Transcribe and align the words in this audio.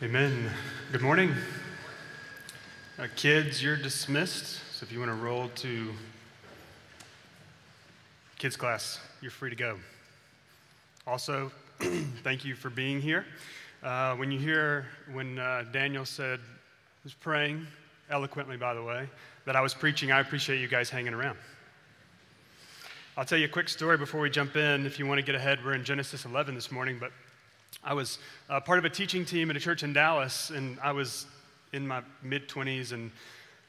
Amen. 0.00 0.48
Good 0.92 1.02
morning. 1.02 1.34
Uh, 3.00 3.08
kids, 3.16 3.60
you're 3.60 3.76
dismissed. 3.76 4.60
So 4.72 4.84
if 4.84 4.92
you 4.92 5.00
want 5.00 5.10
to 5.10 5.16
roll 5.16 5.48
to 5.56 5.90
kids' 8.38 8.54
class, 8.54 9.00
you're 9.20 9.32
free 9.32 9.50
to 9.50 9.56
go. 9.56 9.76
Also, 11.04 11.50
thank 12.22 12.44
you 12.44 12.54
for 12.54 12.70
being 12.70 13.00
here. 13.00 13.26
Uh, 13.82 14.14
when 14.14 14.30
you 14.30 14.38
hear 14.38 14.86
when 15.10 15.40
uh, 15.40 15.64
Daniel 15.72 16.04
said, 16.04 16.38
was 17.02 17.12
praying 17.12 17.66
eloquently, 18.08 18.56
by 18.56 18.74
the 18.74 18.82
way, 18.84 19.08
that 19.46 19.56
I 19.56 19.60
was 19.60 19.74
preaching, 19.74 20.12
I 20.12 20.20
appreciate 20.20 20.60
you 20.60 20.68
guys 20.68 20.88
hanging 20.88 21.12
around. 21.12 21.38
I'll 23.16 23.24
tell 23.24 23.38
you 23.38 23.46
a 23.46 23.48
quick 23.48 23.68
story 23.68 23.98
before 23.98 24.20
we 24.20 24.30
jump 24.30 24.54
in. 24.54 24.86
If 24.86 25.00
you 25.00 25.08
want 25.08 25.18
to 25.18 25.26
get 25.26 25.34
ahead, 25.34 25.58
we're 25.64 25.74
in 25.74 25.82
Genesis 25.82 26.24
11 26.24 26.54
this 26.54 26.70
morning, 26.70 26.98
but 27.00 27.10
I 27.84 27.94
was 27.94 28.18
uh, 28.50 28.60
part 28.60 28.78
of 28.78 28.84
a 28.84 28.90
teaching 28.90 29.24
team 29.24 29.50
at 29.50 29.56
a 29.56 29.60
church 29.60 29.82
in 29.82 29.92
Dallas, 29.92 30.50
and 30.50 30.78
I 30.82 30.92
was 30.92 31.26
in 31.72 31.86
my 31.86 32.02
mid 32.22 32.48
20s, 32.48 32.92
and 32.92 33.10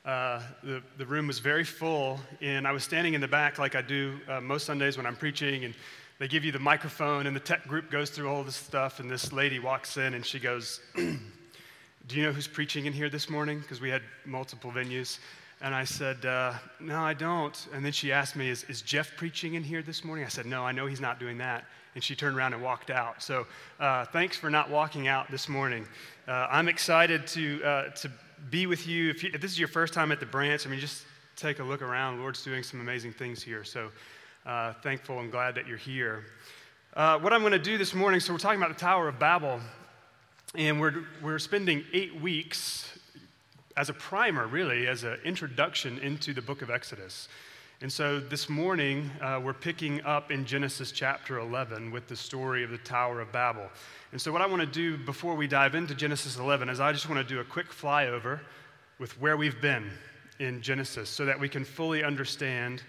uh, 0.03 0.41
the, 0.63 0.81
the 0.97 1.05
room 1.05 1.27
was 1.27 1.39
very 1.39 1.63
full, 1.63 2.19
and 2.41 2.67
I 2.67 2.71
was 2.71 2.83
standing 2.83 3.13
in 3.13 3.21
the 3.21 3.27
back 3.27 3.59
like 3.59 3.75
I 3.75 3.81
do 3.81 4.19
uh, 4.27 4.41
most 4.41 4.65
Sundays 4.65 4.97
when 4.97 5.05
I'm 5.05 5.15
preaching, 5.15 5.63
and 5.63 5.75
they 6.17 6.27
give 6.27 6.43
you 6.43 6.51
the 6.51 6.59
microphone, 6.59 7.27
and 7.27 7.35
the 7.35 7.39
tech 7.39 7.67
group 7.67 7.91
goes 7.91 8.09
through 8.09 8.29
all 8.29 8.43
this 8.43 8.55
stuff, 8.55 8.99
and 8.99 9.09
this 9.09 9.31
lady 9.31 9.59
walks 9.59 9.97
in, 9.97 10.15
and 10.15 10.25
she 10.25 10.39
goes, 10.39 10.81
Do 10.95 12.15
you 12.15 12.23
know 12.23 12.31
who's 12.31 12.47
preaching 12.47 12.87
in 12.87 12.93
here 12.93 13.09
this 13.09 13.29
morning? 13.29 13.59
Because 13.59 13.79
we 13.79 13.89
had 13.89 14.01
multiple 14.25 14.71
venues. 14.71 15.19
And 15.61 15.75
I 15.75 15.83
said, 15.83 16.25
uh, 16.25 16.53
No, 16.79 16.99
I 16.99 17.13
don't. 17.13 17.67
And 17.73 17.85
then 17.85 17.91
she 17.91 18.11
asked 18.11 18.35
me, 18.35 18.49
is, 18.49 18.63
is 18.63 18.81
Jeff 18.81 19.11
preaching 19.15 19.53
in 19.53 19.63
here 19.63 19.83
this 19.83 20.03
morning? 20.03 20.25
I 20.25 20.29
said, 20.29 20.47
No, 20.47 20.65
I 20.65 20.71
know 20.71 20.87
he's 20.87 21.01
not 21.01 21.19
doing 21.19 21.37
that 21.37 21.65
and 21.95 22.03
she 22.03 22.15
turned 22.15 22.37
around 22.37 22.53
and 22.53 22.61
walked 22.61 22.89
out. 22.89 23.21
So 23.21 23.47
uh, 23.79 24.05
thanks 24.05 24.37
for 24.37 24.49
not 24.49 24.69
walking 24.69 25.07
out 25.07 25.29
this 25.31 25.49
morning. 25.49 25.85
Uh, 26.27 26.47
I'm 26.49 26.67
excited 26.67 27.25
to, 27.27 27.63
uh, 27.63 27.89
to 27.89 28.11
be 28.49 28.65
with 28.65 28.87
you. 28.87 29.09
If, 29.09 29.23
you. 29.23 29.31
if, 29.33 29.41
this 29.41 29.51
is 29.51 29.59
your 29.59 29.67
first 29.67 29.93
time 29.93 30.11
at 30.11 30.19
the 30.19 30.25
branch, 30.25 30.65
I 30.65 30.69
mean, 30.69 30.79
just 30.79 31.05
take 31.35 31.59
a 31.59 31.63
look 31.63 31.81
around. 31.81 32.17
The 32.17 32.21
Lord's 32.21 32.43
doing 32.43 32.63
some 32.63 32.81
amazing 32.81 33.13
things 33.13 33.41
here. 33.41 33.63
So 33.63 33.89
uh, 34.45 34.73
thankful 34.83 35.19
and 35.19 35.31
glad 35.31 35.55
that 35.55 35.67
you're 35.67 35.77
here. 35.77 36.25
Uh, 36.95 37.19
what 37.19 37.33
I'm 37.33 37.41
going 37.41 37.53
to 37.53 37.59
do 37.59 37.77
this 37.77 37.93
morning, 37.93 38.19
so 38.19 38.33
we're 38.33 38.39
talking 38.39 38.59
about 38.59 38.73
the 38.73 38.79
Tower 38.79 39.07
of 39.07 39.19
Babel, 39.19 39.59
and 40.55 40.79
we're, 40.79 41.05
we're 41.21 41.39
spending 41.39 41.83
eight 41.93 42.19
weeks 42.19 42.97
as 43.77 43.89
a 43.89 43.93
primer, 43.93 44.47
really, 44.47 44.87
as 44.87 45.03
an 45.03 45.17
introduction 45.23 45.99
into 45.99 46.33
the 46.33 46.41
book 46.41 46.61
of 46.61 46.69
Exodus. 46.69 47.29
And 47.81 47.89
so 47.89 48.19
this 48.19 48.49
morning, 48.49 49.09
uh, 49.21 49.39
we're 49.41 49.53
picking 49.53 50.01
up 50.01 50.31
in 50.31 50.43
Genesis 50.43 50.91
chapter 50.91 51.39
11 51.39 51.91
with 51.91 52.09
the 52.09 52.15
story 52.15 52.61
of 52.61 52.71
the 52.71 52.77
Tower 52.77 53.21
of 53.21 53.31
Babel. 53.31 53.69
And 54.11 54.19
so, 54.19 54.33
what 54.33 54.41
I 54.41 54.47
want 54.47 54.59
to 54.59 54.65
do 54.65 54.97
before 54.97 55.33
we 55.33 55.47
dive 55.47 55.75
into 55.75 55.95
Genesis 55.95 56.35
11 56.37 56.67
is 56.67 56.81
I 56.81 56.91
just 56.91 57.07
want 57.07 57.25
to 57.25 57.33
do 57.33 57.39
a 57.39 57.43
quick 57.45 57.67
flyover 57.69 58.41
with 58.99 59.17
where 59.21 59.37
we've 59.37 59.61
been 59.61 59.89
in 60.39 60.61
Genesis 60.61 61.09
so 61.09 61.23
that 61.23 61.39
we 61.39 61.47
can 61.47 61.63
fully 61.63 62.03
understand 62.03 62.83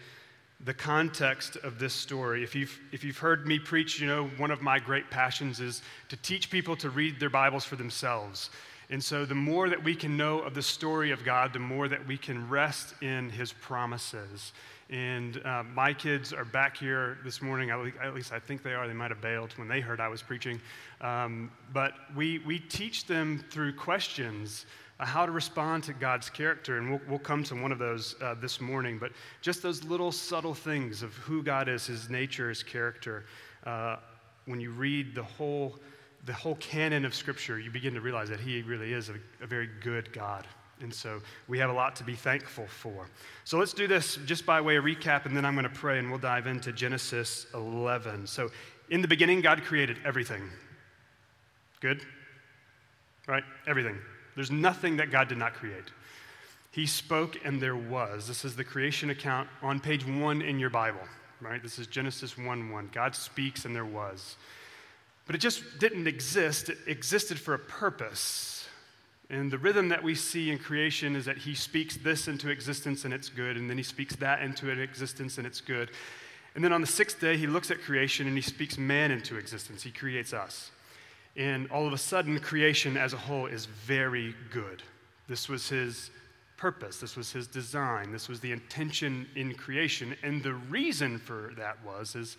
the 0.65 0.75
context 0.75 1.57
of 1.59 1.79
this 1.79 1.95
story. 1.95 2.43
If 2.43 2.57
you've, 2.57 2.77
if 2.91 3.05
you've 3.05 3.19
heard 3.19 3.47
me 3.47 3.61
preach, 3.61 4.01
you 4.01 4.09
know, 4.09 4.27
one 4.39 4.51
of 4.51 4.61
my 4.61 4.81
great 4.81 5.09
passions 5.09 5.61
is 5.61 5.83
to 6.09 6.17
teach 6.17 6.51
people 6.51 6.75
to 6.75 6.91
read 6.91 7.21
their 7.21 7.31
Bibles 7.31 7.65
for 7.65 7.77
themselves. 7.77 8.51
And 8.91 9.03
so, 9.03 9.25
the 9.25 9.37
more 9.37 9.69
that 9.69 9.85
we 9.85 9.95
can 9.95 10.17
know 10.17 10.41
of 10.41 10.55
the 10.55 10.63
story 10.63 11.13
of 11.13 11.25
God, 11.25 11.53
the 11.53 11.61
more 11.61 11.87
that 11.87 12.05
we 12.09 12.19
can 12.19 12.49
rest 12.49 13.01
in 13.01 13.31
His 13.31 13.53
promises. 13.53 14.53
And 14.91 15.41
uh, 15.45 15.63
my 15.73 15.95
kids 15.95 16.33
are 16.33 16.45
back 16.45 16.77
here 16.77 17.19
this 17.25 17.41
morning. 17.41 17.71
At 17.71 18.13
least 18.13 18.33
I 18.33 18.41
think 18.41 18.65
they 18.65 18.75
are. 18.75 18.89
They 18.89 18.93
might 18.95 19.13
have 19.13 19.21
bailed 19.21 19.53
when 19.57 19.69
they 19.69 19.81
heard 19.81 20.01
I 20.01 20.09
was 20.09 20.21
preaching. 20.21 20.61
Um, 21.01 21.53
but 21.73 21.93
we, 22.17 22.39
we 22.41 22.59
teach 22.59 23.07
them 23.07 23.45
through 23.51 23.75
questions 23.75 24.67
uh, 24.99 25.07
how 25.07 25.27
to 25.27 25.31
respond 25.31 25.85
to 25.85 25.93
God's 25.93 26.29
character. 26.29 26.79
And 26.79 26.91
we'll, 26.91 27.01
we'll 27.09 27.19
come 27.21 27.45
to 27.45 27.55
one 27.55 27.71
of 27.71 27.79
those 27.79 28.17
uh, 28.21 28.35
this 28.35 28.61
morning. 28.61 28.99
But 28.99 29.13
just 29.41 29.63
those 29.63 29.85
little 29.85 30.11
subtle 30.11 30.55
things 30.55 31.05
of 31.05 31.15
who 31.15 31.45
God 31.45 31.69
is, 31.69 31.87
his 31.87 32.11
nature, 32.11 32.49
his 32.49 32.65
character. 32.65 33.27
Uh, 33.65 33.97
when 34.47 34.59
you 34.59 34.73
read 34.73 35.15
the 35.15 35.23
whole, 35.23 35.79
the 36.25 36.33
whole 36.33 36.57
canon 36.57 37.05
of 37.05 37.15
Scripture, 37.15 37.61
you 37.61 37.71
begin 37.71 37.95
to 37.95 38.01
realize 38.01 38.29
that 38.29 38.41
he 38.41 38.63
really 38.63 38.93
is 38.93 39.09
a, 39.09 39.15
a 39.41 39.47
very 39.47 39.69
good 39.83 40.13
God. 40.13 40.49
And 40.83 40.93
so 40.93 41.21
we 41.49 41.59
have 41.59 41.71
a 41.71 41.73
lot 41.73 41.97
to 41.97 42.05
be 42.05 42.15
thankful 42.15 42.67
for. 42.67 43.09
So 43.45 43.59
let's 43.59 43.73
do 43.73 43.87
this 43.87 44.19
just 44.27 44.47
by 44.47 44.61
way 44.61 44.77
of 44.77 44.85
recap, 44.85 45.27
and 45.27 45.37
then 45.37 45.45
I'm 45.45 45.55
going 45.55 45.65
to 45.65 45.71
pray 45.71 45.99
and 45.99 46.11
we'll 46.11 46.19
dive 46.19 46.47
into 46.47 46.73
Genesis 46.73 47.47
11. 47.55 48.27
So, 48.27 48.51
in 48.89 49.03
the 49.03 49.09
beginning, 49.09 49.41
God 49.41 49.63
created 49.63 49.99
everything. 50.05 50.43
Good? 51.81 52.03
Right? 53.29 53.45
Everything. 53.69 53.99
There's 54.35 54.51
nothing 54.51 54.97
that 54.97 55.11
God 55.11 55.29
did 55.29 55.39
not 55.39 55.55
create. 55.55 55.85
He 56.73 56.87
spoke 56.87 57.39
and 57.45 57.61
there 57.61 57.77
was. 57.77 58.29
This 58.29 58.45
is 58.45 58.55
the 58.55 58.65
creation 58.65 59.11
account 59.11 59.49
on 59.63 59.81
page 59.81 60.07
one 60.07 60.41
in 60.43 60.59
your 60.59 60.71
Bible, 60.71 61.01
right? 61.41 61.63
This 61.63 61.79
is 61.79 61.87
Genesis 61.87 62.39
1 62.39 62.71
1. 62.71 62.91
God 62.93 63.15
speaks 63.15 63.65
and 63.65 63.75
there 63.75 63.85
was. 63.85 64.37
But 65.27 65.35
it 65.35 65.39
just 65.39 65.79
didn't 65.79 66.07
exist, 66.07 66.69
it 66.69 66.79
existed 66.87 67.39
for 67.39 67.55
a 67.55 67.59
purpose. 67.59 68.60
And 69.31 69.51
the 69.51 69.59
rhythm 69.59 69.89
that 69.91 70.03
we 70.03 70.17
see 70.17 70.51
in 70.51 70.59
creation 70.59 71.15
is 71.15 71.25
that 71.27 71.39
he 71.39 71.55
speaks 71.55 71.97
this 71.97 72.27
into 72.27 72.51
existence 72.51 73.05
and 73.05 73.15
it's 73.15 73.29
good, 73.29 73.57
and 73.57 73.71
then 73.71 73.77
he 73.77 73.85
speaks 73.85 74.17
that 74.17 74.43
into 74.43 74.69
existence 74.69 75.39
and 75.39 75.47
it's 75.47 75.61
good. 75.61 75.91
And 76.57 76.65
then 76.65 76.73
on 76.73 76.81
the 76.81 76.87
sixth 76.87 77.21
day, 77.21 77.37
he 77.37 77.47
looks 77.47 77.71
at 77.71 77.81
creation 77.81 78.27
and 78.27 78.37
he 78.37 78.43
speaks 78.43 78.77
man 78.77 79.13
into 79.13 79.37
existence. 79.37 79.85
He 79.85 79.93
creates 79.93 80.33
us. 80.33 80.73
And 81.37 81.71
all 81.71 81.87
of 81.87 81.93
a 81.93 81.99
sudden, 81.99 82.41
creation 82.41 82.97
as 82.97 83.13
a 83.13 83.17
whole 83.17 83.47
is 83.47 83.67
very 83.67 84.35
good. 84.53 84.83
This 85.29 85.49
was 85.49 85.69
his 85.69 86.11
purpose, 86.57 86.99
this 86.99 87.17
was 87.17 87.33
his 87.33 87.47
design, 87.47 88.11
this 88.11 88.29
was 88.29 88.41
the 88.41 88.51
intention 88.51 89.29
in 89.37 89.55
creation. 89.55 90.17
And 90.25 90.43
the 90.43 90.55
reason 90.55 91.19
for 91.19 91.53
that 91.57 91.83
was 91.85 92.17
is 92.17 92.37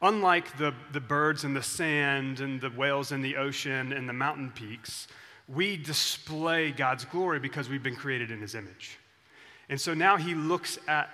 unlike 0.00 0.56
the, 0.56 0.72
the 0.92 1.00
birds 1.00 1.44
in 1.44 1.52
the 1.52 1.62
sand 1.62 2.40
and 2.40 2.58
the 2.58 2.70
whales 2.70 3.12
in 3.12 3.20
the 3.20 3.36
ocean 3.36 3.92
and 3.92 4.08
the 4.08 4.14
mountain 4.14 4.50
peaks, 4.50 5.08
we 5.48 5.76
display 5.76 6.70
God's 6.70 7.04
glory 7.04 7.38
because 7.38 7.68
we've 7.68 7.82
been 7.82 7.96
created 7.96 8.30
in 8.30 8.40
his 8.40 8.54
image. 8.54 8.98
And 9.68 9.80
so 9.80 9.94
now 9.94 10.16
he 10.16 10.34
looks 10.34 10.78
at 10.88 11.10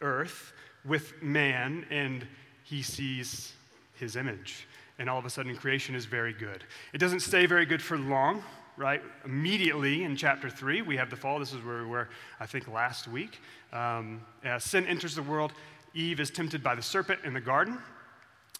earth 0.00 0.52
with 0.84 1.22
man 1.22 1.86
and 1.90 2.26
he 2.64 2.82
sees 2.82 3.52
his 3.94 4.16
image. 4.16 4.66
And 4.98 5.10
all 5.10 5.18
of 5.18 5.24
a 5.24 5.30
sudden, 5.30 5.54
creation 5.56 5.94
is 5.94 6.06
very 6.06 6.32
good. 6.32 6.64
It 6.92 6.98
doesn't 6.98 7.20
stay 7.20 7.46
very 7.46 7.66
good 7.66 7.82
for 7.82 7.98
long, 7.98 8.42
right? 8.76 9.02
Immediately 9.24 10.04
in 10.04 10.16
chapter 10.16 10.48
3, 10.48 10.82
we 10.82 10.96
have 10.96 11.10
the 11.10 11.16
fall. 11.16 11.38
This 11.38 11.52
is 11.52 11.62
where 11.62 11.82
we 11.82 11.88
were, 11.88 12.08
I 12.40 12.46
think, 12.46 12.68
last 12.68 13.06
week. 13.06 13.40
Um, 13.72 14.22
as 14.42 14.64
sin 14.64 14.86
enters 14.86 15.14
the 15.14 15.22
world, 15.22 15.52
Eve 15.94 16.20
is 16.20 16.30
tempted 16.30 16.62
by 16.62 16.74
the 16.74 16.82
serpent 16.82 17.20
in 17.24 17.34
the 17.34 17.40
garden. 17.40 17.78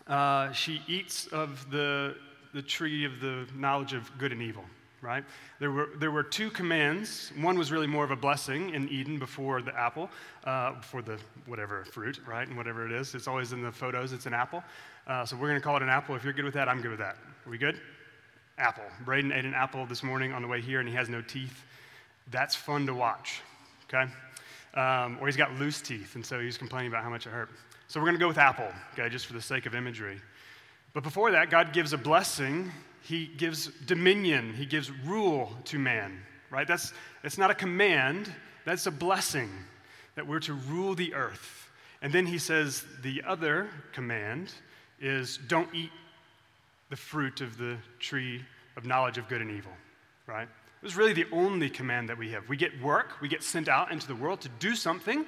Uh, 0.07 0.53
she 0.53 0.83
eats 0.87 1.27
of 1.29 1.71
the, 1.71 2.17
the 2.55 2.63
tree 2.63 3.05
of 3.05 3.21
the 3.21 3.47
knowledge 3.55 3.93
of 3.93 4.11
good 4.19 4.33
and 4.33 4.43
evil 4.43 4.65
right? 5.07 5.25
There 5.61 5.71
were, 5.71 5.91
there 5.99 6.11
were 6.11 6.25
two 6.25 6.51
commands. 6.51 7.31
One 7.41 7.57
was 7.57 7.71
really 7.71 7.87
more 7.87 8.05
of 8.05 8.11
a 8.11 8.17
blessing 8.17 8.75
in 8.75 8.89
Eden 8.89 9.19
before 9.19 9.63
the 9.63 9.75
apple, 9.79 10.11
uh, 10.45 10.73
before 10.73 11.01
the 11.01 11.19
whatever 11.47 11.85
fruit, 11.85 12.21
right? 12.27 12.47
And 12.47 12.57
whatever 12.57 12.85
it 12.85 12.93
is. 12.93 13.15
It's 13.15 13.29
always 13.29 13.53
in 13.53 13.63
the 13.63 13.71
photos, 13.71 14.13
it's 14.13 14.27
an 14.27 14.35
apple. 14.35 14.65
Uh, 15.07 15.25
so 15.25 15.37
we're 15.37 15.49
going 15.49 15.61
to 15.61 15.65
call 15.65 15.77
it 15.77 15.83
an 15.83 15.89
apple. 15.89 16.17
If 16.17 16.25
you're 16.25 16.33
good 16.33 16.45
with 16.45 16.55
that, 16.55 16.69
I'm 16.69 16.83
good 16.83 16.91
with 16.91 16.99
that. 16.99 17.17
Are 17.47 17.51
we 17.51 17.57
good? 17.57 17.81
Apple. 18.59 18.85
Braden 19.05 19.31
ate 19.33 19.45
an 19.45 19.55
apple 19.55 19.87
this 19.87 20.03
morning 20.03 20.33
on 20.33 20.43
the 20.43 20.49
way 20.49 20.61
here 20.61 20.81
and 20.81 20.89
he 20.89 20.95
has 20.95 21.09
no 21.09 21.23
teeth. 21.23 21.63
That's 22.31 22.57
fun 22.57 22.87
to 22.87 22.95
watch, 22.95 23.43
okay? 23.85 24.11
Um, 24.75 25.19
or 25.21 25.27
he's 25.27 25.37
got 25.37 25.55
loose 25.55 25.81
teeth 25.81 26.17
and 26.17 26.27
so 26.27 26.41
he's 26.41 26.59
complaining 26.59 26.91
about 26.91 27.05
how 27.05 27.11
much 27.11 27.27
it 27.27 27.31
hurt. 27.31 27.51
So 27.87 28.01
we're 28.01 28.07
going 28.07 28.17
to 28.17 28.21
go 28.21 28.29
with 28.29 28.39
apple, 28.39 28.69
okay, 28.95 29.09
just 29.09 29.27
for 29.27 29.35
the 29.35 29.41
sake 29.41 29.67
of 29.67 29.75
imagery. 29.77 30.21
But 30.93 31.05
before 31.05 31.31
that, 31.31 31.51
God 31.51 31.73
gives 31.73 31.93
a 31.93 31.99
blessing 31.99 32.73
he 33.07 33.27
gives 33.27 33.69
dominion, 33.87 34.53
he 34.55 34.67
gives 34.67 34.91
rule 34.91 35.53
to 35.67 35.79
man, 35.79 36.21
right? 36.51 36.67
That's, 36.67 36.93
that's 37.23 37.39
not 37.39 37.53
a 37.53 37.55
command, 37.55 38.33
that's 38.65 38.87
a 38.87 38.91
blessing 38.91 39.49
that 40.17 40.27
we're 40.27 40.41
to 40.41 40.55
rule 40.55 40.97
the 40.97 41.15
earth. 41.15 41.71
And 42.03 42.13
then 42.13 42.27
he 42.27 42.39
says 42.39 42.85
the 43.03 43.23
other 43.25 43.69
command 43.93 44.53
is 45.01 45.39
don't 45.47 45.73
eat 45.73 45.93
the 46.91 46.97
fruit 46.97 47.41
of 47.41 47.57
the 47.59 47.77
tree 48.01 48.45
of 48.77 48.85
knowledge 48.85 49.19
of 49.19 49.29
good 49.29 49.41
and 49.41 49.53
evil, 49.53 49.73
right? 50.27 50.49
This 50.83 50.91
is 50.93 50.97
really 50.97 51.13
the 51.13 51.27
only 51.31 51.71
command 51.71 52.09
that 52.09 52.19
we 52.19 52.31
have. 52.31 52.49
We 52.49 52.57
get 52.57 52.81
work, 52.83 53.21
we 53.21 53.29
get 53.29 53.45
sent 53.45 53.69
out 53.69 53.93
into 53.93 54.09
the 54.09 54.17
world 54.17 54.41
to 54.41 54.49
do 54.59 54.75
something, 54.75 55.25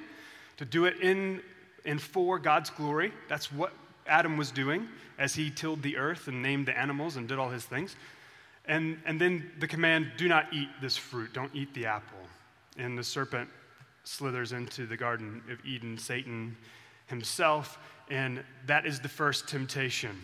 to 0.57 0.65
do 0.65 0.83
it 0.83 0.99
in 0.99 1.41
and 1.85 2.01
for 2.01 2.39
God's 2.39 2.69
glory. 2.69 3.13
That's 3.29 3.51
what 3.53 3.71
Adam 4.09 4.37
was 4.37 4.51
doing 4.51 4.87
as 5.17 5.35
he 5.35 5.49
tilled 5.49 5.81
the 5.81 5.97
earth 5.97 6.27
and 6.27 6.41
named 6.41 6.65
the 6.65 6.77
animals 6.77 7.15
and 7.15 7.27
did 7.27 7.37
all 7.37 7.49
his 7.49 7.65
things. 7.65 7.95
And, 8.65 8.99
and 9.05 9.19
then 9.19 9.51
the 9.59 9.67
command 9.67 10.11
do 10.17 10.27
not 10.27 10.53
eat 10.53 10.69
this 10.81 10.97
fruit, 10.97 11.33
don't 11.33 11.53
eat 11.53 11.73
the 11.73 11.85
apple. 11.85 12.19
And 12.77 12.97
the 12.97 13.03
serpent 13.03 13.49
slithers 14.03 14.51
into 14.51 14.85
the 14.85 14.97
Garden 14.97 15.41
of 15.51 15.63
Eden, 15.65 15.97
Satan 15.97 16.55
himself, 17.07 17.79
and 18.09 18.43
that 18.65 18.85
is 18.85 18.99
the 18.99 19.09
first 19.09 19.47
temptation. 19.47 20.15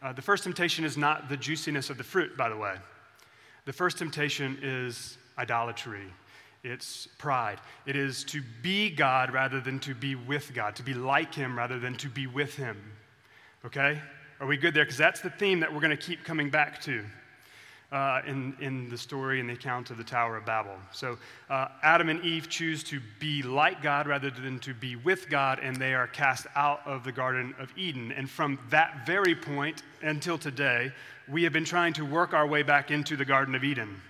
Uh, 0.00 0.12
the 0.12 0.22
first 0.22 0.44
temptation 0.44 0.84
is 0.84 0.96
not 0.96 1.28
the 1.28 1.36
juiciness 1.36 1.90
of 1.90 1.98
the 1.98 2.04
fruit, 2.04 2.36
by 2.36 2.48
the 2.48 2.56
way. 2.56 2.74
The 3.64 3.72
first 3.72 3.98
temptation 3.98 4.58
is 4.62 5.18
idolatry. 5.36 6.04
It's 6.64 7.06
pride. 7.18 7.60
It 7.86 7.96
is 7.96 8.24
to 8.24 8.42
be 8.62 8.90
God 8.90 9.32
rather 9.32 9.60
than 9.60 9.78
to 9.80 9.94
be 9.94 10.14
with 10.14 10.52
God, 10.54 10.74
to 10.76 10.82
be 10.82 10.94
like 10.94 11.34
Him 11.34 11.56
rather 11.56 11.78
than 11.78 11.94
to 11.96 12.08
be 12.08 12.26
with 12.26 12.54
Him. 12.54 12.76
Okay? 13.64 14.00
Are 14.40 14.46
we 14.46 14.56
good 14.56 14.74
there? 14.74 14.84
Because 14.84 14.98
that's 14.98 15.20
the 15.20 15.30
theme 15.30 15.60
that 15.60 15.72
we're 15.72 15.80
going 15.80 15.96
to 15.96 15.96
keep 15.96 16.24
coming 16.24 16.48
back 16.48 16.80
to 16.82 17.04
uh, 17.90 18.20
in, 18.26 18.54
in 18.60 18.88
the 18.88 18.98
story 18.98 19.40
and 19.40 19.48
the 19.48 19.54
account 19.54 19.90
of 19.90 19.96
the 19.96 20.04
Tower 20.04 20.36
of 20.36 20.44
Babel. 20.44 20.76
So 20.92 21.18
uh, 21.48 21.68
Adam 21.82 22.08
and 22.08 22.22
Eve 22.24 22.48
choose 22.48 22.84
to 22.84 23.00
be 23.18 23.42
like 23.42 23.82
God 23.82 24.06
rather 24.06 24.30
than 24.30 24.60
to 24.60 24.74
be 24.74 24.96
with 24.96 25.28
God, 25.28 25.58
and 25.60 25.74
they 25.76 25.94
are 25.94 26.06
cast 26.06 26.46
out 26.54 26.80
of 26.86 27.02
the 27.02 27.12
Garden 27.12 27.54
of 27.58 27.72
Eden. 27.76 28.12
And 28.12 28.28
from 28.28 28.58
that 28.70 29.06
very 29.06 29.34
point 29.34 29.82
until 30.02 30.38
today, 30.38 30.92
we 31.28 31.42
have 31.44 31.52
been 31.52 31.64
trying 31.64 31.94
to 31.94 32.04
work 32.04 32.34
our 32.34 32.46
way 32.46 32.62
back 32.62 32.90
into 32.90 33.16
the 33.16 33.24
Garden 33.24 33.54
of 33.54 33.64
Eden. 33.64 34.00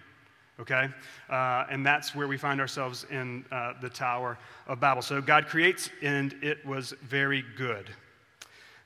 Okay? 0.61 0.89
Uh, 1.31 1.67
and 1.71 1.87
that's 1.87 2.17
where 2.17 2.27
we 2.27 2.37
find 2.37 2.61
ourselves 2.61 3.07
in 3.11 3.45
uh, 3.53 3.75
the 3.81 3.89
Tower 3.89 4.39
of 4.67 4.81
Babel. 4.81 5.03
So 5.03 5.21
God 5.21 5.47
creates, 5.47 5.89
and 6.03 6.35
it 6.43 6.67
was 6.67 6.95
very 7.03 7.45
good. 7.57 7.89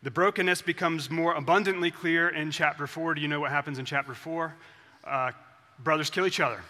The 0.02 0.10
brokenness 0.10 0.62
becomes 0.62 1.10
more 1.10 1.34
abundantly 1.34 1.90
clear 1.90 2.28
in 2.28 2.50
chapter 2.50 2.86
4. 2.86 3.14
Do 3.14 3.20
you 3.20 3.28
know 3.28 3.40
what 3.40 3.50
happens 3.50 3.78
in 3.78 3.84
chapter 3.84 4.14
4? 4.14 4.54
uh, 5.04 5.32
brothers 5.82 6.10
kill 6.10 6.26
each 6.26 6.40
other. 6.40 6.60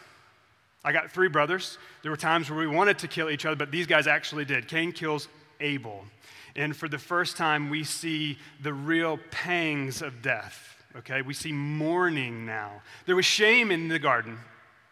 I 0.84 0.93
got 0.93 1.11
three 1.11 1.29
brothers. 1.29 1.79
There 2.02 2.11
were 2.11 2.17
times 2.17 2.50
where 2.50 2.58
we 2.58 2.67
wanted 2.67 2.99
to 3.00 3.08
kill 3.08 3.31
each 3.31 3.46
other, 3.46 3.56
but 3.56 3.70
these 3.70 3.87
guys 3.87 4.06
actually 4.06 4.44
did. 4.44 4.69
Cain 4.69 4.93
kills 4.93 5.29
Abel. 5.61 6.05
And 6.56 6.76
for 6.76 6.88
the 6.88 6.99
first 6.99 7.37
time, 7.37 7.70
we 7.70 7.84
see 7.84 8.38
the 8.62 8.73
real 8.73 9.19
pangs 9.31 10.02
of 10.02 10.23
death. 10.23 10.76
Okay? 10.96 11.23
We 11.23 11.34
see 11.34 11.52
mourning 11.52 12.44
now. 12.44 12.82
There 13.06 13.17
was 13.17 13.25
shame 13.25 13.70
in 13.70 13.88
the 13.88 13.99
garden. 13.99 14.38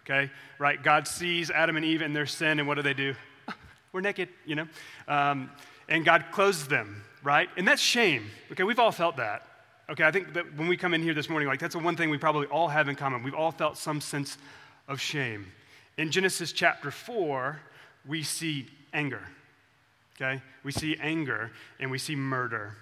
Okay? 0.02 0.30
Right? 0.58 0.82
God 0.82 1.08
sees 1.08 1.50
Adam 1.50 1.76
and 1.76 1.84
Eve 1.84 2.02
and 2.02 2.14
their 2.14 2.26
sin, 2.26 2.60
and 2.60 2.68
what 2.68 2.76
do 2.76 2.82
they 2.82 2.94
do? 2.94 3.14
We're 3.92 4.00
naked, 4.00 4.28
you 4.46 4.54
know? 4.54 4.68
Um, 5.08 5.50
and 5.88 6.04
God 6.04 6.26
clothes 6.30 6.68
them, 6.68 7.02
right? 7.22 7.48
And 7.56 7.66
that's 7.66 7.82
shame. 7.82 8.30
Okay? 8.52 8.62
We've 8.62 8.78
all 8.78 8.92
felt 8.92 9.16
that. 9.16 9.46
Okay, 9.90 10.04
I 10.04 10.12
think 10.12 10.34
that 10.34 10.56
when 10.56 10.68
we 10.68 10.76
come 10.76 10.94
in 10.94 11.02
here 11.02 11.14
this 11.14 11.28
morning, 11.28 11.48
like 11.48 11.58
that's 11.58 11.74
the 11.74 11.80
one 11.80 11.96
thing 11.96 12.10
we 12.10 12.18
probably 12.18 12.46
all 12.46 12.68
have 12.68 12.88
in 12.88 12.94
common. 12.94 13.24
We've 13.24 13.34
all 13.34 13.50
felt 13.50 13.76
some 13.76 14.00
sense 14.00 14.38
of 14.86 15.00
shame. 15.00 15.50
In 15.98 16.12
Genesis 16.12 16.52
chapter 16.52 16.92
4, 16.92 17.60
we 18.06 18.22
see 18.22 18.68
anger. 18.92 19.22
Okay? 20.16 20.40
We 20.62 20.70
see 20.70 20.96
anger 21.00 21.50
and 21.80 21.90
we 21.90 21.98
see 21.98 22.14
murder. 22.14 22.76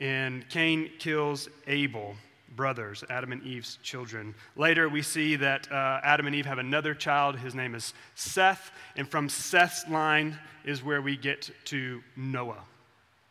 And 0.00 0.48
Cain 0.48 0.90
kills 0.98 1.48
Abel, 1.68 2.16
brothers, 2.56 3.04
Adam 3.08 3.30
and 3.30 3.42
Eve's 3.44 3.78
children. 3.82 4.34
Later, 4.56 4.88
we 4.88 5.02
see 5.02 5.36
that 5.36 5.70
uh, 5.70 6.00
Adam 6.02 6.26
and 6.26 6.34
Eve 6.34 6.46
have 6.46 6.58
another 6.58 6.94
child. 6.94 7.36
His 7.36 7.54
name 7.54 7.74
is 7.74 7.94
Seth. 8.16 8.72
And 8.96 9.08
from 9.08 9.28
Seth's 9.28 9.86
line 9.88 10.36
is 10.64 10.82
where 10.82 11.02
we 11.02 11.16
get 11.16 11.50
to 11.66 12.02
Noah. 12.16 12.64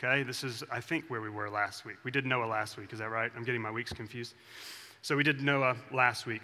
Okay, 0.04 0.22
this 0.22 0.44
is, 0.44 0.64
I 0.72 0.80
think, 0.80 1.06
where 1.08 1.22
we 1.22 1.30
were 1.30 1.50
last 1.50 1.84
week. 1.84 1.96
We 2.04 2.12
did 2.12 2.24
Noah 2.24 2.46
last 2.46 2.78
week, 2.78 2.94
is 2.94 3.00
that 3.00 3.10
right? 3.10 3.32
I'm 3.36 3.44
getting 3.44 3.62
my 3.62 3.72
weeks 3.72 3.92
confused. 3.92 4.36
So 5.02 5.18
we 5.18 5.24
did 5.24 5.42
Noah 5.42 5.76
last 5.92 6.28
week. 6.28 6.44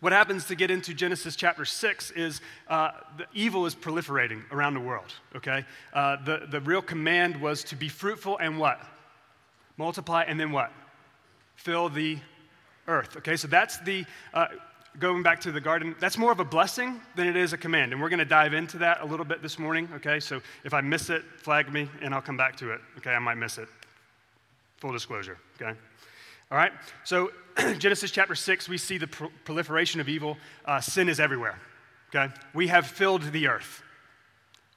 What 0.00 0.14
happens 0.14 0.46
to 0.46 0.54
get 0.54 0.70
into 0.70 0.94
Genesis 0.94 1.36
chapter 1.36 1.66
6 1.66 2.10
is 2.12 2.40
uh, 2.68 2.92
the 3.18 3.26
evil 3.34 3.66
is 3.66 3.74
proliferating 3.74 4.50
around 4.50 4.72
the 4.72 4.80
world, 4.80 5.12
okay? 5.36 5.66
Uh, 5.92 6.16
the, 6.24 6.46
the 6.50 6.60
real 6.62 6.80
command 6.80 7.38
was 7.38 7.62
to 7.64 7.76
be 7.76 7.90
fruitful 7.90 8.38
and 8.38 8.58
what? 8.58 8.80
Multiply 9.76 10.22
and 10.22 10.40
then 10.40 10.50
what? 10.50 10.72
Fill 11.56 11.90
the 11.90 12.16
earth, 12.88 13.14
okay? 13.18 13.36
So 13.36 13.46
that's 13.46 13.78
the, 13.80 14.06
uh, 14.32 14.46
going 14.98 15.22
back 15.22 15.40
to 15.40 15.52
the 15.52 15.60
garden, 15.60 15.94
that's 16.00 16.18
more 16.18 16.32
of 16.32 16.40
a 16.40 16.44
blessing 16.44 17.00
than 17.14 17.28
it 17.28 17.36
is 17.36 17.52
a 17.52 17.58
command. 17.58 17.92
And 17.92 18.00
we're 18.00 18.08
going 18.08 18.18
to 18.18 18.24
dive 18.24 18.54
into 18.54 18.78
that 18.78 19.00
a 19.00 19.04
little 19.04 19.24
bit 19.24 19.42
this 19.42 19.58
morning, 19.58 19.88
okay? 19.94 20.18
So 20.18 20.40
if 20.64 20.74
I 20.74 20.80
miss 20.80 21.10
it, 21.10 21.22
flag 21.38 21.72
me 21.72 21.88
and 22.02 22.14
I'll 22.14 22.22
come 22.22 22.36
back 22.36 22.56
to 22.56 22.72
it, 22.72 22.80
okay? 22.98 23.12
I 23.12 23.18
might 23.18 23.36
miss 23.36 23.58
it. 23.58 23.68
Full 24.78 24.92
disclosure, 24.92 25.38
okay? 25.60 25.78
All 26.50 26.58
right? 26.58 26.72
So, 27.04 27.30
Genesis 27.78 28.10
chapter 28.10 28.34
6, 28.34 28.68
we 28.68 28.78
see 28.78 28.98
the 28.98 29.06
pro- 29.06 29.30
proliferation 29.44 30.00
of 30.00 30.08
evil. 30.08 30.36
Uh, 30.64 30.80
sin 30.80 31.08
is 31.08 31.20
everywhere, 31.20 31.58
okay? 32.14 32.32
We 32.52 32.66
have 32.68 32.86
filled 32.86 33.22
the 33.30 33.46
earth 33.46 33.82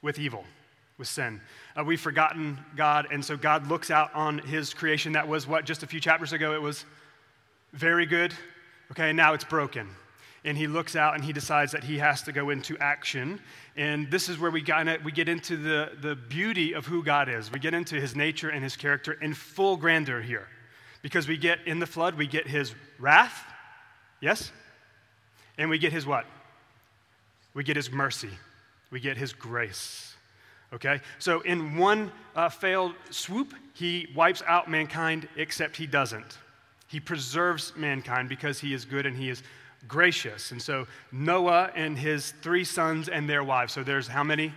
with 0.01 0.19
evil, 0.19 0.45
with 0.97 1.07
sin. 1.07 1.41
Uh, 1.75 1.83
we've 1.83 2.01
forgotten 2.01 2.59
God, 2.75 3.07
and 3.11 3.23
so 3.25 3.35
God 3.35 3.67
looks 3.67 3.89
out 3.89 4.13
on 4.13 4.37
his 4.39 4.73
creation. 4.73 5.13
That 5.13 5.27
was 5.27 5.47
what, 5.47 5.65
just 5.65 5.81
a 5.81 5.87
few 5.87 5.99
chapters 5.99 6.33
ago? 6.33 6.53
It 6.53 6.61
was 6.61 6.85
very 7.71 8.05
good, 8.05 8.33
okay? 8.91 9.11
Now 9.11 9.33
it's 9.33 9.45
broken 9.45 9.89
and 10.45 10.57
he 10.57 10.67
looks 10.67 10.95
out 10.95 11.15
and 11.15 11.23
he 11.23 11.31
decides 11.31 11.71
that 11.71 11.83
he 11.83 11.97
has 11.99 12.21
to 12.23 12.31
go 12.31 12.49
into 12.49 12.77
action. 12.79 13.39
And 13.75 14.11
this 14.11 14.27
is 14.27 14.37
where 14.37 14.51
we, 14.51 14.61
got, 14.61 15.03
we 15.03 15.11
get 15.11 15.29
into 15.29 15.55
the, 15.55 15.91
the 16.01 16.15
beauty 16.15 16.73
of 16.73 16.85
who 16.85 17.03
God 17.03 17.29
is. 17.29 17.51
We 17.51 17.59
get 17.59 17.73
into 17.73 17.99
his 17.99 18.15
nature 18.15 18.49
and 18.49 18.63
his 18.63 18.75
character 18.75 19.13
in 19.13 19.33
full 19.33 19.77
grandeur 19.77 20.21
here. 20.21 20.47
Because 21.01 21.27
we 21.27 21.37
get 21.37 21.59
in 21.65 21.79
the 21.79 21.85
flood, 21.85 22.15
we 22.15 22.27
get 22.27 22.47
his 22.47 22.73
wrath, 22.99 23.45
yes? 24.21 24.51
And 25.57 25.69
we 25.69 25.77
get 25.77 25.93
his 25.93 26.05
what? 26.05 26.25
We 27.53 27.63
get 27.63 27.75
his 27.75 27.91
mercy. 27.91 28.29
We 28.91 28.99
get 28.99 29.17
his 29.17 29.33
grace. 29.33 30.15
Okay? 30.73 31.01
So 31.19 31.41
in 31.41 31.77
one 31.77 32.11
uh, 32.35 32.49
failed 32.49 32.95
swoop, 33.11 33.53
he 33.73 34.07
wipes 34.15 34.41
out 34.45 34.69
mankind, 34.69 35.27
except 35.35 35.77
he 35.77 35.87
doesn't. 35.87 36.37
He 36.87 36.99
preserves 36.99 37.73
mankind 37.75 38.29
because 38.29 38.59
he 38.59 38.73
is 38.73 38.85
good 38.85 39.05
and 39.05 39.15
he 39.15 39.29
is 39.29 39.41
gracious. 39.87 40.51
And 40.51 40.61
so 40.61 40.87
Noah 41.11 41.71
and 41.75 41.97
his 41.97 42.31
three 42.41 42.63
sons 42.63 43.09
and 43.09 43.29
their 43.29 43.43
wives. 43.43 43.73
So 43.73 43.83
there's 43.83 44.07
how 44.07 44.23
many? 44.23 44.53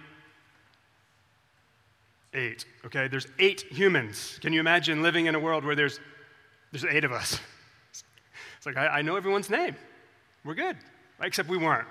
Eight. 2.35 2.65
Okay, 2.85 3.09
there's 3.09 3.27
eight 3.39 3.63
humans. 3.63 4.39
Can 4.43 4.53
you 4.53 4.61
imagine 4.61 5.03
living 5.03 5.27
in 5.27 5.35
a 5.35 5.41
world 5.41 5.65
where 5.65 5.75
there's, 5.75 6.01
there's 6.73 6.85
eight 6.85 7.05
of 7.05 7.13
us? 7.13 7.41
It's 8.57 8.75
like, 8.75 8.79
I, 8.79 8.99
I 8.99 9.03
know 9.03 9.15
everyone's 9.15 9.49
name. 9.49 9.77
We're 10.45 10.55
good. 10.55 10.77
Except 11.21 11.49
we 11.49 11.57
weren't. 11.57 11.87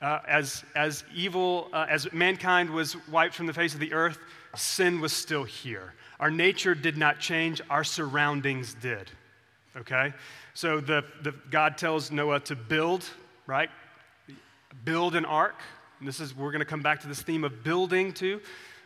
Uh, 0.00 0.20
as, 0.26 0.64
as 0.74 1.04
evil, 1.14 1.68
uh, 1.72 1.86
as 1.90 2.10
mankind 2.12 2.70
was 2.70 2.96
wiped 3.08 3.34
from 3.34 3.46
the 3.46 3.52
face 3.52 3.74
of 3.74 3.80
the 3.80 3.92
earth, 3.92 4.18
sin 4.54 5.00
was 5.00 5.12
still 5.12 5.44
here. 5.44 5.94
Our 6.20 6.30
nature 6.30 6.74
did 6.74 6.96
not 6.96 7.18
change, 7.18 7.60
our 7.68 7.84
surroundings 7.84 8.74
did. 8.74 9.10
Okay? 9.76 10.12
So 10.54 10.80
the, 10.80 11.04
the, 11.22 11.32
God 11.50 11.76
tells 11.76 12.10
Noah 12.10 12.40
to 12.40 12.56
build, 12.56 13.04
right? 13.46 13.70
Build 14.84 15.14
an 15.14 15.24
ark. 15.24 15.56
And 15.98 16.08
this 16.08 16.20
is, 16.20 16.36
we're 16.36 16.50
going 16.50 16.60
to 16.60 16.66
come 16.66 16.82
back 16.82 17.00
to 17.02 17.08
this 17.08 17.22
theme 17.22 17.44
of 17.44 17.62
building 17.62 18.12
too. 18.12 18.40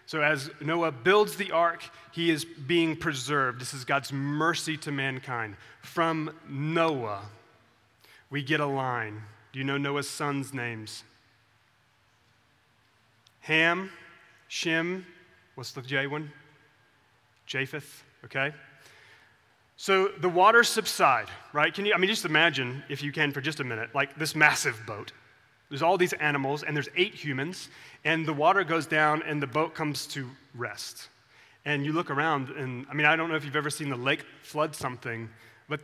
So 0.06 0.22
as 0.22 0.50
Noah 0.60 0.90
builds 0.90 1.36
the 1.36 1.52
ark, 1.52 1.84
he 2.10 2.30
is 2.30 2.44
being 2.44 2.96
preserved. 2.96 3.60
This 3.60 3.72
is 3.72 3.84
God's 3.84 4.12
mercy 4.12 4.76
to 4.78 4.90
mankind. 4.90 5.56
From 5.82 6.34
Noah, 6.48 7.22
we 8.28 8.42
get 8.42 8.58
a 8.58 8.66
line. 8.66 9.22
Do 9.52 9.60
you 9.60 9.64
know 9.64 9.78
Noah's 9.78 10.08
sons' 10.08 10.52
names? 10.52 11.04
Ham, 13.40 13.90
Shem, 14.48 15.06
what's 15.54 15.72
the 15.72 15.82
J 15.82 16.06
one? 16.08 16.32
Japheth, 17.46 18.04
okay? 18.24 18.52
So 19.80 20.08
the 20.08 20.28
waters 20.28 20.68
subside, 20.68 21.28
right? 21.54 21.72
Can 21.72 21.86
you, 21.86 21.94
I 21.94 21.96
mean, 21.96 22.10
just 22.10 22.26
imagine, 22.26 22.84
if 22.90 23.02
you 23.02 23.12
can, 23.12 23.32
for 23.32 23.40
just 23.40 23.60
a 23.60 23.64
minute, 23.64 23.94
like 23.94 24.14
this 24.18 24.34
massive 24.34 24.78
boat. 24.86 25.10
There's 25.70 25.80
all 25.80 25.96
these 25.96 26.12
animals, 26.12 26.62
and 26.62 26.76
there's 26.76 26.90
eight 26.96 27.14
humans, 27.14 27.70
and 28.04 28.26
the 28.26 28.32
water 28.34 28.62
goes 28.62 28.86
down, 28.86 29.22
and 29.22 29.42
the 29.42 29.46
boat 29.46 29.74
comes 29.74 30.06
to 30.08 30.28
rest. 30.54 31.08
And 31.64 31.82
you 31.82 31.94
look 31.94 32.10
around, 32.10 32.50
and 32.50 32.84
I 32.90 32.92
mean, 32.92 33.06
I 33.06 33.16
don't 33.16 33.30
know 33.30 33.36
if 33.36 33.44
you've 33.46 33.56
ever 33.56 33.70
seen 33.70 33.88
the 33.88 33.96
lake 33.96 34.26
flood 34.42 34.76
something, 34.76 35.30
but 35.66 35.80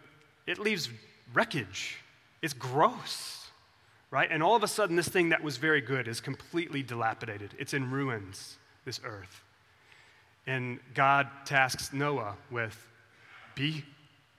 it 0.46 0.58
leaves 0.58 0.90
wreckage. 1.32 1.96
It's 2.42 2.52
gross, 2.52 3.46
right? 4.10 4.28
And 4.30 4.42
all 4.42 4.54
of 4.54 4.62
a 4.62 4.68
sudden, 4.68 4.96
this 4.96 5.08
thing 5.08 5.30
that 5.30 5.42
was 5.42 5.56
very 5.56 5.80
good 5.80 6.06
is 6.06 6.20
completely 6.20 6.82
dilapidated. 6.82 7.54
It's 7.58 7.72
in 7.72 7.90
ruins, 7.90 8.58
this 8.84 9.00
earth. 9.04 9.42
And 10.46 10.80
God 10.92 11.28
tasks 11.46 11.94
Noah 11.94 12.36
with 12.50 12.86
be 13.56 13.82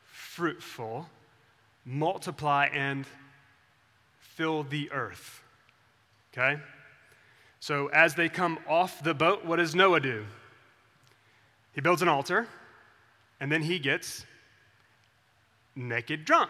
fruitful, 0.06 1.10
multiply, 1.84 2.68
and 2.68 3.06
fill 4.20 4.64
the 4.64 4.90
earth. 4.92 5.42
Okay? 6.32 6.62
So 7.60 7.88
as 7.88 8.16
they 8.16 8.30
come 8.30 8.60
off 8.70 9.04
the 9.04 9.14
boat, 9.14 9.44
what 9.44 9.58
does 9.58 9.76
Noah 9.76 10.00
do? 10.00 10.26
He 11.74 11.82
builds 11.82 12.02
an 12.02 12.08
altar, 12.08 12.48
and 13.42 13.52
then 13.52 13.62
he 13.62 13.80
gets 13.80 14.26
naked 15.76 16.24
drunk. 16.24 16.50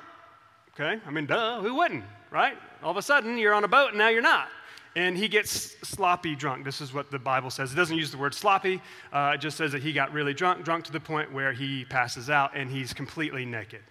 Okay? 0.74 1.02
I 1.06 1.10
mean, 1.10 1.26
duh, 1.26 1.62
who 1.62 1.74
wouldn't, 1.74 2.04
right? 2.30 2.58
All 2.84 2.92
of 2.92 2.98
a 2.98 3.02
sudden, 3.02 3.38
you're 3.38 3.54
on 3.54 3.64
a 3.64 3.68
boat, 3.68 3.90
and 3.90 3.98
now 3.98 4.10
you're 4.10 4.22
not 4.22 4.50
and 4.98 5.16
he 5.16 5.28
gets 5.28 5.52
sloppy 5.88 6.36
drunk. 6.36 6.66
This 6.66 6.82
is 6.82 6.92
what 6.92 7.12
the 7.12 7.20
Bible 7.20 7.52
says. 7.52 7.72
It 7.72 7.76
doesn't 7.76 7.96
use 7.96 8.10
the 8.10 8.18
word 8.18 8.34
sloppy, 8.34 8.82
uh, 9.14 9.34
it 9.36 9.38
just 9.38 9.56
says 9.56 9.72
that 9.74 9.84
he 9.84 9.94
got 9.94 10.12
really 10.12 10.34
drunk, 10.34 10.66
drunk 10.66 10.86
to 10.86 10.92
the 10.92 11.00
point 11.00 11.32
where 11.32 11.54
he 11.54 11.86
passes 11.86 12.32
out 12.32 12.50
and 12.56 12.68
he's 12.68 12.94
completely 12.94 13.46
naked. 13.46 13.82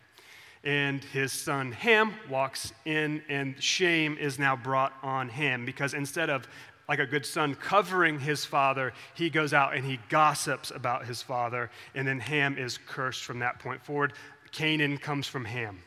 and 0.64 1.04
his 1.04 1.32
son 1.32 1.70
Ham 1.70 2.12
walks 2.28 2.72
in, 2.84 3.22
and 3.28 3.62
shame 3.62 4.18
is 4.18 4.36
now 4.36 4.56
brought 4.56 4.92
on 5.00 5.28
him 5.28 5.64
because 5.64 5.94
instead 5.94 6.28
of 6.28 6.48
like 6.88 6.98
a 6.98 7.06
good 7.06 7.24
son 7.24 7.54
covering 7.54 8.18
his 8.18 8.44
father, 8.44 8.92
he 9.14 9.30
goes 9.30 9.52
out 9.52 9.74
and 9.76 9.84
he 9.84 10.00
gossips 10.08 10.72
about 10.72 11.06
his 11.06 11.22
father, 11.22 11.70
and 11.94 12.06
then 12.06 12.18
Ham 12.18 12.58
is 12.58 12.78
cursed 12.78 13.24
from 13.24 13.38
that 13.38 13.60
point 13.60 13.80
forward. 13.84 14.12
Canaan 14.50 14.98
comes 14.98 15.28
from 15.28 15.44
Ham. 15.44 15.78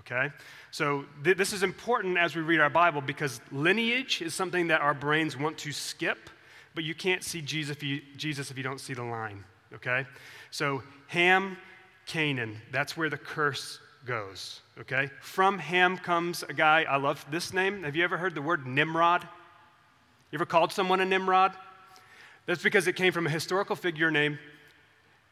Okay? 0.00 0.30
So 0.70 1.04
th- 1.24 1.36
this 1.36 1.52
is 1.52 1.62
important 1.62 2.18
as 2.18 2.34
we 2.34 2.42
read 2.42 2.60
our 2.60 2.70
Bible 2.70 3.00
because 3.00 3.40
lineage 3.52 4.22
is 4.22 4.34
something 4.34 4.68
that 4.68 4.80
our 4.80 4.94
brains 4.94 5.36
want 5.36 5.58
to 5.58 5.72
skip, 5.72 6.30
but 6.74 6.84
you 6.84 6.94
can't 6.94 7.22
see 7.22 7.40
Jesus 7.40 7.76
if 7.76 7.82
you, 7.82 8.00
Jesus 8.16 8.50
if 8.50 8.56
you 8.56 8.62
don't 8.62 8.80
see 8.80 8.94
the 8.94 9.02
line. 9.02 9.44
Okay? 9.74 10.06
So 10.50 10.82
Ham, 11.08 11.56
Canaan, 12.06 12.56
that's 12.72 12.96
where 12.96 13.10
the 13.10 13.18
curse 13.18 13.78
goes. 14.04 14.60
Okay? 14.80 15.10
From 15.20 15.58
Ham 15.58 15.98
comes 15.98 16.42
a 16.44 16.54
guy, 16.54 16.84
I 16.88 16.96
love 16.96 17.24
this 17.30 17.52
name. 17.52 17.82
Have 17.82 17.94
you 17.94 18.02
ever 18.02 18.16
heard 18.16 18.34
the 18.34 18.42
word 18.42 18.66
Nimrod? 18.66 19.22
You 20.30 20.36
ever 20.36 20.46
called 20.46 20.72
someone 20.72 21.00
a 21.00 21.04
Nimrod? 21.04 21.52
That's 22.46 22.62
because 22.62 22.86
it 22.86 22.96
came 22.96 23.12
from 23.12 23.26
a 23.26 23.30
historical 23.30 23.76
figure 23.76 24.10
named 24.10 24.38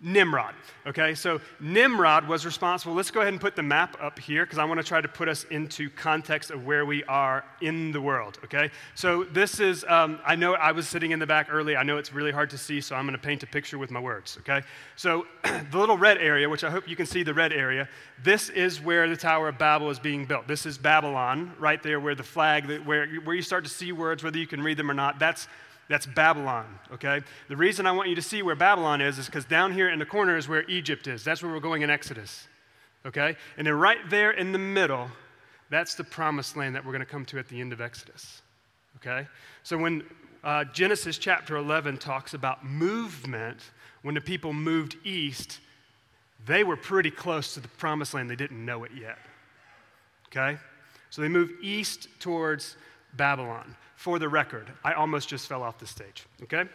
Nimrod. 0.01 0.55
Okay, 0.87 1.13
so 1.15 1.41
Nimrod 1.59 2.29
was 2.29 2.47
responsible. 2.47 2.95
Let's 2.95 3.11
go 3.11 3.21
ahead 3.21 3.33
and 3.33 3.41
put 3.41 3.57
the 3.57 3.65
map 3.65 3.97
up 4.01 4.17
here 4.17 4.45
because 4.45 4.59
I 4.59 4.65
want 4.65 4.79
to 4.79 4.87
try 4.87 5.01
to 5.01 5.09
put 5.09 5.29
us 5.29 5.43
into 5.51 5.91
context 5.91 6.53
of 6.53 6.65
where 6.65 6.87
we 6.87 7.03
are 7.05 7.45
in 7.61 7.91
the 7.91 8.01
world. 8.01 8.39
Okay, 8.45 8.71
so 8.95 9.25
this 9.25 9.59
is, 9.59 9.85
um, 9.89 10.21
I 10.25 10.37
know 10.37 10.55
I 10.55 10.71
was 10.71 10.87
sitting 10.87 11.11
in 11.11 11.19
the 11.19 11.27
back 11.27 11.49
early. 11.51 11.77
I 11.77 11.83
know 11.83 11.99
it's 11.99 12.13
really 12.13 12.31
hard 12.31 12.49
to 12.51 12.59
see, 12.59 12.81
so 12.81 12.95
I'm 12.95 13.07
going 13.07 13.19
to 13.19 13.23
paint 13.23 13.43
a 13.43 13.47
picture 13.49 13.77
with 13.77 13.91
my 13.91 13.99
words. 13.99 14.39
Okay, 14.41 14.63
so 14.95 15.27
the 15.43 15.79
little 15.79 15.99
red 15.99 16.19
area, 16.19 16.49
which 16.49 16.63
I 16.63 16.71
hope 16.71 16.89
you 16.89 16.95
can 16.95 17.07
see 17.07 17.25
the 17.25 17.35
red 17.35 17.53
area, 17.53 17.89
this 18.23 18.51
is 18.51 18.81
where 18.81 19.09
the 19.09 19.17
Tower 19.17 19.49
of 19.49 19.59
Babel 19.59 19.91
is 19.91 19.99
being 19.99 20.27
built. 20.27 20.47
This 20.47 20.65
is 20.65 20.79
Babylon, 20.79 21.55
right 21.59 21.83
there 21.83 21.99
where 21.99 22.15
the 22.15 22.23
flag, 22.23 22.67
where, 22.87 23.09
where 23.25 23.35
you 23.35 23.43
start 23.43 23.65
to 23.65 23.71
see 23.71 23.91
words, 23.91 24.23
whether 24.23 24.39
you 24.39 24.47
can 24.47 24.63
read 24.63 24.77
them 24.77 24.93
or 24.93 24.95
not. 24.95 25.19
That's 25.19 25.49
that's 25.89 26.05
Babylon, 26.05 26.67
okay? 26.93 27.23
The 27.49 27.57
reason 27.57 27.87
I 27.87 27.93
want 27.93 28.11
you 28.11 28.15
to 28.15 28.23
see 28.23 28.43
where 28.43 28.55
Babylon 28.55 29.01
is 29.01 29.19
is 29.19 29.27
because 29.27 29.47
down 29.47 29.73
here 29.73 29.89
in 29.89 29.99
the 29.99 30.07
corner 30.07 30.37
is 30.37 30.47
where 30.47 30.69
Egypt 30.69 31.07
is. 31.07 31.25
That's 31.25 31.43
where 31.43 31.51
we're 31.51 31.61
going 31.61 31.83
in 31.83 31.89
Exodus, 31.89 32.47
okay? 33.07 33.37
And 33.57 33.67
then 33.67 33.75
right 33.75 33.99
there 34.11 34.33
in 34.33 34.53
the 34.53 34.59
middle, 34.59 35.09
that's 35.71 35.95
the 35.95 36.05
promised 36.05 36.57
land 36.57 36.75
that 36.75 36.85
we're 36.85 36.93
going 36.93 37.01
to 37.01 37.07
come 37.07 37.25
to 37.27 37.39
at 37.39 37.49
the 37.49 37.61
end 37.61 37.73
of 37.73 37.81
Exodus, 37.81 38.43
okay? 38.97 39.27
So 39.63 39.79
when 39.79 40.05
uh, 40.45 40.65
Genesis 40.65 41.17
chapter 41.17 41.57
11 41.57 41.97
talks 41.97 42.35
about 42.35 42.65
movement, 42.65 43.59
when 44.03 44.15
the 44.15 44.21
people 44.21 44.53
moved 44.53 44.97
east, 45.05 45.61
they 46.47 46.65
were 46.65 46.77
pretty 46.77 47.11
close 47.11 47.55
to 47.55 47.61
the 47.61 47.69
promised 47.69 48.13
land. 48.13 48.29
They 48.31 48.37
didn't 48.37 48.63
know 48.63 48.85
it 48.85 48.93
yet, 48.95 49.19
okay? 50.27 50.59
So 51.09 51.23
they 51.23 51.29
moved 51.29 51.53
east 51.63 52.09
towards 52.21 52.77
Babylon 53.15 53.75
for 53.99 54.21
the 54.21 54.29
record, 54.29 54.71
I 54.85 54.93
almost 54.93 55.29
just 55.29 55.49
fell 55.49 55.61
off 55.61 55.79
the 55.79 55.87
stage, 55.87 56.25
okay? 56.45 56.67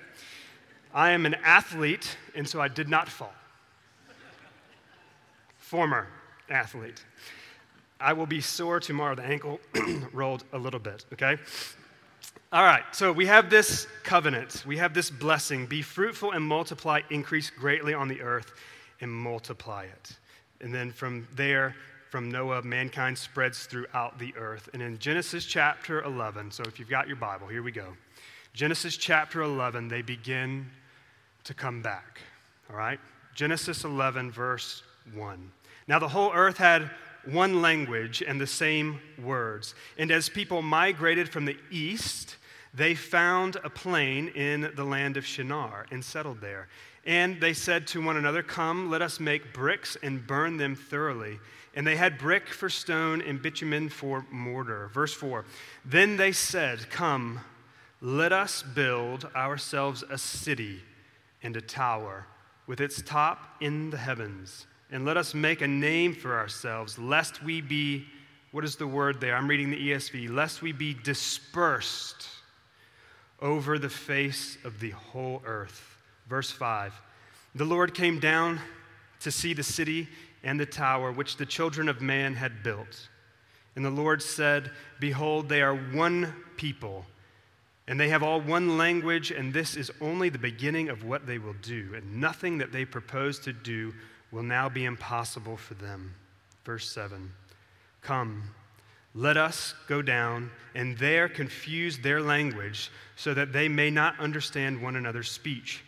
I 0.94 1.12
am 1.12 1.26
an 1.26 1.36
athlete, 1.36 2.18
and 2.36 2.46
so 2.46 2.60
I 2.60 2.68
did 2.68 2.90
not 2.90 3.08
fall. 3.08 3.34
Former 5.56 6.10
athlete. 6.50 7.02
I 7.98 8.12
will 8.12 8.26
be 8.26 8.42
sore 8.42 8.82
tomorrow. 8.82 9.16
The 9.16 9.24
ankle 9.24 9.62
rolled 10.12 10.44
a 10.52 10.58
little 10.58 10.82
bit, 10.82 11.06
okay? 11.14 11.38
All 12.52 12.64
right, 12.66 12.84
so 12.92 13.14
we 13.14 13.26
have 13.28 13.50
this 13.50 13.88
covenant. 14.04 14.66
We 14.68 14.76
have 14.80 14.94
this 14.94 15.10
blessing 15.10 15.66
be 15.66 15.82
fruitful 15.82 16.34
and 16.34 16.44
multiply, 16.44 17.00
increase 17.10 17.50
greatly 17.50 17.94
on 17.94 18.10
the 18.10 18.20
earth, 18.20 18.52
and 19.00 19.10
multiply 19.10 19.86
it. 19.86 20.18
And 20.60 20.76
then 20.76 20.92
from 20.92 21.26
there, 21.34 21.74
from 22.14 22.30
Noah, 22.30 22.62
mankind 22.62 23.18
spreads 23.18 23.66
throughout 23.66 24.20
the 24.20 24.36
earth. 24.38 24.70
And 24.74 24.84
in 24.84 25.00
Genesis 25.00 25.46
chapter 25.46 26.04
11, 26.04 26.52
so 26.52 26.62
if 26.68 26.78
you've 26.78 26.88
got 26.88 27.08
your 27.08 27.16
Bible, 27.16 27.48
here 27.48 27.64
we 27.64 27.72
go. 27.72 27.88
Genesis 28.54 28.98
chapter 28.98 29.42
11, 29.42 29.88
they 29.88 30.04
begin 30.04 30.70
to 31.44 31.56
come 31.56 31.82
back. 31.82 32.20
All 32.70 32.76
right? 32.76 33.00
Genesis 33.34 33.84
11, 33.84 34.30
verse 34.30 34.84
1. 35.16 35.52
Now 35.88 35.98
the 35.98 36.08
whole 36.08 36.32
earth 36.36 36.58
had 36.58 36.92
one 37.26 37.64
language 37.64 38.22
and 38.22 38.40
the 38.40 38.46
same 38.46 39.00
words. 39.20 39.74
And 39.98 40.12
as 40.12 40.30
people 40.30 40.62
migrated 40.62 41.28
from 41.28 41.46
the 41.46 41.58
east, 41.72 42.36
they 42.74 42.96
found 42.96 43.58
a 43.64 43.70
plain 43.70 44.30
in 44.30 44.72
the 44.76 44.84
land 44.84 45.18
of 45.18 45.26
Shinar 45.26 45.86
and 45.92 46.04
settled 46.04 46.42
there. 46.42 46.68
And 47.06 47.40
they 47.40 47.54
said 47.54 47.86
to 47.88 48.02
one 48.02 48.18
another, 48.18 48.42
Come, 48.42 48.90
let 48.90 49.02
us 49.02 49.20
make 49.20 49.54
bricks 49.54 49.98
and 50.02 50.26
burn 50.26 50.58
them 50.58 50.76
thoroughly. 50.76 51.40
And 51.76 51.86
they 51.86 51.96
had 51.96 52.18
brick 52.18 52.50
for 52.50 52.70
stone 52.70 53.22
and 53.22 53.42
bitumen 53.42 53.90
for 53.90 54.26
mortar. 54.32 54.90
Verse 54.94 55.14
4 55.14 55.46
Then 55.86 56.18
they 56.18 56.32
said, 56.32 56.90
Come, 56.90 57.42
let 58.02 58.32
us 58.32 58.64
build 58.64 59.30
ourselves 59.36 60.04
a 60.10 60.18
city 60.18 60.82
and 61.44 61.56
a 61.58 61.62
tower 61.62 62.26
with 62.66 62.80
its 62.80 63.02
top 63.02 63.56
in 63.60 63.90
the 63.90 63.98
heavens. 63.98 64.66
And 64.90 65.06
let 65.06 65.18
us 65.18 65.34
make 65.34 65.62
a 65.62 65.68
name 65.68 66.14
for 66.14 66.38
ourselves, 66.38 66.98
lest 66.98 67.44
we 67.44 67.62
be, 67.62 68.06
what 68.52 68.64
is 68.64 68.76
the 68.76 68.88
word 68.88 69.20
there? 69.20 69.36
I'm 69.36 69.48
reading 69.48 69.72
the 69.72 69.90
ESV, 69.92 70.30
lest 70.30 70.62
we 70.62 70.72
be 70.72 70.94
dispersed 70.94 72.28
over 73.42 73.78
the 73.78 73.90
face 73.90 74.58
of 74.64 74.80
the 74.80 74.92
whole 74.92 75.42
earth. 75.46 75.98
Verse 76.28 76.52
5 76.52 76.94
The 77.56 77.66
Lord 77.66 77.94
came 77.94 78.20
down 78.20 78.60
to 79.22 79.32
see 79.32 79.54
the 79.54 79.64
city 79.64 80.08
and 80.44 80.60
the 80.60 80.66
tower 80.66 81.12
which 81.12 81.38
the 81.38 81.46
children 81.46 81.88
of 81.88 82.02
man 82.02 82.36
had 82.36 82.64
built. 82.64 83.10
And 83.76 83.84
the 83.84 83.90
Lord 83.90 84.22
said, 84.22 84.72
Behold, 85.00 85.50
they 85.50 85.62
are 85.62 85.76
one 85.76 86.34
people, 86.58 87.06
and 87.88 88.00
they 88.00 88.10
have 88.10 88.22
all 88.24 88.40
one 88.40 88.78
language, 88.78 89.32
and 89.32 89.54
this 89.54 89.76
is 89.76 89.92
only 90.00 90.30
the 90.30 90.38
beginning 90.38 90.90
of 90.90 91.04
what 91.04 91.26
they 91.26 91.40
will 91.40 91.56
do. 91.62 91.92
And 91.96 92.22
nothing 92.22 92.60
that 92.60 92.72
they 92.72 92.86
propose 92.86 93.40
to 93.40 93.54
do 93.54 93.94
will 94.32 94.44
now 94.44 94.70
be 94.70 94.86
impossible 94.86 95.58
for 95.58 95.74
them. 95.74 96.14
Verse 96.66 96.90
7 96.90 97.32
Come, 98.02 98.44
let 99.16 99.38
us 99.38 99.76
go 99.88 100.02
down 100.02 100.50
and 100.76 100.98
there 100.98 101.30
confuse 101.30 102.00
their 102.00 102.22
language, 102.22 102.90
so 103.16 103.34
that 103.34 103.54
they 103.54 103.68
may 103.68 103.92
not 103.92 104.20
understand 104.20 104.82
one 104.82 104.96
another's 104.96 105.30
speech. 105.30 105.84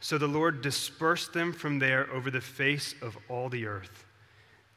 So 0.00 0.16
the 0.16 0.28
Lord 0.28 0.62
dispersed 0.62 1.32
them 1.32 1.52
from 1.52 1.80
there 1.80 2.08
over 2.12 2.30
the 2.30 2.40
face 2.40 2.94
of 3.02 3.18
all 3.28 3.48
the 3.48 3.66
earth, 3.66 4.04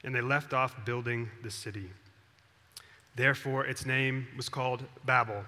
and 0.03 0.15
they 0.15 0.21
left 0.21 0.51
off 0.53 0.83
building 0.83 1.29
the 1.43 1.51
city. 1.51 1.91
Therefore, 3.15 3.65
its 3.65 3.85
name 3.85 4.27
was 4.35 4.49
called 4.49 4.83
Babel, 5.05 5.43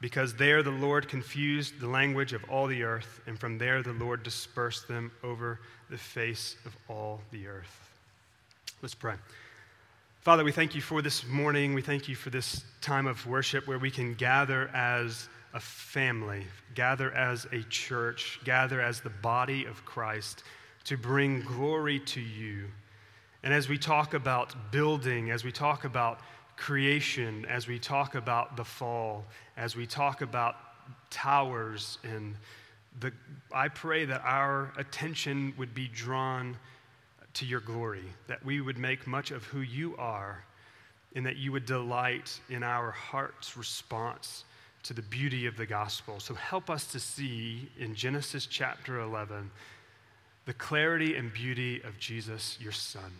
because 0.00 0.34
there 0.34 0.62
the 0.62 0.70
Lord 0.70 1.06
confused 1.06 1.80
the 1.80 1.88
language 1.88 2.32
of 2.32 2.42
all 2.48 2.66
the 2.66 2.82
earth, 2.82 3.20
and 3.26 3.38
from 3.38 3.58
there 3.58 3.82
the 3.82 3.92
Lord 3.92 4.22
dispersed 4.22 4.88
them 4.88 5.12
over 5.22 5.60
the 5.90 5.98
face 5.98 6.56
of 6.64 6.74
all 6.88 7.20
the 7.30 7.46
earth. 7.46 7.90
Let's 8.80 8.94
pray. 8.94 9.16
Father, 10.20 10.44
we 10.44 10.52
thank 10.52 10.74
you 10.74 10.82
for 10.82 11.00
this 11.00 11.26
morning. 11.26 11.72
We 11.72 11.80
thank 11.80 12.06
you 12.06 12.14
for 12.14 12.28
this 12.28 12.62
time 12.82 13.06
of 13.06 13.26
worship 13.26 13.66
where 13.66 13.78
we 13.78 13.90
can 13.90 14.12
gather 14.12 14.68
as 14.74 15.30
a 15.54 15.60
family, 15.60 16.44
gather 16.74 17.10
as 17.12 17.46
a 17.52 17.62
church, 17.70 18.38
gather 18.44 18.82
as 18.82 19.00
the 19.00 19.08
body 19.08 19.64
of 19.64 19.82
Christ 19.86 20.44
to 20.84 20.98
bring 20.98 21.40
glory 21.40 22.00
to 22.00 22.20
you. 22.20 22.66
And 23.42 23.54
as 23.54 23.70
we 23.70 23.78
talk 23.78 24.12
about 24.12 24.70
building, 24.70 25.30
as 25.30 25.42
we 25.42 25.52
talk 25.52 25.84
about 25.84 26.20
creation, 26.58 27.46
as 27.46 27.66
we 27.66 27.78
talk 27.78 28.14
about 28.14 28.58
the 28.58 28.64
fall, 28.64 29.24
as 29.56 29.74
we 29.74 29.86
talk 29.86 30.20
about 30.20 30.56
towers 31.08 31.96
and 32.04 32.36
the, 32.98 33.10
I 33.54 33.68
pray 33.68 34.04
that 34.04 34.20
our 34.22 34.70
attention 34.76 35.54
would 35.56 35.72
be 35.72 35.88
drawn 35.88 36.58
to 37.34 37.46
your 37.46 37.60
glory, 37.60 38.04
that 38.26 38.44
we 38.44 38.60
would 38.60 38.78
make 38.78 39.06
much 39.06 39.30
of 39.30 39.44
who 39.44 39.60
you 39.60 39.96
are, 39.96 40.44
and 41.14 41.26
that 41.26 41.36
you 41.36 41.52
would 41.52 41.66
delight 41.66 42.38
in 42.48 42.62
our 42.62 42.90
heart's 42.90 43.56
response 43.56 44.44
to 44.82 44.94
the 44.94 45.02
beauty 45.02 45.46
of 45.46 45.56
the 45.56 45.66
gospel. 45.66 46.20
So 46.20 46.34
help 46.34 46.70
us 46.70 46.86
to 46.92 47.00
see 47.00 47.68
in 47.78 47.94
Genesis 47.94 48.46
chapter 48.46 49.00
11 49.00 49.50
the 50.46 50.54
clarity 50.54 51.16
and 51.16 51.32
beauty 51.32 51.80
of 51.82 51.98
Jesus, 51.98 52.56
your 52.60 52.72
son. 52.72 53.12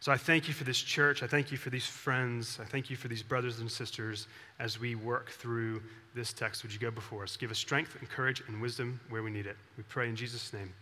So 0.00 0.10
I 0.10 0.16
thank 0.16 0.48
you 0.48 0.54
for 0.54 0.64
this 0.64 0.80
church. 0.80 1.22
I 1.22 1.28
thank 1.28 1.52
you 1.52 1.56
for 1.56 1.70
these 1.70 1.86
friends. 1.86 2.58
I 2.60 2.64
thank 2.64 2.90
you 2.90 2.96
for 2.96 3.06
these 3.06 3.22
brothers 3.22 3.60
and 3.60 3.70
sisters 3.70 4.26
as 4.58 4.80
we 4.80 4.96
work 4.96 5.30
through 5.30 5.80
this 6.14 6.32
text. 6.32 6.64
Would 6.64 6.72
you 6.72 6.80
go 6.80 6.90
before 6.90 7.22
us? 7.22 7.36
Give 7.36 7.52
us 7.52 7.58
strength 7.58 7.96
and 8.00 8.08
courage 8.08 8.42
and 8.48 8.60
wisdom 8.60 9.00
where 9.10 9.22
we 9.22 9.30
need 9.30 9.46
it. 9.46 9.56
We 9.76 9.84
pray 9.84 10.08
in 10.08 10.16
Jesus' 10.16 10.52
name. 10.52 10.72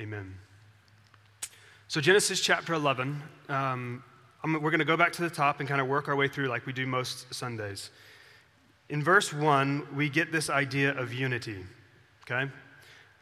Amen. 0.00 0.34
So, 1.88 2.00
Genesis 2.00 2.40
chapter 2.40 2.74
11, 2.74 3.22
um, 3.48 4.02
we're 4.44 4.58
going 4.58 4.80
to 4.80 4.84
go 4.84 4.96
back 4.96 5.12
to 5.12 5.22
the 5.22 5.30
top 5.30 5.60
and 5.60 5.68
kind 5.68 5.80
of 5.80 5.86
work 5.86 6.08
our 6.08 6.16
way 6.16 6.26
through 6.26 6.48
like 6.48 6.66
we 6.66 6.72
do 6.72 6.84
most 6.84 7.32
Sundays. 7.32 7.90
In 8.88 9.04
verse 9.04 9.32
1, 9.32 9.94
we 9.94 10.08
get 10.08 10.32
this 10.32 10.50
idea 10.50 10.98
of 10.98 11.12
unity, 11.12 11.64
okay? 12.24 12.50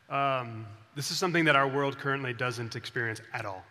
Um, 0.09 0.65
this 0.97 1.11
is 1.11 1.19
something 1.19 1.45
that 1.45 1.57
our 1.57 1.69
world 1.69 1.99
currently 1.99 2.33
doesn't 2.33 2.75
experience 2.75 3.21
at 3.35 3.45
all. 3.45 3.63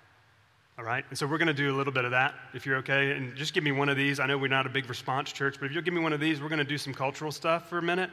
All 0.78 0.86
right? 0.86 1.04
And 1.10 1.18
so 1.18 1.26
we're 1.26 1.40
going 1.40 1.48
to 1.48 1.56
do 1.56 1.74
a 1.74 1.76
little 1.76 1.94
bit 1.94 2.06
of 2.06 2.12
that, 2.12 2.36
if 2.54 2.64
you're 2.64 2.78
okay. 2.78 3.14
And 3.14 3.36
just 3.36 3.56
give 3.56 3.64
me 3.64 3.72
one 3.72 3.90
of 3.90 3.98
these. 3.98 4.20
I 4.20 4.28
know 4.28 4.38
we're 4.38 4.48
not 4.48 4.68
a 4.68 4.70
big 4.70 4.88
response 4.88 5.32
church, 5.32 5.56
but 5.60 5.66
if 5.66 5.72
you'll 5.72 5.84
give 5.84 5.96
me 5.96 6.02
one 6.02 6.14
of 6.14 6.20
these, 6.20 6.40
we're 6.40 6.50
going 6.50 6.60
to 6.60 6.64
do 6.64 6.78
some 6.78 6.94
cultural 6.94 7.32
stuff 7.32 7.68
for 7.68 7.80
a 7.80 7.84
minute. 7.84 8.12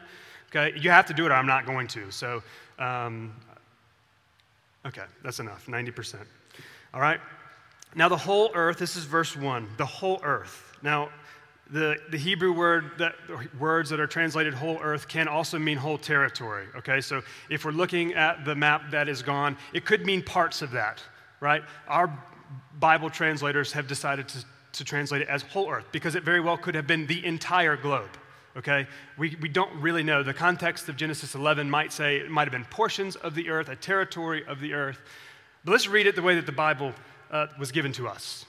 Okay? 0.49 0.79
You 0.81 0.89
have 0.89 1.05
to 1.07 1.15
do 1.15 1.27
it, 1.27 1.29
or 1.29 1.35
I'm 1.35 1.47
not 1.47 1.67
going 1.67 1.89
to. 1.89 2.11
So, 2.11 2.43
um, 2.79 3.35
okay, 4.87 5.05
that's 5.23 5.41
enough 5.41 5.67
90%. 5.67 6.25
All 6.93 7.01
right? 7.01 7.21
Now, 7.95 8.09
the 8.09 8.17
whole 8.17 8.51
earth, 8.55 8.79
this 8.79 8.97
is 8.97 9.05
verse 9.05 9.37
1, 9.37 9.69
the 9.77 9.87
whole 9.87 10.21
earth. 10.23 10.77
Now, 10.83 11.11
the, 11.73 11.97
the 12.11 12.19
Hebrew 12.19 12.53
word 12.53 12.93
that, 12.99 13.15
words 13.59 13.91
that 13.91 14.01
are 14.01 14.07
translated 14.07 14.55
whole 14.55 14.79
earth 14.81 15.07
can 15.09 15.29
also 15.29 15.59
mean 15.59 15.77
whole 15.77 15.99
territory. 15.99 16.67
Okay, 16.77 17.01
so 17.01 17.23
if 17.49 17.65
we're 17.65 17.71
looking 17.71 18.15
at 18.15 18.45
the 18.45 18.55
map 18.55 18.91
that 18.91 19.09
is 19.09 19.23
gone, 19.23 19.57
it 19.73 19.85
could 19.85 20.05
mean 20.05 20.23
parts 20.23 20.63
of 20.63 20.73
that, 20.73 21.03
right? 21.41 21.63
Our 21.87 22.13
Bible 22.79 23.11
translators 23.11 23.73
have 23.73 23.87
decided 23.87 24.29
to, 24.29 24.45
to 24.73 24.85
translate 24.85 25.23
it 25.23 25.29
as 25.29 25.43
whole 25.43 25.71
earth 25.71 25.87
because 25.93 26.17
it 26.17 26.25
very 26.25 26.41
well 26.41 26.57
could 26.57 26.75
have 26.75 26.87
been 26.87 27.07
the 27.07 27.25
entire 27.25 27.77
globe. 27.77 28.11
Okay, 28.57 28.89
we, 29.17 29.37
we 29.41 29.49
don't 29.49 29.73
really 29.81 30.03
know. 30.03 30.25
The 30.25 30.35
context 30.35 30.89
of 30.89 30.97
Genesis 30.97 31.37
11 31.37 31.71
might 31.71 31.93
say 31.93 32.17
it 32.17 32.31
might 32.31 32.49
have 32.49 32.53
been 32.53 32.65
portions 32.65 33.15
of 33.15 33.37
the 33.37 33.49
earth, 33.49 33.69
a 33.69 33.77
territory 33.77 34.45
of 34.45 34.59
the 34.59 34.73
earth. 34.73 35.01
But 35.65 35.73
let's 35.73 35.89
read 35.89 36.07
it 36.07 36.17
the 36.17 36.23
way 36.23 36.35
that 36.35 36.47
the 36.47 36.53
Bible 36.53 36.93
uh, 37.31 37.47
was 37.59 37.73
given 37.73 37.93
to 37.93 38.09
us. 38.09 38.47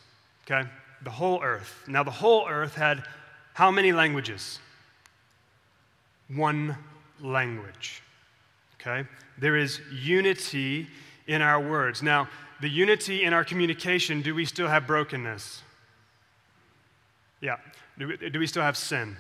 Okay? 0.50 0.68
the 1.04 1.10
whole 1.10 1.42
earth. 1.42 1.84
Now, 1.88 2.04
the 2.04 2.12
whole 2.12 2.48
earth 2.48 2.76
had 2.76 3.04
how 3.54 3.72
many 3.72 3.92
languages? 3.92 4.60
One 6.30 6.78
language. 7.20 8.02
Okay? 8.80 9.08
There 9.38 9.56
is 9.56 9.82
unity 9.92 10.88
in 11.28 11.42
our 11.42 11.60
words. 11.60 12.02
Now, 12.02 12.30
the 12.62 12.70
unity 12.70 13.24
in 13.24 13.34
our 13.34 13.44
communication, 13.44 14.22
do 14.22 14.36
we 14.36 14.46
still 14.46 14.68
have 14.68 14.86
brokenness? 14.86 15.64
Yeah. 17.42 17.58
Do 17.98 18.08
we, 18.08 18.30
do 18.30 18.40
we 18.40 18.48
still 18.48 18.64
have 18.64 18.78
sin? 18.78 19.18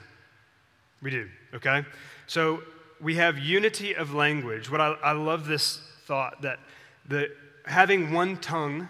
We 1.02 1.10
do, 1.10 1.28
okay? 1.56 1.84
So 2.28 2.62
we 3.00 3.16
have 3.16 3.40
unity 3.40 3.96
of 3.96 4.14
language. 4.14 4.70
What 4.70 4.80
I, 4.80 4.92
I 5.04 5.12
love 5.14 5.48
this 5.48 5.82
thought 6.06 6.44
that 6.44 6.60
the, 7.08 7.32
having 7.66 8.12
one 8.12 8.38
tongue 8.38 8.90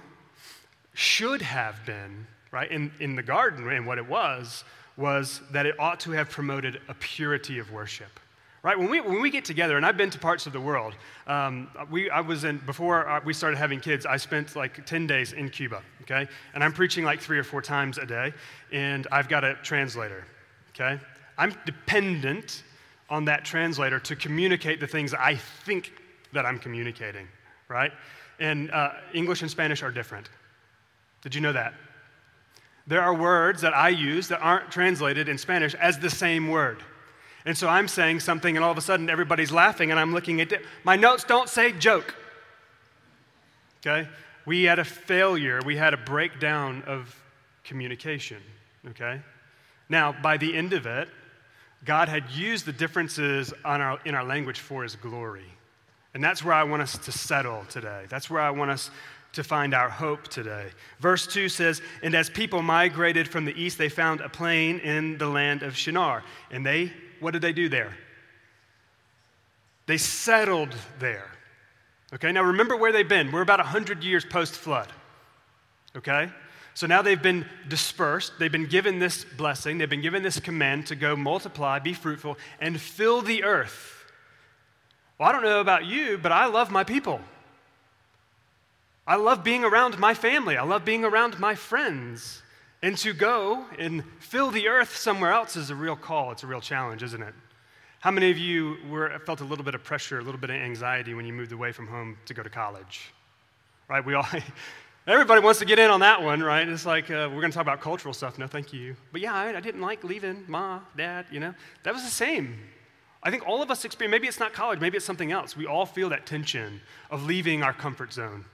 should 0.94 1.42
have 1.42 1.86
been 1.86 2.28
right? 2.51 2.70
In, 2.70 2.92
in 3.00 3.16
the 3.16 3.24
garden, 3.24 3.68
and 3.70 3.88
what 3.88 3.98
it 3.98 4.08
was, 4.08 4.63
was 4.98 5.42
that 5.51 5.66
it 5.66 5.80
ought 5.80 6.00
to 6.01 6.12
have 6.12 6.30
promoted 6.30 6.82
a 6.90 6.94
purity 6.96 7.60
of 7.60 7.72
worship. 7.72 8.20
Right? 8.63 8.78
When 8.78 8.92
we, 8.92 9.01
when 9.01 9.22
we 9.22 9.32
get 9.32 9.44
together, 9.44 9.78
and 9.78 9.86
I've 9.86 9.98
been 9.98 10.12
to 10.12 10.20
parts 10.20 10.46
of 10.46 10.54
the 10.54 10.62
world, 10.62 10.94
um, 11.25 11.70
we, 11.90 12.12
I 12.12 12.22
was 12.22 12.44
in, 12.44 12.60
before 12.60 13.10
uh, 13.10 13.20
we 13.25 13.34
started 13.34 13.58
having 13.58 13.80
kids, 13.80 14.06
I 14.06 14.18
spent 14.18 14.56
like 14.56 14.86
10 14.86 15.08
days 15.08 15.34
in 15.34 15.50
Cuba, 15.50 15.82
okay? 16.04 16.28
And 16.54 16.63
I'm 16.63 16.72
preaching 16.72 17.04
like 17.04 17.22
three 17.22 17.40
or 17.40 17.44
four 17.44 17.62
times 17.62 17.98
a 17.98 18.06
day, 18.06 18.34
and 18.72 19.08
I've 19.12 19.30
got 19.30 19.44
a 19.44 19.56
translator, 19.63 20.25
okay? 20.75 21.00
I'm 21.40 21.56
dependent 21.66 22.63
on 23.10 23.25
that 23.25 23.46
translator 23.46 24.00
to 24.00 24.16
communicate 24.16 24.80
the 24.80 24.88
things 24.88 25.13
I 25.13 25.36
think 25.36 25.94
that 26.34 26.46
I'm 26.46 26.60
communicating, 26.60 27.28
right? 27.68 27.92
And 28.41 28.71
uh, 28.71 28.93
English 29.13 29.43
and 29.43 29.51
Spanish 29.51 29.83
are 29.83 29.91
different. 29.91 30.27
Did 31.21 31.36
you 31.36 31.41
know 31.41 31.53
that? 31.53 31.75
There 32.88 33.01
are 33.01 33.13
words 33.13 33.62
that 33.62 33.75
I 33.75 33.89
use 33.89 34.27
that 34.29 34.39
aren't 34.39 34.71
translated 34.71 35.29
in 35.29 35.38
Spanish 35.38 35.75
as 35.75 36.00
the 36.00 36.10
same 36.10 36.50
word. 36.50 36.81
And 37.45 37.55
so 37.55 37.69
I'm 37.69 37.88
saying 37.88 38.19
something, 38.21 38.55
and 38.55 38.65
all 38.65 38.71
of 38.71 38.79
a 38.79 38.81
sudden 38.81 39.12
everybody's 39.12 39.51
laughing, 39.51 39.91
and 39.91 40.00
I'm 40.00 40.12
looking 40.12 40.41
at 40.41 40.51
it. 40.51 40.65
My 40.83 40.95
notes 40.95 41.24
don't 41.24 41.50
say 41.50 41.71
joke. 41.71 42.15
Okay? 43.86 44.10
We 44.48 44.63
had 44.63 44.79
a 44.79 44.83
failure, 44.83 45.60
we 45.63 45.77
had 45.77 45.93
a 45.93 45.98
breakdown 45.98 46.83
of 46.88 47.15
communication. 47.63 48.41
Okay? 48.89 49.21
Now, 49.88 50.15
by 50.19 50.38
the 50.38 50.55
end 50.55 50.74
of 50.74 50.88
it, 50.88 51.10
God 51.86 52.10
had 52.10 52.31
used 52.31 52.65
the 52.65 52.74
differences 52.74 53.53
our, 53.63 54.00
in 54.03 54.15
our 54.15 54.24
language 54.24 54.60
for 54.60 54.81
his 54.81 54.95
glory. 54.95 55.45
And 56.13 56.24
that's 56.24 56.43
where 56.43 56.54
I 56.54 56.63
want 56.63 56.82
us 56.82 56.97
to 56.97 57.12
settle 57.12 57.63
today. 57.69 58.06
That's 58.10 58.30
where 58.30 58.41
I 58.41 58.50
want 58.52 58.71
us 58.71 58.89
to 59.34 59.43
find 59.43 59.74
our 59.74 59.89
hope 59.89 60.28
today. 60.28 60.67
Verse 61.00 61.26
2 61.26 61.47
says, 61.47 61.82
And 62.04 62.15
as 62.15 62.30
people 62.30 62.62
migrated 62.62 63.28
from 63.28 63.45
the 63.45 63.60
east, 63.60 63.78
they 63.78 63.88
found 63.89 64.19
a 64.19 64.30
plain 64.30 64.80
in 64.80 65.17
the 65.17 65.28
land 65.28 65.63
of 65.63 65.76
Shinar. 65.76 66.24
And 66.50 66.65
they, 66.65 66.91
what 67.21 67.32
did 67.32 67.41
they 67.41 67.54
do 67.54 67.69
there? 67.69 67.95
They 69.86 69.97
settled 69.97 70.76
there. 71.00 71.32
Okay, 72.13 72.32
now 72.32 72.43
remember 72.43 72.76
where 72.76 72.91
they've 72.91 73.08
been. 73.08 73.32
We're 73.32 73.41
about 73.41 73.60
100 73.60 74.04
years 74.04 74.26
post 74.26 74.56
flood. 74.56 74.89
Okay? 75.95 76.30
So 76.74 76.88
now 76.88 77.02
they've 77.02 77.21
been 77.21 77.45
dispersed. 77.67 78.34
They've 78.38 78.52
been 78.52 78.67
given 78.67 79.00
this 79.00 79.24
blessing. 79.24 79.78
They've 79.78 79.89
been 79.89 80.02
given 80.02 80.24
this 80.24 80.39
command 80.39 80.88
to 80.88 80.95
go 80.95 81.15
multiply, 81.15 81.80
be 81.80 81.93
fruitful, 81.93 82.38
and 82.60 82.80
fill 82.80 83.21
the 83.21 83.43
earth. 83.43 84.01
Well, 85.21 85.29
I 85.29 85.34
don't 85.34 85.43
know 85.43 85.62
about 85.62 85.86
you, 85.86 86.17
but 86.17 86.31
I 86.31 86.47
love 86.47 86.71
my 86.71 86.84
people. 86.84 87.21
I 89.05 89.17
love 89.17 89.43
being 89.43 89.63
around 89.63 89.99
my 89.99 90.15
family. 90.15 90.57
I 90.57 90.63
love 90.63 90.84
being 90.84 91.05
around 91.05 91.39
my 91.39 91.53
friends. 91.53 92.41
And 92.81 92.97
to 92.97 93.13
go 93.13 93.63
and 93.77 94.03
fill 94.17 94.49
the 94.49 94.67
earth 94.67 94.97
somewhere 94.97 95.31
else 95.31 95.55
is 95.55 95.69
a 95.69 95.75
real 95.75 95.95
call. 95.95 96.31
It's 96.31 96.41
a 96.41 96.47
real 96.47 96.60
challenge, 96.60 97.03
isn't 97.03 97.21
it? 97.21 97.36
How 97.99 98.10
many 98.10 98.31
of 98.31 98.39
you 98.39 98.77
were, 98.89 99.15
felt 99.27 99.41
a 99.41 99.43
little 99.43 99.63
bit 99.63 99.75
of 99.75 99.84
pressure, 99.84 100.17
a 100.17 100.23
little 100.23 100.41
bit 100.41 100.49
of 100.49 100.55
anxiety 100.55 101.13
when 101.13 101.27
you 101.27 101.34
moved 101.34 101.51
away 101.51 101.71
from 101.71 101.86
home 101.86 102.17
to 102.25 102.34
go 102.34 102.41
to 102.41 102.49
college? 102.49 103.13
Right? 103.88 104.03
We 104.03 104.15
all, 104.15 104.25
everybody 105.05 105.39
wants 105.39 105.60
to 105.60 105.65
get 105.65 105.77
in 105.77 105.91
on 105.91 105.99
that 105.99 106.23
one, 106.23 106.41
right? 106.41 106.67
It's 106.67 106.88
like 106.88 107.12
uh, 107.12 107.29
we're 107.31 107.41
going 107.41 107.51
to 107.51 107.55
talk 107.55 107.62
about 107.62 107.79
cultural 107.79 108.15
stuff. 108.15 108.39
No, 108.39 108.47
thank 108.47 108.73
you. 108.73 108.95
But 109.12 109.21
yeah, 109.21 109.36
I, 109.36 109.55
I 109.55 109.60
didn't 109.60 109.81
like 109.81 110.03
leaving 110.03 110.45
ma, 110.47 110.79
dad. 110.97 111.27
You 111.29 111.41
know, 111.41 111.53
that 111.84 111.93
was 111.93 112.03
the 112.03 112.10
same. 112.10 112.57
I 113.23 113.29
think 113.29 113.47
all 113.47 113.62
of 113.62 113.69
us 113.69 113.86
experience. 113.86 114.12
Maybe 114.12 114.27
it's 114.27 114.39
not 114.39 114.53
college. 114.53 114.79
Maybe 114.79 114.97
it's 114.97 115.05
something 115.05 115.31
else. 115.31 115.55
We 115.55 115.67
all 115.67 115.86
feel 115.86 116.10
that 116.10 116.25
tension 116.25 116.81
of 117.10 117.25
leaving 117.25 117.63
our 117.63 117.73
comfort 117.73 118.13
zone 118.13 118.45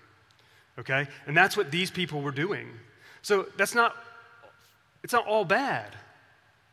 okay? 0.80 1.08
And 1.26 1.36
that's 1.36 1.58
what 1.58 1.72
these 1.72 1.92
people 1.92 2.22
were 2.22 2.32
doing. 2.32 2.70
So 3.22 3.48
that's 3.58 3.76
not, 3.76 3.96
it's 5.04 5.14
not 5.14 5.26
all 5.26 5.46
bad, 5.46 5.96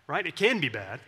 right? 0.07 0.27
It 0.27 0.37
can 0.37 0.61
be 0.61 0.69
bad, 0.69 1.01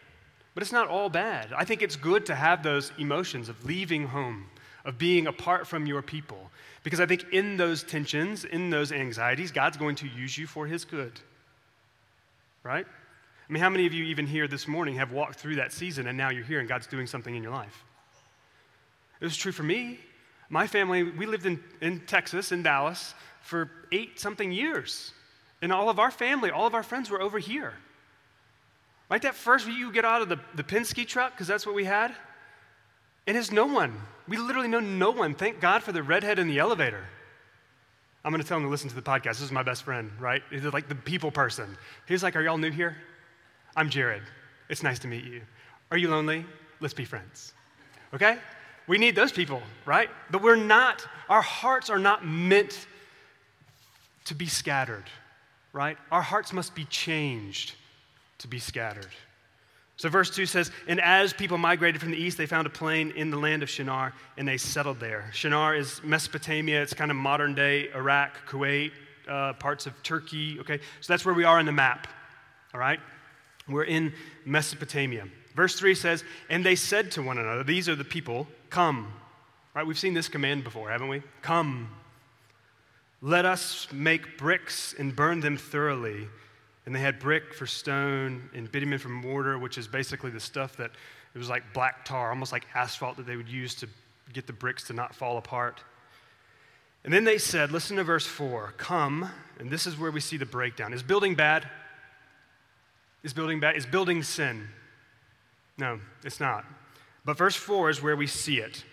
but 0.54 0.62
it's 0.62 0.72
not 0.72 0.88
all 0.88 1.08
bad. 1.08 1.52
I 1.56 1.64
think 1.64 1.82
it's 1.82 1.96
good 1.96 2.26
to 2.26 2.34
have 2.34 2.62
those 2.62 2.92
emotions 2.98 3.48
of 3.48 3.64
leaving 3.64 4.08
home, 4.08 4.46
of 4.84 4.98
being 4.98 5.26
apart 5.26 5.66
from 5.66 5.86
your 5.86 6.02
people, 6.02 6.50
because 6.82 7.00
I 7.00 7.06
think 7.06 7.26
in 7.32 7.56
those 7.56 7.82
tensions, 7.82 8.44
in 8.44 8.70
those 8.70 8.92
anxieties, 8.92 9.52
God's 9.52 9.76
going 9.76 9.96
to 9.96 10.08
use 10.08 10.38
you 10.38 10.46
for 10.46 10.66
his 10.66 10.84
good, 10.84 11.12
right? 12.62 12.86
I 13.48 13.52
mean, 13.52 13.62
how 13.62 13.70
many 13.70 13.86
of 13.86 13.92
you, 13.92 14.04
even 14.04 14.26
here 14.26 14.48
this 14.48 14.66
morning, 14.66 14.96
have 14.96 15.12
walked 15.12 15.36
through 15.36 15.56
that 15.56 15.72
season 15.72 16.08
and 16.08 16.18
now 16.18 16.30
you're 16.30 16.44
here 16.44 16.58
and 16.58 16.68
God's 16.68 16.86
doing 16.86 17.06
something 17.06 17.34
in 17.34 17.42
your 17.42 17.52
life? 17.52 17.84
It 19.20 19.24
was 19.24 19.36
true 19.36 19.52
for 19.52 19.62
me. 19.62 20.00
My 20.48 20.66
family, 20.66 21.02
we 21.04 21.26
lived 21.26 21.46
in, 21.46 21.62
in 21.80 22.00
Texas, 22.00 22.52
in 22.52 22.62
Dallas, 22.62 23.14
for 23.42 23.70
eight 23.92 24.18
something 24.18 24.50
years. 24.50 25.12
And 25.62 25.72
all 25.72 25.88
of 25.88 25.98
our 25.98 26.10
family, 26.10 26.50
all 26.50 26.66
of 26.66 26.74
our 26.74 26.82
friends 26.82 27.08
were 27.08 27.20
over 27.20 27.38
here. 27.38 27.72
Right? 29.08 29.22
That 29.22 29.34
first 29.34 29.66
you 29.66 29.92
get 29.92 30.04
out 30.04 30.22
of 30.22 30.28
the, 30.28 30.38
the 30.54 30.64
Penske 30.64 31.06
truck, 31.06 31.32
because 31.32 31.46
that's 31.46 31.64
what 31.64 31.74
we 31.74 31.84
had, 31.84 32.14
and 33.26 33.36
it's 33.36 33.52
no 33.52 33.66
one. 33.66 33.94
We 34.28 34.36
literally 34.36 34.68
know 34.68 34.80
no 34.80 35.10
one. 35.10 35.34
Thank 35.34 35.60
God 35.60 35.82
for 35.82 35.92
the 35.92 36.02
redhead 36.02 36.38
in 36.38 36.48
the 36.48 36.58
elevator. 36.58 37.04
I'm 38.24 38.32
going 38.32 38.42
to 38.42 38.48
tell 38.48 38.56
him 38.56 38.64
to 38.64 38.68
listen 38.68 38.88
to 38.88 38.94
the 38.94 39.02
podcast. 39.02 39.24
This 39.24 39.42
is 39.42 39.52
my 39.52 39.62
best 39.62 39.84
friend, 39.84 40.10
right? 40.18 40.42
He's 40.50 40.64
like 40.64 40.88
the 40.88 40.96
people 40.96 41.30
person. 41.30 41.76
He's 42.08 42.24
like, 42.24 42.34
Are 42.34 42.42
y'all 42.42 42.58
new 42.58 42.72
here? 42.72 42.96
I'm 43.76 43.90
Jared. 43.90 44.22
It's 44.70 44.82
nice 44.82 44.98
to 45.00 45.08
meet 45.08 45.24
you. 45.24 45.42
Are 45.90 45.98
you 45.98 46.08
lonely? 46.08 46.46
Let's 46.80 46.94
be 46.94 47.04
friends. 47.04 47.52
Okay? 48.14 48.38
We 48.86 48.96
need 48.96 49.14
those 49.14 49.32
people, 49.32 49.62
right? 49.84 50.08
But 50.30 50.42
we're 50.42 50.56
not, 50.56 51.06
our 51.28 51.42
hearts 51.42 51.90
are 51.90 51.98
not 51.98 52.26
meant 52.26 52.86
to 54.24 54.34
be 54.34 54.46
scattered, 54.46 55.04
right? 55.72 55.98
Our 56.10 56.22
hearts 56.22 56.52
must 56.52 56.74
be 56.74 56.84
changed 56.86 57.74
to 58.38 58.48
be 58.48 58.58
scattered. 58.58 59.08
So, 59.98 60.08
verse 60.08 60.30
2 60.30 60.46
says, 60.46 60.70
And 60.88 61.00
as 61.00 61.32
people 61.32 61.58
migrated 61.58 62.00
from 62.00 62.10
the 62.10 62.18
east, 62.18 62.36
they 62.36 62.46
found 62.46 62.66
a 62.66 62.70
plain 62.70 63.12
in 63.12 63.30
the 63.30 63.38
land 63.38 63.62
of 63.62 63.70
Shinar, 63.70 64.12
and 64.36 64.46
they 64.46 64.58
settled 64.58 65.00
there. 65.00 65.30
Shinar 65.32 65.74
is 65.74 66.02
Mesopotamia, 66.04 66.82
it's 66.82 66.92
kind 66.92 67.10
of 67.10 67.16
modern 67.16 67.54
day 67.54 67.88
Iraq, 67.94 68.32
Kuwait, 68.46 68.92
uh, 69.28 69.54
parts 69.54 69.86
of 69.86 70.00
Turkey, 70.02 70.60
okay? 70.60 70.80
So, 71.00 71.12
that's 71.12 71.24
where 71.24 71.34
we 71.34 71.44
are 71.44 71.58
on 71.58 71.66
the 71.66 71.72
map, 71.72 72.08
all 72.74 72.80
right? 72.80 73.00
We're 73.68 73.84
in 73.84 74.12
Mesopotamia. 74.44 75.26
Verse 75.54 75.78
3 75.78 75.94
says, 75.94 76.24
And 76.48 76.64
they 76.64 76.76
said 76.76 77.10
to 77.12 77.22
one 77.22 77.38
another, 77.38 77.64
These 77.64 77.88
are 77.88 77.96
the 77.96 78.04
people, 78.04 78.46
come. 78.70 79.12
Right? 79.74 79.86
We've 79.86 79.98
seen 79.98 80.14
this 80.14 80.28
command 80.28 80.64
before, 80.64 80.90
haven't 80.90 81.08
we? 81.08 81.22
Come. 81.42 81.90
Let 83.20 83.44
us 83.44 83.88
make 83.92 84.38
bricks 84.38 84.94
and 84.98 85.14
burn 85.14 85.40
them 85.40 85.56
thoroughly. 85.56 86.28
And 86.84 86.94
they 86.94 87.00
had 87.00 87.18
brick 87.18 87.52
for 87.52 87.66
stone 87.66 88.48
and 88.54 88.70
bitumen 88.70 88.98
for 88.98 89.08
mortar, 89.08 89.58
which 89.58 89.76
is 89.76 89.88
basically 89.88 90.30
the 90.30 90.40
stuff 90.40 90.76
that 90.76 90.92
it 91.34 91.38
was 91.38 91.48
like 91.48 91.64
black 91.74 92.04
tar, 92.04 92.30
almost 92.30 92.52
like 92.52 92.66
asphalt 92.74 93.16
that 93.16 93.26
they 93.26 93.36
would 93.36 93.48
use 93.48 93.74
to 93.76 93.88
get 94.32 94.46
the 94.46 94.52
bricks 94.52 94.84
to 94.84 94.92
not 94.92 95.14
fall 95.14 95.36
apart. 95.36 95.82
And 97.04 97.12
then 97.12 97.24
they 97.24 97.38
said, 97.38 97.72
listen 97.72 97.96
to 97.96 98.04
verse 98.04 98.26
4 98.26 98.74
Come, 98.76 99.28
and 99.58 99.70
this 99.70 99.86
is 99.86 99.98
where 99.98 100.10
we 100.10 100.20
see 100.20 100.36
the 100.36 100.46
breakdown. 100.46 100.92
Is 100.92 101.02
building 101.02 101.34
bad? 101.34 101.68
Is 103.26 103.32
building 103.32 103.58
bad? 103.58 103.74
Is 103.74 103.86
building 103.86 104.22
sin? 104.22 104.68
No, 105.78 105.98
it's 106.22 106.38
not. 106.38 106.64
But 107.24 107.36
verse 107.36 107.56
4 107.56 107.90
is 107.90 108.00
where 108.00 108.14
we 108.14 108.28
see 108.28 108.58
it. 108.58 108.84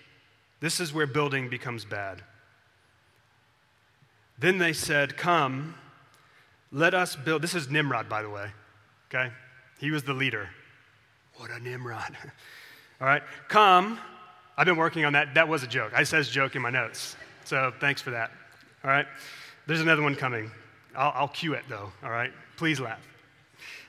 This 0.60 0.80
is 0.80 0.92
where 0.92 1.06
building 1.06 1.50
becomes 1.50 1.86
bad. 1.86 2.24
Then 4.40 4.58
they 4.58 4.74
said, 4.74 5.18
Come, 5.18 5.76
let 6.72 6.96
us 6.96 7.16
build. 7.16 7.44
This 7.44 7.54
is 7.54 7.70
Nimrod, 7.70 8.10
by 8.10 8.24
the 8.24 8.30
way. 8.32 8.48
Okay? 9.14 9.32
He 9.80 9.92
was 9.92 10.02
the 10.02 10.14
leader. 10.14 10.50
What 11.36 11.52
a 11.52 11.60
Nimrod. 11.60 12.18
All 13.02 13.06
right, 13.06 13.22
come. 13.50 14.00
I've 14.58 14.66
been 14.66 14.78
working 14.78 15.06
on 15.06 15.14
that. 15.14 15.36
That 15.36 15.48
was 15.48 15.62
a 15.62 15.68
joke. 15.68 15.92
I 15.96 16.02
says 16.02 16.28
joke 16.28 16.56
in 16.56 16.64
my 16.64 16.72
notes. 16.72 17.18
So 17.46 17.72
thanks 17.80 18.02
for 18.02 18.10
that. 18.10 18.32
All 18.84 18.90
right, 18.90 19.06
there's 19.68 19.82
another 19.82 20.02
one 20.02 20.16
coming. 20.16 20.50
I'll, 20.96 21.12
I'll 21.14 21.28
cue 21.28 21.54
it 21.54 21.66
though. 21.70 21.92
All 22.04 22.10
right, 22.10 22.34
please 22.58 22.80
laugh. 22.80 23.13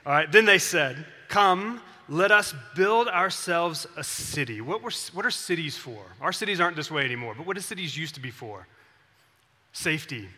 All 0.06 0.12
right, 0.12 0.30
then 0.30 0.44
they 0.44 0.58
said, 0.58 1.04
Come, 1.28 1.80
let 2.08 2.30
us 2.30 2.54
build 2.76 3.08
ourselves 3.08 3.86
a 3.96 4.04
city. 4.04 4.60
What, 4.60 4.82
were, 4.82 4.90
what 5.12 5.24
are 5.24 5.30
cities 5.30 5.76
for? 5.76 6.04
Our 6.20 6.32
cities 6.32 6.60
aren't 6.60 6.76
this 6.76 6.90
way 6.90 7.04
anymore, 7.04 7.34
but 7.36 7.46
what 7.46 7.56
do 7.56 7.62
cities 7.62 7.96
used 7.96 8.14
to 8.14 8.20
be 8.20 8.30
for? 8.30 8.66
Safety. 9.72 10.28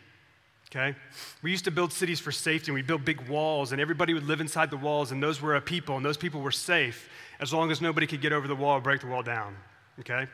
Okay? 0.69 0.95
We 1.41 1.51
used 1.51 1.65
to 1.65 1.71
build 1.71 1.91
cities 1.91 2.19
for 2.19 2.31
safety, 2.31 2.71
and 2.71 2.75
we 2.75 2.81
build 2.81 3.03
big 3.03 3.27
walls, 3.27 3.71
and 3.71 3.81
everybody 3.81 4.13
would 4.13 4.25
live 4.25 4.41
inside 4.41 4.69
the 4.69 4.77
walls, 4.77 5.11
and 5.11 5.21
those 5.21 5.41
were 5.41 5.55
a 5.55 5.61
people, 5.61 5.97
and 5.97 6.05
those 6.05 6.17
people 6.17 6.41
were 6.41 6.51
safe 6.51 7.09
as 7.39 7.53
long 7.53 7.69
as 7.71 7.81
nobody 7.81 8.07
could 8.07 8.21
get 8.21 8.33
over 8.33 8.47
the 8.47 8.55
wall 8.55 8.77
or 8.77 8.81
break 8.81 9.01
the 9.01 9.07
wall 9.07 9.23
down. 9.23 9.55
Okay? 9.99 10.27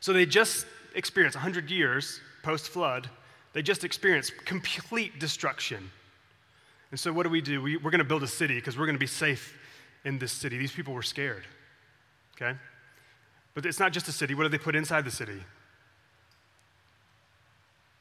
So 0.00 0.12
they 0.12 0.26
just 0.26 0.66
experienced 0.94 1.36
100 1.36 1.70
years 1.70 2.20
post 2.42 2.68
flood, 2.68 3.08
they 3.52 3.62
just 3.62 3.84
experienced 3.84 4.32
complete 4.44 5.18
destruction. 5.18 5.90
And 6.92 7.00
so, 7.00 7.12
what 7.12 7.24
do 7.24 7.30
we 7.30 7.40
do? 7.40 7.60
We, 7.60 7.78
we're 7.78 7.90
going 7.90 7.98
to 7.98 8.04
build 8.04 8.22
a 8.22 8.28
city 8.28 8.54
because 8.54 8.78
we're 8.78 8.86
going 8.86 8.94
to 8.94 9.00
be 9.00 9.06
safe 9.06 9.58
in 10.04 10.18
this 10.18 10.30
city. 10.30 10.58
These 10.58 10.72
people 10.72 10.94
were 10.94 11.02
scared. 11.02 11.44
Okay? 12.36 12.56
But 13.54 13.66
it's 13.66 13.80
not 13.80 13.92
just 13.92 14.08
a 14.08 14.12
city. 14.12 14.34
What 14.34 14.44
do 14.44 14.50
they 14.50 14.58
put 14.58 14.76
inside 14.76 15.04
the 15.04 15.10
city? 15.10 15.42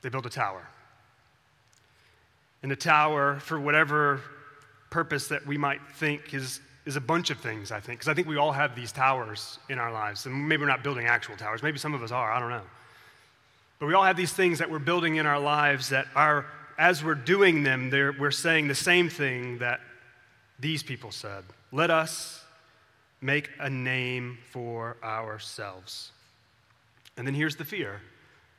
They 0.02 0.10
build 0.10 0.26
a 0.26 0.30
tower. 0.30 0.68
And 2.64 2.72
the 2.72 2.76
tower, 2.76 3.40
for 3.40 3.60
whatever 3.60 4.22
purpose 4.90 5.28
that 5.30 5.48
we 5.48 5.58
might 5.58 5.80
think 5.96 6.34
is, 6.34 6.60
is 6.86 6.96
a 6.96 7.02
bunch 7.02 7.30
of 7.30 7.40
things, 7.40 7.72
I 7.72 7.80
think. 7.80 8.00
Because 8.00 8.12
I 8.12 8.14
think 8.14 8.28
we 8.28 8.38
all 8.38 8.52
have 8.52 8.76
these 8.76 8.92
towers 8.92 9.58
in 9.70 9.80
our 9.80 9.92
lives. 9.92 10.26
And 10.26 10.48
maybe 10.48 10.62
we're 10.62 10.68
not 10.68 10.84
building 10.84 11.06
actual 11.06 11.38
towers. 11.38 11.64
Maybe 11.64 11.78
some 11.78 11.94
of 11.94 12.04
us 12.04 12.12
are. 12.12 12.32
I 12.32 12.40
don't 12.40 12.50
know. 12.50 12.62
But 13.80 13.88
we 13.88 13.94
all 13.94 14.04
have 14.04 14.18
these 14.18 14.34
things 14.34 14.60
that 14.60 14.70
we're 14.70 14.80
building 14.80 15.16
in 15.16 15.26
our 15.26 15.40
lives 15.40 15.90
that 15.90 16.08
are, 16.14 16.46
as 16.78 17.04
we're 17.04 17.16
doing 17.16 17.64
them, 17.64 17.90
we're 17.92 18.32
saying 18.32 18.68
the 18.68 18.76
same 18.76 19.10
thing 19.10 19.60
that 19.60 19.80
these 20.60 20.84
people 20.84 21.12
said. 21.12 21.44
Let 21.72 21.90
us 21.90 22.44
make 23.22 23.50
a 23.60 23.70
name 23.70 24.38
for 24.50 24.98
ourselves. 25.04 26.12
And 27.18 27.28
then 27.28 27.34
here's 27.34 27.56
the 27.56 27.66
fear 27.66 28.02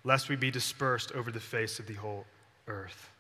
lest 0.05 0.29
we 0.29 0.35
be 0.35 0.51
dispersed 0.51 1.13
over 1.13 1.31
the 1.31 1.41
face 1.41 1.79
of 1.79 1.87
the 1.87 1.95
whole 1.95 2.25
earth. 2.67 3.11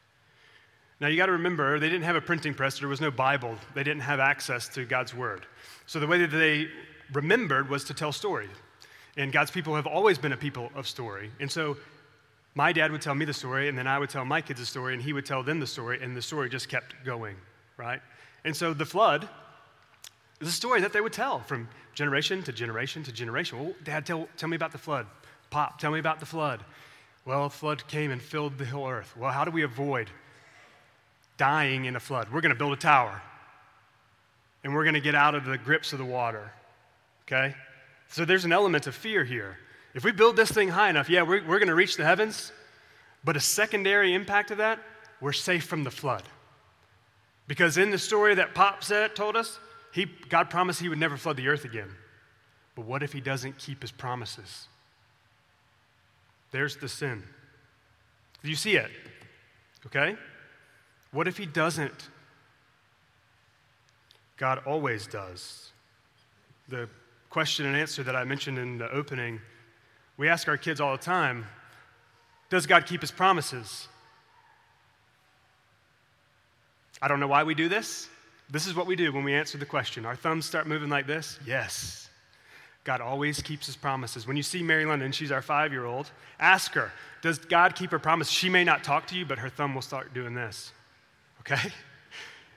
Now, 1.00 1.08
you 1.08 1.16
got 1.16 1.26
to 1.26 1.32
remember, 1.32 1.78
they 1.78 1.88
didn't 1.88 2.04
have 2.04 2.16
a 2.16 2.20
printing 2.20 2.54
press, 2.54 2.78
there 2.78 2.88
was 2.88 3.00
no 3.00 3.10
Bible, 3.10 3.56
they 3.74 3.84
didn't 3.84 4.02
have 4.02 4.20
access 4.20 4.68
to 4.70 4.84
God's 4.84 5.14
Word. 5.14 5.46
So, 5.86 6.00
the 6.00 6.06
way 6.06 6.18
that 6.18 6.30
they 6.30 6.68
remembered 7.12 7.68
was 7.68 7.84
to 7.84 7.94
tell 7.94 8.12
stories. 8.12 8.50
And 9.16 9.32
God's 9.32 9.50
people 9.50 9.74
have 9.74 9.86
always 9.86 10.16
been 10.16 10.32
a 10.32 10.36
people 10.36 10.70
of 10.74 10.88
story. 10.88 11.30
And 11.38 11.50
so, 11.50 11.76
my 12.54 12.72
dad 12.72 12.92
would 12.92 13.00
tell 13.00 13.14
me 13.14 13.24
the 13.24 13.32
story, 13.32 13.68
and 13.68 13.76
then 13.76 13.86
I 13.86 13.98
would 13.98 14.10
tell 14.10 14.24
my 14.24 14.40
kids 14.40 14.60
the 14.60 14.66
story, 14.66 14.92
and 14.94 15.02
he 15.02 15.12
would 15.12 15.24
tell 15.24 15.42
them 15.42 15.58
the 15.58 15.66
story, 15.66 15.98
and 16.02 16.16
the 16.16 16.22
story 16.22 16.50
just 16.50 16.68
kept 16.68 16.94
going, 17.04 17.36
right? 17.76 18.00
And 18.44 18.54
so, 18.54 18.74
the 18.74 18.84
flood 18.84 19.28
is 20.40 20.48
a 20.48 20.52
story 20.52 20.80
that 20.80 20.92
they 20.92 21.00
would 21.00 21.12
tell 21.12 21.40
from 21.40 21.68
generation 21.94 22.42
to 22.42 22.52
generation 22.52 23.02
to 23.04 23.12
generation. 23.12 23.58
Well, 23.58 23.74
Dad, 23.84 24.04
tell, 24.04 24.28
tell 24.36 24.48
me 24.48 24.56
about 24.56 24.72
the 24.72 24.78
flood. 24.78 25.06
Pop, 25.50 25.78
tell 25.78 25.92
me 25.92 25.98
about 25.98 26.20
the 26.20 26.26
flood. 26.26 26.64
Well, 27.24 27.44
a 27.44 27.50
flood 27.50 27.86
came 27.86 28.10
and 28.10 28.20
filled 28.20 28.58
the 28.58 28.64
whole 28.64 28.88
earth. 28.88 29.16
Well, 29.16 29.30
how 29.30 29.44
do 29.44 29.50
we 29.50 29.62
avoid 29.62 30.10
dying 31.36 31.84
in 31.84 31.94
a 31.94 32.00
flood? 32.00 32.32
We're 32.32 32.40
going 32.40 32.54
to 32.54 32.58
build 32.58 32.72
a 32.72 32.76
tower. 32.76 33.22
And 34.64 34.74
we're 34.74 34.84
going 34.84 34.94
to 34.94 35.00
get 35.00 35.14
out 35.14 35.34
of 35.34 35.44
the 35.44 35.58
grips 35.58 35.92
of 35.92 35.98
the 35.98 36.04
water. 36.04 36.50
Okay? 37.26 37.54
So 38.08 38.24
there's 38.24 38.44
an 38.44 38.52
element 38.52 38.86
of 38.86 38.94
fear 38.94 39.24
here. 39.24 39.58
If 39.94 40.04
we 40.04 40.12
build 40.12 40.36
this 40.36 40.50
thing 40.50 40.68
high 40.68 40.90
enough, 40.90 41.10
yeah, 41.10 41.22
we're, 41.22 41.44
we're 41.44 41.58
going 41.58 41.68
to 41.68 41.74
reach 41.74 41.96
the 41.96 42.04
heavens. 42.04 42.52
But 43.24 43.36
a 43.36 43.40
secondary 43.40 44.14
impact 44.14 44.50
of 44.50 44.58
that, 44.58 44.80
we're 45.20 45.32
safe 45.32 45.64
from 45.64 45.84
the 45.84 45.90
flood. 45.90 46.24
Because 47.46 47.76
in 47.76 47.90
the 47.90 47.98
story 47.98 48.34
that 48.34 48.54
Pop 48.54 48.82
said, 48.82 49.14
told 49.14 49.36
us, 49.36 49.58
he, 49.92 50.06
God 50.28 50.48
promised 50.48 50.80
he 50.80 50.88
would 50.88 50.98
never 50.98 51.16
flood 51.16 51.36
the 51.36 51.48
earth 51.48 51.64
again. 51.64 51.90
But 52.74 52.86
what 52.86 53.02
if 53.02 53.12
he 53.12 53.20
doesn't 53.20 53.58
keep 53.58 53.82
his 53.82 53.92
promises? 53.92 54.66
There's 56.50 56.76
the 56.76 56.88
sin. 56.88 57.22
Do 58.42 58.48
you 58.48 58.56
see 58.56 58.76
it? 58.76 58.90
Okay? 59.86 60.16
What 61.12 61.28
if 61.28 61.36
he 61.36 61.46
doesn't? 61.46 62.08
God 64.36 64.62
always 64.66 65.06
does. 65.06 65.70
The 66.68 66.88
question 67.30 67.66
and 67.66 67.76
answer 67.76 68.02
that 68.02 68.16
I 68.16 68.24
mentioned 68.24 68.58
in 68.58 68.78
the 68.78 68.90
opening, 68.90 69.40
we 70.22 70.28
ask 70.28 70.46
our 70.46 70.56
kids 70.56 70.80
all 70.80 70.96
the 70.96 71.02
time 71.02 71.46
Does 72.48 72.66
God 72.66 72.86
keep 72.86 73.00
his 73.00 73.10
promises? 73.10 73.88
I 77.02 77.08
don't 77.08 77.18
know 77.18 77.26
why 77.26 77.42
we 77.42 77.56
do 77.56 77.68
this. 77.68 78.08
This 78.48 78.68
is 78.68 78.76
what 78.76 78.86
we 78.86 78.94
do 78.94 79.12
when 79.12 79.24
we 79.24 79.34
answer 79.34 79.58
the 79.58 79.66
question. 79.66 80.06
Our 80.06 80.14
thumbs 80.14 80.44
start 80.44 80.68
moving 80.68 80.88
like 80.88 81.08
this. 81.08 81.40
Yes. 81.44 82.08
God 82.84 83.00
always 83.00 83.42
keeps 83.42 83.66
his 83.66 83.74
promises. 83.74 84.24
When 84.24 84.36
you 84.36 84.44
see 84.44 84.62
Mary 84.62 84.84
London, 84.84 85.10
she's 85.10 85.32
our 85.32 85.42
five 85.42 85.72
year 85.72 85.86
old, 85.86 86.08
ask 86.38 86.72
her, 86.74 86.92
Does 87.20 87.38
God 87.40 87.74
keep 87.74 87.90
her 87.90 87.98
promise? 87.98 88.30
She 88.30 88.48
may 88.48 88.62
not 88.62 88.84
talk 88.84 89.08
to 89.08 89.16
you, 89.16 89.26
but 89.26 89.40
her 89.40 89.48
thumb 89.48 89.74
will 89.74 89.82
start 89.82 90.14
doing 90.14 90.34
this. 90.34 90.70
Okay? 91.40 91.72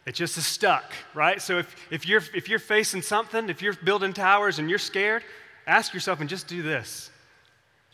It 0.06 0.13
just 0.13 0.38
is 0.38 0.45
stuck, 0.45 0.93
right? 1.15 1.41
So 1.41 1.58
if, 1.58 1.75
if, 1.89 2.08
you're, 2.08 2.21
if 2.36 2.47
you're 2.47 2.60
facing 2.60 3.01
something, 3.01 3.49
if 3.49 3.63
you're 3.63 3.73
building 3.73 4.13
towers 4.13 4.60
and 4.60 4.69
you're 4.69 4.78
scared, 4.78 5.23
ask 5.65 5.95
yourself 5.95 6.19
and 6.19 6.30
just 6.30 6.47
do 6.47 6.62
this. 6.62 7.10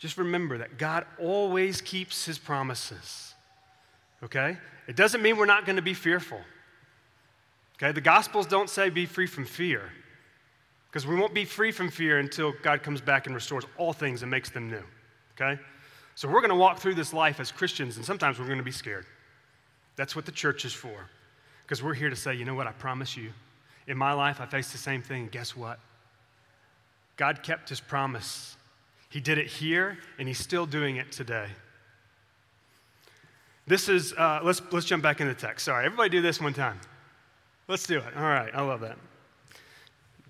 Just 0.02 0.18
remember 0.18 0.58
that 0.58 0.78
God 0.78 1.06
always 1.16 1.80
keeps 1.80 2.24
his 2.24 2.36
promises. 2.36 3.34
Okay? 4.20 4.56
It 4.88 4.96
doesn't 4.96 5.22
mean 5.22 5.36
we're 5.36 5.46
not 5.46 5.64
going 5.64 5.76
to 5.76 5.82
be 5.82 5.94
fearful. 5.94 6.40
Okay, 7.76 7.92
the 7.92 8.00
Gospels 8.00 8.48
don't 8.48 8.68
say 8.68 8.90
be 8.90 9.06
free 9.06 9.28
from 9.28 9.44
fear, 9.44 9.92
because 10.90 11.06
we 11.06 11.14
won't 11.14 11.34
be 11.34 11.44
free 11.44 11.70
from 11.70 11.88
fear 11.88 12.18
until 12.18 12.52
God 12.64 12.82
comes 12.82 13.00
back 13.00 13.26
and 13.26 13.34
restores 13.34 13.64
all 13.78 13.92
things 13.92 14.22
and 14.22 14.30
makes 14.30 14.50
them 14.50 14.68
new. 14.68 14.82
Okay? 15.36 15.60
So 16.16 16.28
we're 16.28 16.40
going 16.40 16.50
to 16.50 16.56
walk 16.56 16.80
through 16.80 16.96
this 16.96 17.12
life 17.12 17.38
as 17.38 17.52
Christians, 17.52 17.96
and 17.96 18.04
sometimes 18.04 18.40
we're 18.40 18.46
going 18.46 18.58
to 18.58 18.64
be 18.64 18.72
scared. 18.72 19.06
That's 19.94 20.16
what 20.16 20.26
the 20.26 20.32
church 20.32 20.64
is 20.64 20.72
for. 20.72 21.08
Because 21.62 21.80
we're 21.80 21.94
here 21.94 22.10
to 22.10 22.16
say, 22.16 22.34
you 22.34 22.44
know 22.44 22.56
what, 22.56 22.66
I 22.66 22.72
promise 22.72 23.16
you, 23.16 23.30
in 23.86 23.96
my 23.96 24.14
life, 24.14 24.40
I 24.40 24.46
faced 24.46 24.72
the 24.72 24.78
same 24.78 25.00
thing, 25.00 25.22
and 25.22 25.30
guess 25.30 25.56
what? 25.56 25.78
God 27.16 27.44
kept 27.44 27.68
his 27.68 27.78
promise. 27.78 28.56
He 29.12 29.20
did 29.20 29.36
it 29.36 29.46
here, 29.46 29.98
and 30.18 30.26
he's 30.26 30.38
still 30.38 30.64
doing 30.64 30.96
it 30.96 31.12
today. 31.12 31.48
This 33.66 33.90
is, 33.90 34.14
uh, 34.14 34.40
let's, 34.42 34.62
let's 34.72 34.86
jump 34.86 35.02
back 35.02 35.20
in 35.20 35.28
the 35.28 35.34
text. 35.34 35.66
Sorry, 35.66 35.84
everybody 35.84 36.08
do 36.08 36.22
this 36.22 36.40
one 36.40 36.54
time. 36.54 36.80
Let's 37.68 37.86
do 37.86 37.98
it. 37.98 38.16
All 38.16 38.22
right, 38.22 38.50
I 38.54 38.62
love 38.62 38.80
that. 38.80 38.96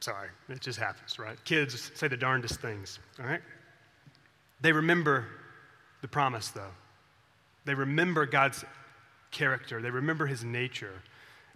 Sorry, 0.01 0.31
it 0.49 0.61
just 0.61 0.81
happens, 0.81 1.17
right? 1.17 1.39
Kids 1.45 1.93
say 1.95 2.09
the 2.09 2.17
darndest 2.17 2.61
things, 2.61 2.99
all 3.21 3.27
right? 3.27 3.41
They 4.63 4.73
remember 4.73 5.27
the 6.01 6.09
promise, 6.09 6.49
though. 6.49 6.73
They 7.65 7.75
remember 7.75 8.27
God's 8.27 8.65
character, 9.31 9.81
they 9.81 9.91
remember 9.91 10.27
his 10.27 10.43
nature. 10.43 11.03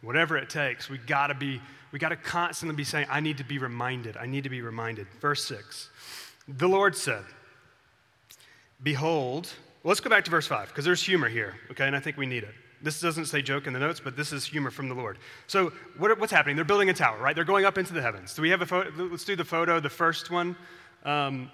Whatever 0.00 0.36
it 0.36 0.48
takes, 0.48 0.88
we 0.88 0.98
gotta 0.98 1.34
be, 1.34 1.60
we 1.90 1.98
gotta 1.98 2.14
constantly 2.14 2.76
be 2.76 2.84
saying, 2.84 3.08
I 3.10 3.18
need 3.18 3.38
to 3.38 3.44
be 3.44 3.58
reminded, 3.58 4.16
I 4.16 4.26
need 4.26 4.44
to 4.44 4.50
be 4.50 4.60
reminded. 4.60 5.08
Verse 5.20 5.44
6. 5.44 5.90
The 6.48 6.68
Lord 6.68 6.96
said, 6.96 7.24
Behold, 8.82 9.52
let's 9.84 10.00
go 10.00 10.10
back 10.10 10.24
to 10.26 10.30
verse 10.30 10.46
5, 10.46 10.68
because 10.68 10.84
there's 10.84 11.02
humor 11.02 11.28
here, 11.28 11.56
okay, 11.70 11.86
and 11.86 11.96
I 11.96 12.00
think 12.00 12.16
we 12.16 12.26
need 12.26 12.44
it. 12.44 12.54
This 12.82 13.00
doesn't 13.00 13.26
say 13.26 13.42
joke 13.42 13.66
in 13.66 13.72
the 13.72 13.78
notes, 13.78 14.00
but 14.00 14.16
this 14.16 14.32
is 14.32 14.44
humor 14.44 14.70
from 14.70 14.88
the 14.88 14.94
Lord. 14.94 15.18
So, 15.46 15.72
what, 15.96 16.18
what's 16.20 16.30
happening? 16.30 16.56
They're 16.56 16.64
building 16.64 16.90
a 16.90 16.94
tower, 16.94 17.18
right? 17.18 17.34
They're 17.34 17.44
going 17.44 17.64
up 17.64 17.78
into 17.78 17.94
the 17.94 18.02
heavens. 18.02 18.34
Do 18.34 18.42
we 18.42 18.50
have 18.50 18.60
a 18.60 18.66
photo? 18.66 18.90
Let's 19.04 19.24
do 19.24 19.34
the 19.34 19.44
photo, 19.44 19.80
the 19.80 19.90
first 19.90 20.30
one. 20.30 20.54
Um, 21.04 21.50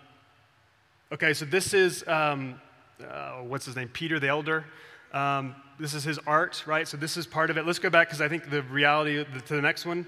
okay, 1.12 1.32
so 1.32 1.44
this 1.44 1.74
is, 1.74 2.06
um, 2.08 2.60
uh, 3.08 3.36
what's 3.36 3.66
his 3.66 3.76
name? 3.76 3.88
Peter 3.88 4.18
the 4.18 4.28
Elder. 4.28 4.64
Um, 5.12 5.54
this 5.78 5.94
is 5.94 6.02
his 6.02 6.18
art, 6.26 6.64
right? 6.66 6.88
So, 6.88 6.96
this 6.96 7.16
is 7.16 7.26
part 7.26 7.50
of 7.50 7.56
it. 7.56 7.64
Let's 7.66 7.78
go 7.78 7.88
back 7.88 8.08
because 8.08 8.20
I 8.20 8.28
think 8.28 8.50
the 8.50 8.62
reality 8.62 9.24
to 9.24 9.54
the 9.54 9.62
next 9.62 9.86
one, 9.86 10.06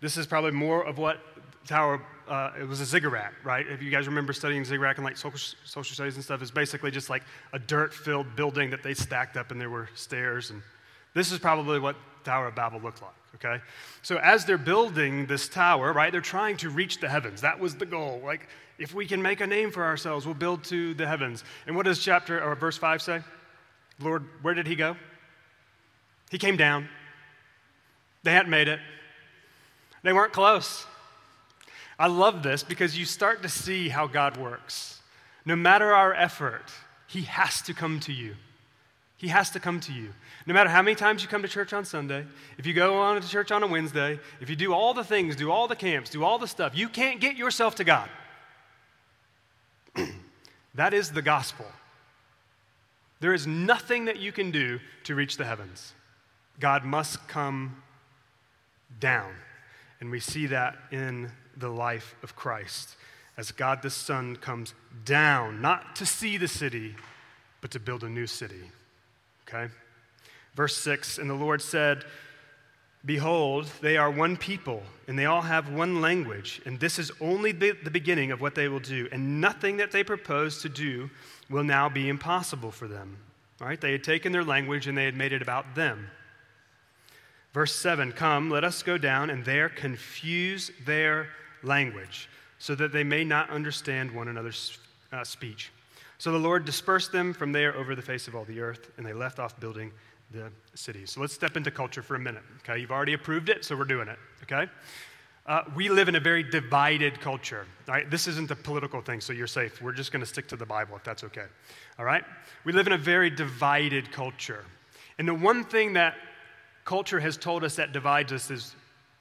this 0.00 0.16
is 0.16 0.26
probably 0.26 0.52
more 0.52 0.84
of 0.84 0.96
what 0.96 1.18
tower, 1.66 2.02
uh, 2.28 2.52
it 2.60 2.66
was 2.66 2.80
a 2.80 2.84
ziggurat, 2.84 3.32
right? 3.44 3.66
If 3.68 3.82
you 3.82 3.90
guys 3.90 4.06
remember 4.06 4.32
studying 4.32 4.64
ziggurat 4.64 4.96
and 4.96 5.04
like 5.04 5.16
social, 5.16 5.38
social 5.64 5.94
studies 5.94 6.16
and 6.16 6.24
stuff, 6.24 6.42
it's 6.42 6.50
basically 6.50 6.90
just 6.90 7.10
like 7.10 7.22
a 7.52 7.58
dirt 7.58 7.92
filled 7.94 8.34
building 8.36 8.70
that 8.70 8.82
they 8.82 8.94
stacked 8.94 9.36
up 9.36 9.50
and 9.50 9.60
there 9.60 9.70
were 9.70 9.88
stairs. 9.94 10.50
And 10.50 10.62
this 11.14 11.32
is 11.32 11.38
probably 11.38 11.78
what 11.78 11.96
Tower 12.24 12.48
of 12.48 12.54
Babel 12.54 12.80
looked 12.80 13.02
like, 13.02 13.14
okay? 13.36 13.62
So 14.02 14.18
as 14.18 14.44
they're 14.44 14.58
building 14.58 15.26
this 15.26 15.48
tower, 15.48 15.92
right, 15.92 16.10
they're 16.10 16.20
trying 16.20 16.56
to 16.58 16.70
reach 16.70 17.00
the 17.00 17.08
heavens. 17.08 17.40
That 17.40 17.58
was 17.58 17.76
the 17.76 17.86
goal. 17.86 18.20
Like, 18.24 18.48
if 18.78 18.92
we 18.92 19.06
can 19.06 19.22
make 19.22 19.40
a 19.40 19.46
name 19.46 19.70
for 19.70 19.84
ourselves, 19.84 20.26
we'll 20.26 20.34
build 20.34 20.64
to 20.64 20.94
the 20.94 21.06
heavens. 21.06 21.44
And 21.66 21.76
what 21.76 21.86
does 21.86 21.98
chapter 21.98 22.42
or 22.42 22.54
verse 22.54 22.76
5 22.76 23.00
say? 23.00 23.22
Lord, 24.00 24.24
where 24.42 24.54
did 24.54 24.66
he 24.66 24.74
go? 24.74 24.96
He 26.30 26.38
came 26.38 26.56
down. 26.56 26.88
They 28.22 28.32
hadn't 28.32 28.50
made 28.50 28.68
it. 28.68 28.80
They 30.02 30.12
weren't 30.12 30.32
close. 30.32 30.86
I 31.98 32.08
love 32.08 32.42
this 32.42 32.62
because 32.62 32.98
you 32.98 33.04
start 33.04 33.42
to 33.42 33.48
see 33.48 33.88
how 33.88 34.06
God 34.06 34.36
works. 34.36 35.00
No 35.44 35.56
matter 35.56 35.92
our 35.92 36.12
effort, 36.12 36.70
He 37.06 37.22
has 37.22 37.62
to 37.62 37.74
come 37.74 38.00
to 38.00 38.12
you. 38.12 38.34
He 39.16 39.28
has 39.28 39.50
to 39.50 39.60
come 39.60 39.80
to 39.80 39.92
you. 39.92 40.10
No 40.46 40.52
matter 40.52 40.68
how 40.68 40.82
many 40.82 40.94
times 40.94 41.22
you 41.22 41.28
come 41.28 41.42
to 41.42 41.48
church 41.48 41.72
on 41.72 41.84
Sunday, 41.84 42.26
if 42.58 42.66
you 42.66 42.74
go 42.74 43.00
on 43.00 43.20
to 43.20 43.26
church 43.26 43.50
on 43.50 43.62
a 43.62 43.66
Wednesday, 43.66 44.20
if 44.40 44.50
you 44.50 44.56
do 44.56 44.74
all 44.74 44.92
the 44.92 45.04
things, 45.04 45.36
do 45.36 45.50
all 45.50 45.66
the 45.66 45.76
camps, 45.76 46.10
do 46.10 46.22
all 46.22 46.38
the 46.38 46.46
stuff, 46.46 46.76
you 46.76 46.88
can't 46.88 47.18
get 47.18 47.36
yourself 47.36 47.76
to 47.76 47.84
God. 47.84 48.10
that 50.74 50.92
is 50.92 51.12
the 51.12 51.22
gospel. 51.22 51.66
There 53.20 53.32
is 53.32 53.46
nothing 53.46 54.04
that 54.04 54.18
you 54.18 54.32
can 54.32 54.50
do 54.50 54.80
to 55.04 55.14
reach 55.14 55.38
the 55.38 55.46
heavens. 55.46 55.94
God 56.60 56.84
must 56.84 57.26
come 57.28 57.82
down. 59.00 59.32
And 60.00 60.10
we 60.10 60.20
see 60.20 60.46
that 60.46 60.76
in 60.92 61.30
the 61.56 61.68
life 61.68 62.14
of 62.22 62.36
Christ 62.36 62.96
as 63.36 63.52
God 63.52 63.82
the 63.82 63.90
Son 63.90 64.36
comes 64.36 64.74
down, 65.04 65.60
not 65.60 65.96
to 65.96 66.06
see 66.06 66.36
the 66.36 66.48
city, 66.48 66.94
but 67.60 67.70
to 67.72 67.80
build 67.80 68.02
a 68.02 68.08
new 68.08 68.26
city. 68.26 68.70
Okay? 69.46 69.72
Verse 70.54 70.76
6 70.76 71.18
And 71.18 71.28
the 71.28 71.34
Lord 71.34 71.60
said, 71.60 72.04
Behold, 73.04 73.70
they 73.82 73.96
are 73.96 74.10
one 74.10 74.36
people, 74.36 74.82
and 75.06 75.18
they 75.18 75.26
all 75.26 75.42
have 75.42 75.70
one 75.70 76.00
language, 76.00 76.60
and 76.66 76.80
this 76.80 76.98
is 76.98 77.12
only 77.20 77.52
the 77.52 77.74
beginning 77.92 78.32
of 78.32 78.40
what 78.40 78.56
they 78.56 78.68
will 78.68 78.80
do, 78.80 79.08
and 79.12 79.40
nothing 79.40 79.76
that 79.76 79.92
they 79.92 80.02
propose 80.02 80.60
to 80.62 80.68
do 80.68 81.08
will 81.48 81.62
now 81.62 81.88
be 81.88 82.08
impossible 82.08 82.72
for 82.72 82.88
them. 82.88 83.18
All 83.60 83.68
right? 83.68 83.80
They 83.80 83.92
had 83.92 84.02
taken 84.02 84.32
their 84.32 84.44
language 84.44 84.86
and 84.86 84.98
they 84.98 85.04
had 85.04 85.14
made 85.14 85.32
it 85.32 85.40
about 85.40 85.74
them. 85.74 86.10
Verse 87.52 87.74
7 87.74 88.12
Come, 88.12 88.50
let 88.50 88.64
us 88.64 88.82
go 88.82 88.98
down 88.98 89.30
and 89.30 89.44
there 89.44 89.68
confuse 89.68 90.70
their 90.84 91.28
language, 91.62 92.28
so 92.58 92.74
that 92.74 92.92
they 92.92 93.04
may 93.04 93.24
not 93.24 93.50
understand 93.50 94.10
one 94.10 94.28
another's 94.28 94.78
uh, 95.12 95.24
speech. 95.24 95.70
So 96.18 96.32
the 96.32 96.38
Lord 96.38 96.64
dispersed 96.64 97.12
them 97.12 97.34
from 97.34 97.52
there 97.52 97.76
over 97.76 97.94
the 97.94 98.02
face 98.02 98.26
of 98.26 98.34
all 98.34 98.44
the 98.44 98.60
earth, 98.60 98.90
and 98.96 99.04
they 99.04 99.12
left 99.12 99.38
off 99.38 99.58
building 99.60 99.92
the 100.32 100.50
cities. 100.74 101.10
So 101.10 101.20
let's 101.20 101.34
step 101.34 101.56
into 101.56 101.70
culture 101.70 102.02
for 102.02 102.14
a 102.14 102.18
minute. 102.18 102.42
Okay, 102.60 102.80
you've 102.80 102.90
already 102.90 103.12
approved 103.12 103.48
it, 103.48 103.64
so 103.64 103.76
we're 103.76 103.84
doing 103.84 104.08
it. 104.08 104.18
Okay, 104.42 104.70
uh, 105.46 105.62
we 105.74 105.88
live 105.88 106.08
in 106.08 106.16
a 106.16 106.20
very 106.20 106.42
divided 106.42 107.20
culture. 107.20 107.66
All 107.86 107.94
right, 107.94 108.10
this 108.10 108.26
isn't 108.26 108.50
a 108.50 108.56
political 108.56 109.00
thing, 109.00 109.20
so 109.20 109.32
you're 109.32 109.46
safe. 109.46 109.80
We're 109.82 109.92
just 109.92 110.10
going 110.10 110.20
to 110.20 110.26
stick 110.26 110.48
to 110.48 110.56
the 110.56 110.66
Bible 110.66 110.96
if 110.96 111.04
that's 111.04 111.24
okay. 111.24 111.44
All 111.98 112.04
right, 112.04 112.24
we 112.64 112.72
live 112.72 112.86
in 112.86 112.94
a 112.94 112.98
very 112.98 113.30
divided 113.30 114.10
culture, 114.10 114.64
and 115.18 115.28
the 115.28 115.34
one 115.34 115.64
thing 115.64 115.92
that 115.92 116.14
culture 116.84 117.20
has 117.20 117.36
told 117.36 117.62
us 117.62 117.76
that 117.76 117.92
divides 117.92 118.32
us 118.32 118.50
is 118.50 118.74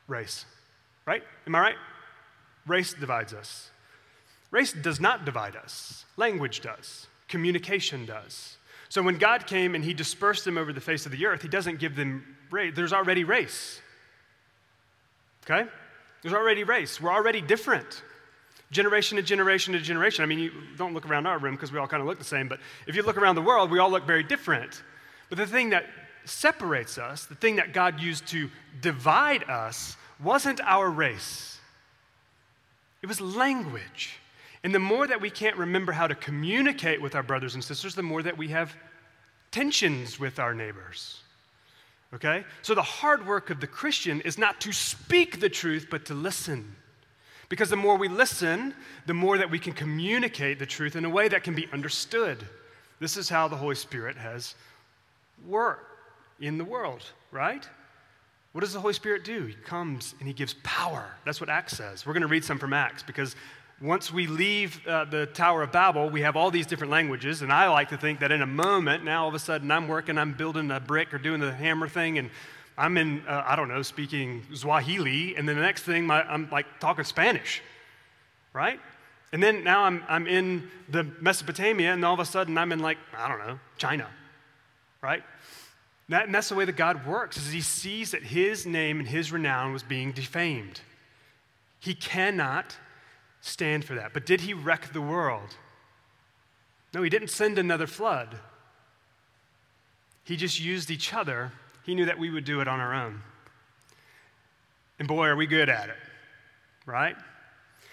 race. 0.08 0.46
Right? 1.06 1.24
Am 1.46 1.54
I 1.54 1.60
right? 1.60 1.76
Race 2.66 2.94
divides 2.94 3.34
us. 3.34 3.70
Race 4.52 4.74
does 4.74 5.00
not 5.00 5.26
divide 5.26 5.56
us, 5.56 6.06
language 6.18 6.62
does, 6.62 7.08
communication 7.28 8.06
does. 8.06 8.58
So 8.90 9.02
when 9.02 9.18
God 9.18 9.48
came 9.48 9.76
and 9.76 9.84
He 9.84 9.94
dispersed 9.94 10.46
them 10.46 10.58
over 10.58 10.72
the 10.72 10.82
face 10.82 11.06
of 11.06 11.12
the 11.12 11.26
earth, 11.26 11.42
He 11.42 11.48
doesn't 11.48 11.80
give 11.80 11.96
them 11.96 12.24
race. 12.52 12.74
There's 12.76 12.94
already 12.94 13.24
race. 13.24 13.82
Okay? 15.44 15.70
There's 16.22 16.34
already 16.34 16.64
race. 16.64 17.02
We're 17.02 17.12
already 17.12 17.42
different. 17.42 18.04
Generation 18.72 19.18
to 19.18 19.24
generation 19.24 19.74
to 19.74 19.80
generation. 19.80 20.24
I 20.24 20.26
mean, 20.26 20.40
you 20.40 20.52
don't 20.78 20.94
look 20.94 21.08
around 21.08 21.28
our 21.28 21.38
room 21.38 21.56
because 21.56 21.72
we 21.72 21.80
all 21.80 21.88
kind 21.88 22.02
of 22.02 22.08
look 22.08 22.18
the 22.18 22.24
same, 22.24 22.48
but 22.48 22.60
if 22.88 22.96
you 22.96 23.04
look 23.04 23.18
around 23.18 23.36
the 23.36 23.42
world, 23.42 23.70
we 23.70 23.80
all 23.80 23.92
look 23.92 24.06
very 24.06 24.24
different. 24.24 24.82
But 25.30 25.38
the 25.38 25.48
thing 25.48 25.72
that 25.72 25.86
separates 26.26 26.98
us, 26.98 27.26
the 27.26 27.36
thing 27.36 27.58
that 27.58 27.74
God 27.74 28.00
used 28.00 28.26
to 28.28 28.50
divide 28.82 29.44
us, 29.50 29.98
wasn't 30.24 30.62
our 30.62 30.90
race, 30.90 31.60
it 33.06 33.08
was 33.08 33.22
language. 33.22 34.18
And 34.64 34.74
the 34.74 34.80
more 34.80 35.06
that 35.06 35.22
we 35.22 35.30
can't 35.30 35.56
remember 35.58 35.92
how 35.92 36.08
to 36.08 36.16
communicate 36.16 37.00
with 37.00 37.14
our 37.14 37.22
brothers 37.22 37.54
and 37.54 37.64
sisters, 37.64 37.94
the 37.94 38.02
more 38.02 38.24
that 38.24 38.36
we 38.36 38.48
have 38.48 38.76
tensions 39.52 40.20
with 40.20 40.40
our 40.40 40.56
neighbors. 40.56 41.20
Okay? 42.16 42.44
So 42.64 42.74
the 42.74 42.82
hard 42.82 43.28
work 43.28 43.52
of 43.52 43.60
the 43.60 43.68
Christian 43.68 44.22
is 44.22 44.40
not 44.40 44.60
to 44.62 44.72
speak 44.72 45.40
the 45.40 45.50
truth, 45.50 45.86
but 45.92 46.06
to 46.06 46.16
listen. 46.16 46.76
Because 47.48 47.70
the 47.70 47.76
more 47.76 47.96
we 47.96 48.08
listen, 48.08 48.74
the 49.06 49.14
more 49.14 49.38
that 49.38 49.52
we 49.52 49.60
can 49.60 49.74
communicate 49.74 50.58
the 50.58 50.66
truth 50.66 50.96
in 50.96 51.06
a 51.06 51.10
way 51.10 51.28
that 51.28 51.44
can 51.44 51.54
be 51.54 51.70
understood. 51.72 52.44
This 53.00 53.18
is 53.18 53.30
how 53.30 53.48
the 53.48 53.56
Holy 53.56 53.76
Spirit 53.76 54.18
has 54.18 54.56
worked 55.48 55.86
in 56.40 56.58
the 56.58 56.66
world, 56.66 57.04
right? 57.32 57.70
What 58.56 58.62
does 58.62 58.72
the 58.72 58.80
Holy 58.80 58.94
Spirit 58.94 59.26
do? 59.26 59.48
He 59.48 59.54
comes 59.54 60.16
and 60.20 60.30
he 60.30 60.34
gives 60.34 60.56
power. 60.64 61.06
That's 61.26 61.42
what 61.42 61.50
Acts 61.50 61.76
says. 61.76 62.06
We're 62.06 62.14
going 62.14 62.22
to 62.22 62.30
read 62.30 62.46
some 62.46 62.58
from 62.58 62.72
Acts 62.72 63.04
because 63.04 63.36
once 63.82 64.14
we 64.14 64.28
leave 64.28 64.80
uh, 64.88 65.04
the 65.04 65.26
Tower 65.26 65.62
of 65.64 65.74
Babel, 65.74 66.10
we 66.10 66.22
have 66.22 66.38
all 66.38 66.52
these 66.52 66.66
different 66.66 66.90
languages. 66.90 67.42
And 67.42 67.52
I 67.52 67.68
like 67.68 67.90
to 67.90 67.98
think 67.98 68.22
that 68.22 68.32
in 68.32 68.42
a 68.42 68.46
moment, 68.46 69.04
now 69.04 69.24
all 69.24 69.28
of 69.28 69.36
a 69.36 69.40
sudden 69.40 69.70
I'm 69.72 69.90
working, 69.90 70.18
I'm 70.18 70.32
building 70.32 70.72
a 70.72 70.80
brick 70.80 71.14
or 71.14 71.18
doing 71.18 71.42
the 71.42 71.52
hammer 71.52 71.90
thing, 71.90 72.18
and 72.18 72.30
I'm 72.78 72.96
in, 72.96 73.28
uh, 73.28 73.44
I 73.46 73.58
don't 73.58 73.68
know, 73.68 73.82
speaking 73.82 74.46
Swahili. 74.54 75.36
And 75.36 75.50
then 75.50 75.58
the 75.58 75.62
next 75.62 75.84
thing, 75.84 76.08
my, 76.08 76.24
I'm 76.24 76.50
like 76.50 76.80
talking 76.80 77.04
Spanish, 77.04 77.62
right? 78.54 78.80
And 79.34 79.44
then 79.44 79.66
now 79.66 79.84
I'm, 79.84 80.02
I'm 80.08 80.28
in 80.28 80.70
the 80.88 81.04
Mesopotamia, 81.20 81.92
and 81.92 82.06
all 82.06 82.14
of 82.14 82.22
a 82.22 82.26
sudden 82.26 82.58
I'm 82.58 82.72
in 82.72 82.80
like, 82.80 83.00
I 83.18 83.28
don't 83.28 83.46
know, 83.46 83.60
China, 83.78 84.08
right? 85.02 85.24
That, 86.10 86.26
and 86.26 86.36
that's 86.36 86.50
the 86.50 86.56
way 86.56 86.66
that 86.66 86.76
God 86.76 87.06
works, 87.06 87.38
is 87.38 87.52
he 87.52 87.62
sees 87.62 88.12
that 88.12 88.24
his 88.24 88.66
name 88.66 89.00
and 89.00 89.08
his 89.08 89.32
renown 89.32 89.74
was 89.74 89.82
being 89.82 90.12
defamed. 90.12 90.82
He 91.80 91.96
cannot 91.96 92.76
stand 93.42 93.86
for 93.86 93.96
that. 93.96 94.14
But 94.14 94.26
did 94.26 94.42
he 94.42 94.54
wreck 94.54 94.94
the 94.94 95.02
world? 95.02 95.56
No, 96.94 97.02
he 97.02 97.10
didn't 97.10 97.30
send 97.30 97.58
another 97.58 97.88
flood. 97.88 98.38
He 100.24 100.36
just 100.36 100.60
used 100.60 100.90
each 100.90 101.14
other. 101.14 101.52
He 101.86 101.96
knew 101.96 102.06
that 102.06 102.18
we 102.18 102.30
would 102.30 102.46
do 102.46 102.62
it 102.62 102.68
on 102.68 102.80
our 102.80 102.94
own. 102.94 103.22
And 104.98 105.08
boy, 105.08 105.26
are 105.26 105.36
we 105.36 105.46
good 105.46 105.70
at 105.70 105.90
it, 105.90 105.98
right? 106.86 107.16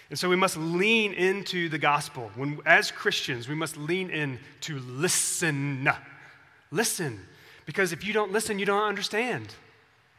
And 0.09 0.17
so 0.17 0.29
we 0.29 0.35
must 0.35 0.57
lean 0.57 1.13
into 1.13 1.69
the 1.69 1.77
gospel. 1.77 2.31
When, 2.35 2.59
as 2.65 2.91
Christians, 2.91 3.47
we 3.47 3.55
must 3.55 3.77
lean 3.77 4.09
in 4.09 4.39
to 4.61 4.79
listen. 4.79 5.89
Listen. 6.71 7.19
Because 7.65 7.93
if 7.93 8.05
you 8.05 8.13
don't 8.13 8.31
listen, 8.31 8.59
you 8.59 8.65
don't 8.65 8.83
understand. 8.83 9.53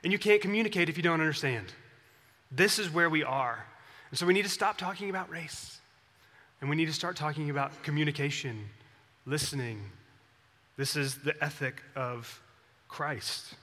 And 0.03 0.13
you 0.13 0.19
can't 0.19 0.41
communicate 0.41 0.89
if 0.89 0.97
you 0.97 1.03
don't 1.03 1.21
understand. 1.21 1.73
This 2.51 2.79
is 2.79 2.91
where 2.91 3.11
we 3.11 3.23
are. 3.23 3.65
And 4.11 4.19
so 4.19 4.27
we 4.27 4.35
need 4.35 4.45
to 4.45 4.51
stop 4.51 4.79
talking 4.79 5.11
about 5.11 5.31
race. 5.31 5.81
And 6.61 6.71
we 6.71 6.77
need 6.77 6.87
to 6.87 6.93
start 6.93 7.17
talking 7.17 7.51
about 7.51 7.83
communication, 7.83 8.69
listening. 9.27 9.81
This 10.77 10.97
is 10.97 11.17
the 11.17 11.35
ethic 11.43 11.83
of 11.97 12.41
Christ. 12.89 13.55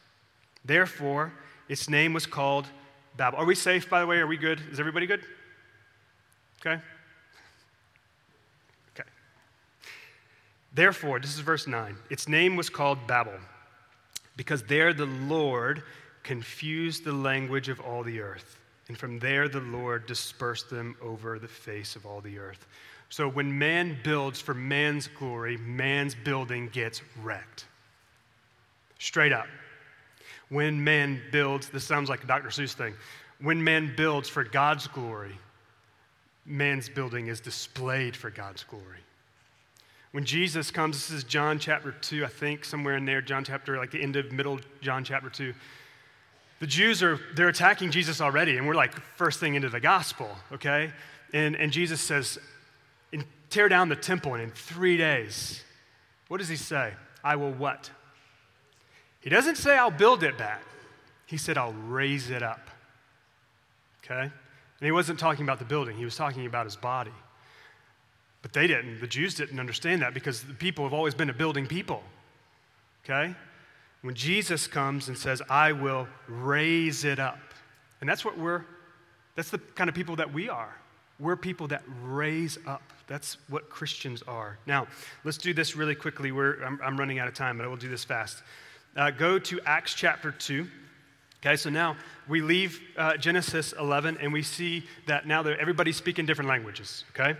Therefore, 0.66 1.32
its 1.70 1.90
name 1.90 2.14
was 2.14 2.26
called 2.26 2.68
Babel. 3.18 3.40
Are 3.40 3.46
we 3.46 3.56
safe, 3.56 3.90
by 3.90 4.02
the 4.02 4.08
way? 4.08 4.18
Are 4.18 4.28
we 4.28 4.38
good? 4.38 4.62
Is 4.72 4.80
everybody 4.80 5.08
good? 5.08 5.22
Okay. 6.60 6.82
Okay. 8.94 9.10
Therefore, 10.74 11.20
this 11.20 11.34
is 11.34 11.40
verse 11.40 11.66
9. 11.66 11.96
Its 12.10 12.28
name 12.28 12.56
was 12.56 12.70
called 12.70 13.08
Babel 13.08 13.34
because 14.38 14.64
there 14.64 14.94
the 14.94 15.06
Lord 15.06 15.84
confused 16.24 17.04
the 17.04 17.14
language 17.14 17.70
of 17.70 17.80
all 17.80 18.04
the 18.04 18.22
earth. 18.22 18.58
And 18.88 18.98
from 18.98 19.20
there 19.20 19.48
the 19.48 19.62
Lord 19.62 20.06
dispersed 20.06 20.70
them 20.70 20.96
over 21.02 21.40
the 21.40 21.48
face 21.48 21.96
of 21.96 22.06
all 22.06 22.22
the 22.22 22.38
earth. 22.38 22.68
So 23.10 23.28
when 23.28 23.58
man 23.58 23.98
builds 24.04 24.40
for 24.40 24.54
man's 24.54 25.08
glory, 25.08 25.58
man's 25.58 26.16
building 26.16 26.70
gets 26.70 27.02
wrecked. 27.22 27.66
Straight 29.00 29.34
up. 29.34 29.48
When 30.50 30.84
man 30.84 31.22
builds, 31.32 31.70
this 31.70 31.84
sounds 31.84 32.10
like 32.10 32.24
a 32.24 32.28
Dr. 32.28 32.50
Seuss 32.50 32.74
thing. 32.74 32.94
When 33.42 33.64
man 33.64 33.94
builds 33.96 34.30
for 34.30 34.44
God's 34.44 34.88
glory, 34.88 35.38
man's 36.46 36.90
building 36.90 37.28
is 37.28 37.40
displayed 37.40 38.16
for 38.16 38.30
God's 38.30 38.64
glory. 38.64 39.00
When 40.12 40.26
Jesus 40.26 40.72
comes, 40.72 40.96
this 41.08 41.18
is 41.18 41.24
John 41.24 41.58
chapter 41.58 41.92
2, 41.92 42.26
I 42.26 42.28
think, 42.28 42.66
somewhere 42.66 42.98
in 42.98 43.06
there, 43.06 43.22
John 43.22 43.44
chapter, 43.46 43.78
like 43.78 43.92
the 43.92 44.02
end 44.02 44.18
of 44.18 44.32
middle 44.32 44.60
John 44.82 45.04
chapter 45.04 45.30
2. 45.30 45.54
the 46.60 46.68
Jews 46.68 47.02
are 47.02 47.20
they're 47.36 47.48
attacking 47.48 47.92
Jesus 47.92 48.20
already, 48.20 48.58
and 48.58 48.68
we're 48.68 48.76
like 48.76 48.94
first 49.16 49.40
thing 49.40 49.56
into 49.56 49.70
the 49.70 49.80
gospel, 49.80 50.30
okay? 50.52 50.92
And, 51.34 51.56
and 51.56 51.72
Jesus 51.72 52.02
says, 52.02 52.38
tear 53.50 53.70
down 53.70 53.90
the 53.90 53.96
temple, 53.96 54.34
and 54.34 54.44
in 54.44 54.52
three 54.52 54.98
days, 54.98 55.64
what 56.28 56.40
does 56.40 56.50
he 56.50 56.56
say? 56.56 56.94
I 57.24 57.36
will 57.36 57.52
what? 57.52 57.92
He 59.20 59.30
doesn't 59.30 59.58
say, 59.58 59.78
I'll 59.78 59.92
build 59.92 60.24
it 60.24 60.38
back. 60.38 60.64
He 61.28 61.38
said, 61.38 61.58
I'll 61.58 61.74
raise 61.74 62.30
it 62.30 62.42
up. 62.42 62.70
Okay? 64.04 64.24
And 64.24 64.32
he 64.82 64.92
wasn't 64.92 65.20
talking 65.20 65.46
about 65.46 65.60
the 65.60 65.66
building, 65.66 65.96
he 65.96 66.06
was 66.06 66.16
talking 66.16 66.46
about 66.46 66.66
his 66.66 66.76
body. 66.76 67.12
But 68.42 68.54
they 68.54 68.68
didn't. 68.68 69.00
The 69.00 69.08
Jews 69.08 69.36
didn't 69.36 69.60
understand 69.60 70.02
that 70.02 70.14
because 70.14 70.44
the 70.44 70.54
people 70.54 70.84
have 70.84 70.94
always 70.94 71.14
been 71.14 71.30
a 71.30 71.34
building 71.34 71.68
people. 71.68 72.04
Okay? 73.04 73.36
When 74.02 74.16
Jesus 74.16 74.68
comes 74.68 75.08
and 75.08 75.18
says, 75.18 75.42
I 75.50 75.74
will 75.74 76.08
raise 76.28 77.06
it 77.06 77.20
up. 77.20 77.40
And 78.00 78.10
that's 78.10 78.26
what 78.26 78.38
we're, 78.38 78.66
that's 79.36 79.52
the 79.52 79.60
kind 79.60 79.90
of 79.90 79.96
people 79.96 80.16
that 80.16 80.34
we 80.34 80.50
are. 80.50 80.76
We're 81.20 81.36
people 81.36 81.68
that 81.68 81.84
raise 82.02 82.58
up. 82.66 82.82
That's 83.06 83.38
what 83.48 83.70
Christians 83.70 84.24
are. 84.28 84.58
Now, 84.66 84.88
let's 85.24 85.38
do 85.38 85.54
this 85.54 85.76
really 85.76 85.94
quickly. 85.94 86.32
We're, 86.32 86.64
I'm, 86.64 86.80
I'm 86.84 86.98
running 86.98 87.20
out 87.20 87.28
of 87.28 87.36
time, 87.36 87.58
but 87.58 87.66
I 87.66 87.68
will 87.68 87.76
do 87.76 87.90
this 87.90 88.04
fast. 88.04 88.42
Uh, 88.96 89.12
go 89.12 89.38
to 89.38 89.62
Acts 89.66 89.94
chapter 89.94 90.32
2. 90.32 90.68
Okay, 91.44 91.56
so 91.56 91.70
now 91.70 91.96
we 92.28 92.42
leave 92.42 92.82
uh, 92.98 93.18
Genesis 93.18 93.74
11 93.74 94.18
and 94.20 94.32
we 94.34 94.44
see 94.44 94.84
that 95.08 95.28
now 95.28 95.42
everybody's 95.44 95.96
speaking 95.96 96.26
different 96.26 96.50
languages, 96.50 97.04
okay? 97.12 97.38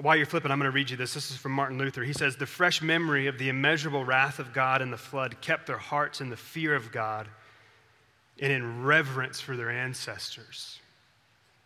While 0.00 0.16
you're 0.16 0.26
flipping, 0.26 0.52
I'm 0.52 0.58
going 0.60 0.70
to 0.70 0.74
read 0.74 0.90
you 0.90 0.96
this. 0.96 1.14
This 1.14 1.32
is 1.32 1.36
from 1.36 1.50
Martin 1.50 1.76
Luther. 1.76 2.04
He 2.04 2.12
says, 2.12 2.36
The 2.36 2.46
fresh 2.46 2.80
memory 2.80 3.26
of 3.26 3.36
the 3.36 3.48
immeasurable 3.48 4.04
wrath 4.04 4.38
of 4.38 4.52
God 4.52 4.80
in 4.80 4.92
the 4.92 4.96
flood 4.96 5.40
kept 5.40 5.66
their 5.66 5.78
hearts 5.78 6.20
in 6.20 6.30
the 6.30 6.36
fear 6.36 6.76
of 6.76 6.92
God 6.92 7.26
and 8.38 8.52
in 8.52 8.84
reverence 8.84 9.40
for 9.40 9.56
their 9.56 9.70
ancestors. 9.70 10.78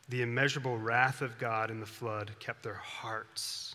The 0.09 0.23
immeasurable 0.23 0.79
wrath 0.79 1.21
of 1.21 1.39
God 1.39 1.71
in 1.71 1.79
the 1.79 1.87
flood 1.87 2.31
kept 2.41 2.63
their 2.63 2.73
hearts 2.75 3.75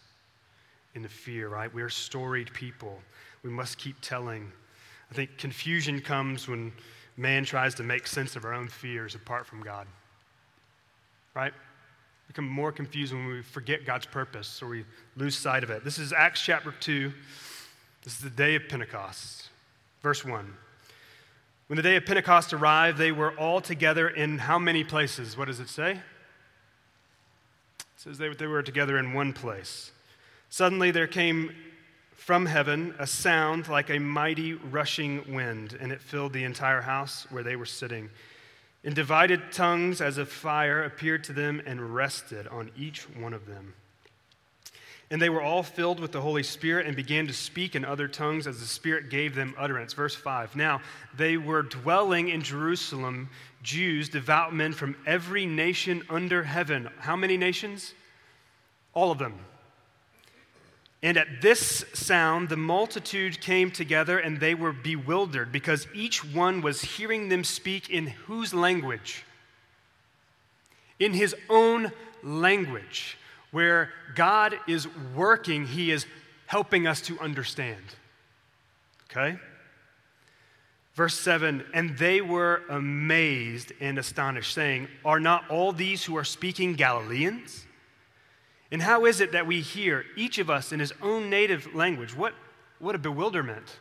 in 0.96 1.04
the 1.04 1.10
fear, 1.10 1.50
right? 1.50 1.72
We 1.72 1.84
are 1.84 1.90
storied 1.90 2.52
people. 2.52 3.00
We 3.44 3.52
must 3.52 3.78
keep 3.78 4.02
telling. 4.02 4.52
I 5.12 5.14
think 5.14 5.38
confusion 5.38 6.02
comes 6.02 6.48
when 6.48 6.74
man 7.16 7.46
tries 7.46 7.76
to 7.76 7.84
make 7.84 8.08
sense 8.08 8.36
of 8.36 8.44
our 8.44 8.54
own 8.54 8.70
fears 8.70 9.14
apart 9.14 9.46
from 9.46 9.62
God. 9.62 9.86
Right? 11.36 11.54
Become 12.28 12.48
more 12.48 12.72
confused 12.72 13.14
when 13.14 13.28
we 13.28 13.42
forget 13.42 13.86
God's 13.86 14.06
purpose 14.06 14.62
or 14.62 14.68
we 14.68 14.86
lose 15.16 15.36
sight 15.36 15.64
of 15.64 15.70
it. 15.70 15.84
This 15.84 15.98
is 15.98 16.14
Acts 16.14 16.42
chapter 16.42 16.72
2. 16.72 17.12
This 18.04 18.14
is 18.14 18.20
the 18.20 18.30
day 18.30 18.56
of 18.56 18.68
Pentecost. 18.70 19.50
Verse 20.02 20.24
1. 20.24 20.54
When 21.68 21.78
the 21.78 21.84
day 21.84 21.96
of 21.96 22.06
Pentecost 22.06 22.54
arrived, 22.54 22.98
they 22.98 23.12
were 23.12 23.32
all 23.38 23.60
together 23.60 24.08
in 24.08 24.38
how 24.38 24.58
many 24.58 24.84
places? 24.84 25.38
What 25.38 25.46
does 25.46 25.60
it 25.60 25.70
say? 25.70 25.92
It 27.80 27.86
says 27.98 28.18
they, 28.18 28.30
they 28.30 28.48
were 28.48 28.64
together 28.64 28.98
in 28.98 29.14
one 29.14 29.34
place. 29.34 29.92
Suddenly 30.50 30.92
there 30.92 31.08
came 31.08 31.52
from 32.12 32.46
heaven 32.46 32.94
a 33.00 33.08
sound 33.08 33.68
like 33.68 33.90
a 33.90 34.00
mighty 34.00 34.54
rushing 34.54 35.34
wind, 35.34 35.78
and 35.80 35.92
it 35.92 36.02
filled 36.02 36.34
the 36.34 36.44
entire 36.44 36.82
house 36.82 37.26
where 37.30 37.44
they 37.44 37.56
were 37.56 37.66
sitting. 37.66 38.10
And 38.84 38.96
divided 38.96 39.52
tongues 39.52 40.02
as 40.02 40.18
of 40.18 40.30
fire 40.30 40.84
appeared 40.84 41.24
to 41.26 41.34
them 41.34 41.62
and 41.66 41.94
rested 41.94 42.48
on 42.48 42.72
each 42.78 43.02
one 43.10 43.34
of 43.34 43.46
them. 43.46 43.74
And 45.10 45.22
they 45.22 45.30
were 45.30 45.42
all 45.42 45.64
filled 45.64 46.00
with 46.02 46.12
the 46.12 46.22
Holy 46.22 46.44
Spirit 46.44 46.86
and 46.86 46.96
began 46.96 47.28
to 47.28 47.34
speak 47.34 47.76
in 47.76 47.86
other 47.86 48.10
tongues 48.10 48.46
as 48.46 48.60
the 48.60 48.66
Spirit 48.66 49.10
gave 49.10 49.36
them 49.36 49.56
utterance. 49.58 49.94
Verse 49.94 50.16
5. 50.16 50.56
Now, 50.56 50.82
they 51.16 51.38
were 51.38 51.64
dwelling 51.64 52.28
in 52.28 52.42
Jerusalem, 52.42 53.30
Jews, 53.64 54.10
devout 54.10 54.54
men 54.54 54.74
from 54.74 54.98
every 55.06 55.46
nation 55.46 56.04
under 56.10 56.44
heaven. 56.44 56.90
How 57.00 57.16
many 57.16 57.38
nations? 57.38 57.94
All 58.94 59.12
of 59.12 59.18
them. 59.18 59.40
And 61.08 61.16
at 61.16 61.42
this 61.42 61.86
sound, 61.94 62.50
the 62.50 62.58
multitude 62.58 63.40
came 63.40 63.72
together 63.72 64.20
and 64.20 64.42
they 64.42 64.54
were 64.54 64.74
bewildered 64.74 65.54
because 65.54 65.88
each 65.94 66.26
one 66.26 66.60
was 66.60 66.82
hearing 66.82 67.30
them 67.30 67.46
speak 67.46 67.90
in 67.90 68.08
whose 68.08 68.54
language? 68.54 69.24
In 71.00 71.14
his 71.14 71.34
own 71.50 71.94
language 72.24 73.18
where 73.52 73.94
God 74.16 74.60
is 74.68 74.86
working, 75.16 75.66
He 75.66 75.92
is 75.92 76.06
helping 76.46 76.86
us 76.86 77.00
to 77.04 77.18
understand. 77.22 77.82
Okay? 79.10 79.40
Verse 80.94 81.18
7 81.18 81.64
And 81.74 81.98
they 81.98 82.20
were 82.20 82.64
amazed 82.70 83.72
and 83.80 83.98
astonished, 83.98 84.54
saying, 84.54 84.90
Are 85.06 85.22
not 85.22 85.50
all 85.50 85.72
these 85.72 86.04
who 86.04 86.18
are 86.18 86.26
speaking 86.26 86.74
Galileans? 86.74 87.67
And 88.72 88.82
how 88.82 89.06
is 89.06 89.22
it 89.22 89.32
that 89.32 89.48
we 89.48 89.62
hear, 89.62 90.06
each 90.16 90.38
of 90.38 90.50
us 90.50 90.72
in 90.72 90.80
his 90.80 90.94
own 91.02 91.30
native 91.30 91.74
language? 91.74 92.16
What, 92.16 92.34
what 92.80 92.96
a 92.96 92.98
bewilderment, 92.98 93.80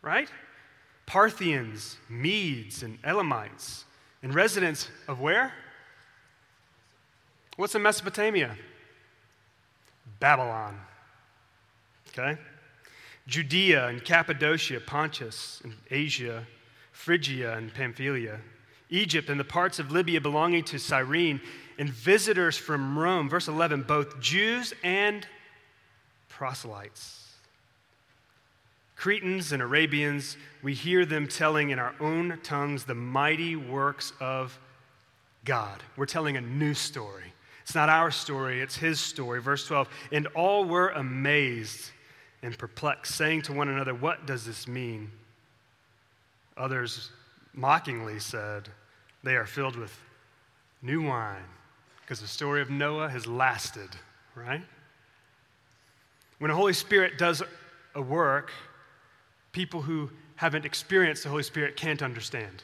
right? 0.00 0.30
Parthians, 1.06 1.96
Medes, 2.08 2.82
and 2.82 2.98
Elamites, 3.02 3.84
and 4.22 4.34
residents 4.34 4.88
of 5.08 5.20
where? 5.20 5.52
What's 7.56 7.74
in 7.74 7.82
Mesopotamia? 7.82 8.56
Babylon. 10.20 10.78
Okay? 12.10 12.38
Judea 13.26 13.88
and 13.88 14.04
Cappadocia, 14.04 14.80
Pontus 14.80 15.60
and 15.64 15.74
Asia, 15.90 16.46
Phrygia 16.92 17.56
and 17.56 17.72
Pamphylia, 17.72 18.40
Egypt 18.90 19.28
and 19.28 19.38
the 19.38 19.44
parts 19.44 19.78
of 19.78 19.92
Libya 19.92 20.20
belonging 20.20 20.64
to 20.64 20.78
Cyrene, 20.78 21.40
and 21.78 21.88
visitors 21.90 22.56
from 22.56 22.98
Rome. 22.98 23.28
Verse 23.28 23.48
11, 23.48 23.82
both 23.82 24.20
Jews 24.20 24.74
and 24.82 25.26
proselytes. 26.28 27.24
Cretans 28.96 29.52
and 29.52 29.62
Arabians, 29.62 30.36
we 30.62 30.74
hear 30.74 31.06
them 31.06 31.28
telling 31.28 31.70
in 31.70 31.78
our 31.78 31.94
own 32.00 32.38
tongues 32.42 32.84
the 32.84 32.96
mighty 32.96 33.54
works 33.54 34.12
of 34.18 34.58
God. 35.44 35.82
We're 35.96 36.06
telling 36.06 36.36
a 36.36 36.40
new 36.40 36.74
story. 36.74 37.32
It's 37.62 37.76
not 37.76 37.88
our 37.88 38.10
story, 38.10 38.60
it's 38.60 38.76
his 38.76 38.98
story. 38.98 39.40
Verse 39.40 39.66
12. 39.66 39.88
And 40.10 40.26
all 40.28 40.64
were 40.64 40.88
amazed 40.88 41.92
and 42.42 42.56
perplexed, 42.56 43.14
saying 43.14 43.42
to 43.42 43.52
one 43.52 43.68
another, 43.68 43.94
What 43.94 44.26
does 44.26 44.44
this 44.44 44.66
mean? 44.66 45.12
Others 46.56 47.10
mockingly 47.54 48.18
said, 48.18 48.68
They 49.22 49.36
are 49.36 49.46
filled 49.46 49.76
with 49.76 49.96
new 50.82 51.02
wine, 51.02 51.44
because 52.08 52.20
the 52.22 52.26
story 52.26 52.62
of 52.62 52.70
Noah 52.70 53.10
has 53.10 53.26
lasted, 53.26 53.90
right? 54.34 54.62
When 56.38 56.48
the 56.48 56.54
Holy 56.54 56.72
Spirit 56.72 57.18
does 57.18 57.42
a 57.94 58.00
work, 58.00 58.50
people 59.52 59.82
who 59.82 60.08
haven't 60.36 60.64
experienced 60.64 61.24
the 61.24 61.28
Holy 61.28 61.42
Spirit 61.42 61.76
can't 61.76 62.02
understand. 62.02 62.62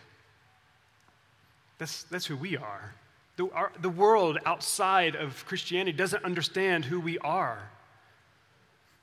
That's, 1.76 2.04
that's 2.04 2.24
who 2.24 2.38
we 2.38 2.56
are. 2.56 2.94
The, 3.36 3.50
our, 3.50 3.70
the 3.82 3.90
world 3.90 4.38
outside 4.46 5.14
of 5.14 5.44
Christianity 5.44 5.94
doesn't 5.94 6.24
understand 6.24 6.86
who 6.86 6.98
we 6.98 7.18
are. 7.18 7.70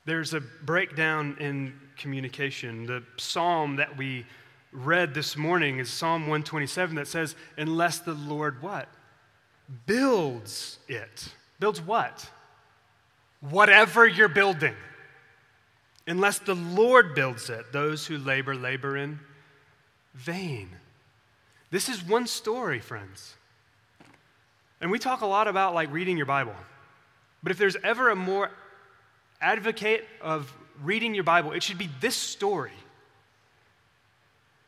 There's 0.06 0.34
a 0.34 0.39
breakdown 0.39 1.38
in 1.39 1.80
communication. 1.99 2.88
The 2.88 3.04
psalm 3.17 3.75
that 3.75 3.95
we 3.95 4.25
read 4.71 5.13
this 5.13 5.38
morning 5.38 5.77
is 5.77 5.91
Psalm 5.91 6.21
127 6.21 6.95
that 6.95 7.08
says, 7.08 7.36
Unless 7.58 7.99
the 7.99 8.13
Lord 8.13 8.60
what? 8.63 8.89
Builds 9.86 10.79
it. 10.88 11.29
Builds 11.60 11.81
what? 11.81 12.29
Whatever 13.39 14.07
you're 14.07 14.27
building. 14.27 14.75
Unless 16.07 16.39
the 16.39 16.55
Lord 16.55 17.15
builds 17.15 17.49
it, 17.49 17.71
those 17.71 18.05
who 18.05 18.17
labor, 18.17 18.55
labor 18.55 18.97
in 18.97 19.19
vain. 20.13 20.69
This 21.69 21.88
is 21.88 22.03
one 22.03 22.27
story, 22.27 22.79
friends. 22.79 23.36
And 24.81 24.91
we 24.91 24.99
talk 24.99 25.21
a 25.21 25.25
lot 25.25 25.47
about 25.47 25.73
like 25.73 25.91
reading 25.91 26.17
your 26.17 26.25
Bible. 26.25 26.55
But 27.43 27.51
if 27.51 27.57
there's 27.57 27.77
ever 27.84 28.10
a 28.10 28.15
more 28.15 28.51
advocate 29.39 30.05
of 30.21 30.51
reading 30.84 31.15
your 31.15 31.24
Bible, 31.24 31.51
it 31.51 31.63
should 31.63 31.78
be 31.78 31.89
this 32.01 32.15
story. 32.15 32.72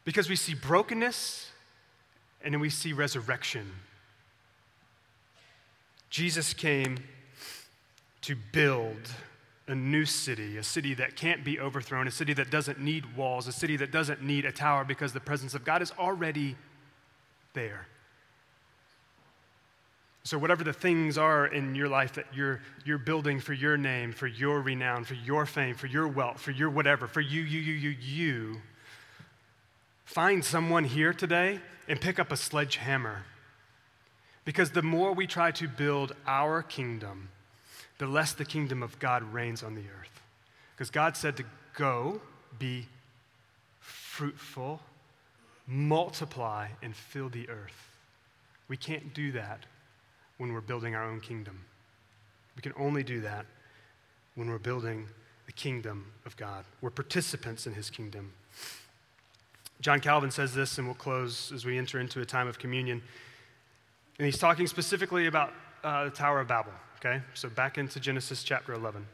Because 0.05 0.29
we 0.29 0.35
see 0.35 0.53
brokenness 0.53 1.49
and 2.43 2.53
then 2.53 2.61
we 2.61 2.69
see 2.69 2.93
resurrection. 2.93 3.71
Jesus 6.13 6.53
came 6.53 6.99
to 8.21 8.35
build 8.51 9.11
a 9.67 9.73
new 9.73 10.05
city, 10.05 10.57
a 10.57 10.63
city 10.63 10.93
that 10.93 11.15
can't 11.15 11.43
be 11.43 11.59
overthrown, 11.59 12.07
a 12.07 12.11
city 12.11 12.33
that 12.33 12.51
doesn't 12.51 12.79
need 12.79 13.17
walls, 13.17 13.47
a 13.47 13.51
city 13.51 13.77
that 13.77 13.91
doesn't 13.91 14.21
need 14.21 14.45
a 14.45 14.51
tower 14.51 14.83
because 14.83 15.11
the 15.11 15.19
presence 15.19 15.55
of 15.55 15.65
God 15.65 15.81
is 15.81 15.91
already 15.97 16.55
there. 17.55 17.87
So, 20.23 20.37
whatever 20.37 20.63
the 20.63 20.71
things 20.71 21.17
are 21.17 21.47
in 21.47 21.73
your 21.73 21.89
life 21.89 22.13
that 22.13 22.27
you're, 22.31 22.61
you're 22.85 22.99
building 22.99 23.39
for 23.39 23.53
your 23.53 23.75
name, 23.75 24.13
for 24.13 24.27
your 24.27 24.61
renown, 24.61 25.05
for 25.05 25.15
your 25.15 25.47
fame, 25.47 25.73
for 25.73 25.87
your 25.87 26.07
wealth, 26.07 26.39
for 26.39 26.51
your 26.51 26.69
whatever, 26.69 27.07
for 27.07 27.21
you, 27.21 27.41
you, 27.41 27.59
you, 27.59 27.73
you, 27.73 27.89
you, 27.99 28.61
find 30.05 30.45
someone 30.45 30.83
here 30.83 31.11
today 31.11 31.59
and 31.87 31.99
pick 31.99 32.19
up 32.19 32.31
a 32.31 32.37
sledgehammer. 32.37 33.23
Because 34.45 34.71
the 34.71 34.81
more 34.81 35.13
we 35.13 35.27
try 35.27 35.51
to 35.51 35.67
build 35.67 36.15
our 36.27 36.61
kingdom, 36.61 37.29
the 37.97 38.07
less 38.07 38.33
the 38.33 38.45
kingdom 38.45 38.83
of 38.83 38.99
God 38.99 39.23
reigns 39.33 39.63
on 39.63 39.75
the 39.75 39.81
earth. 39.81 40.21
Because 40.75 40.89
God 40.89 41.15
said 41.15 41.37
to 41.37 41.45
go, 41.77 42.21
be 42.59 42.87
fruitful, 43.79 44.81
multiply, 45.67 46.67
and 46.81 46.95
fill 46.95 47.29
the 47.29 47.49
earth. 47.49 47.89
We 48.67 48.77
can't 48.77 49.13
do 49.13 49.31
that 49.33 49.65
when 50.37 50.53
we're 50.53 50.61
building 50.61 50.95
our 50.95 51.03
own 51.03 51.21
kingdom. 51.21 51.65
We 52.55 52.61
can 52.61 52.73
only 52.77 53.03
do 53.03 53.21
that 53.21 53.45
when 54.35 54.49
we're 54.49 54.57
building 54.57 55.07
the 55.45 55.51
kingdom 55.51 56.05
of 56.25 56.35
God. 56.37 56.65
We're 56.81 56.89
participants 56.89 57.67
in 57.67 57.73
his 57.73 57.89
kingdom. 57.89 58.33
John 59.81 59.99
Calvin 59.99 60.31
says 60.31 60.53
this, 60.53 60.77
and 60.77 60.87
we'll 60.87 60.95
close 60.95 61.51
as 61.51 61.65
we 61.65 61.77
enter 61.77 61.99
into 61.99 62.21
a 62.21 62.25
time 62.25 62.47
of 62.47 62.57
communion. 62.57 63.01
And 64.19 64.25
he's 64.25 64.37
talking 64.37 64.67
specifically 64.67 65.27
about 65.27 65.53
uh, 65.83 66.05
the 66.05 66.11
Tower 66.11 66.39
of 66.39 66.47
Babel, 66.47 66.71
okay? 66.97 67.21
So 67.33 67.49
back 67.49 67.77
into 67.77 67.99
Genesis 67.99 68.43
chapter 68.43 68.73
11. 68.73 69.05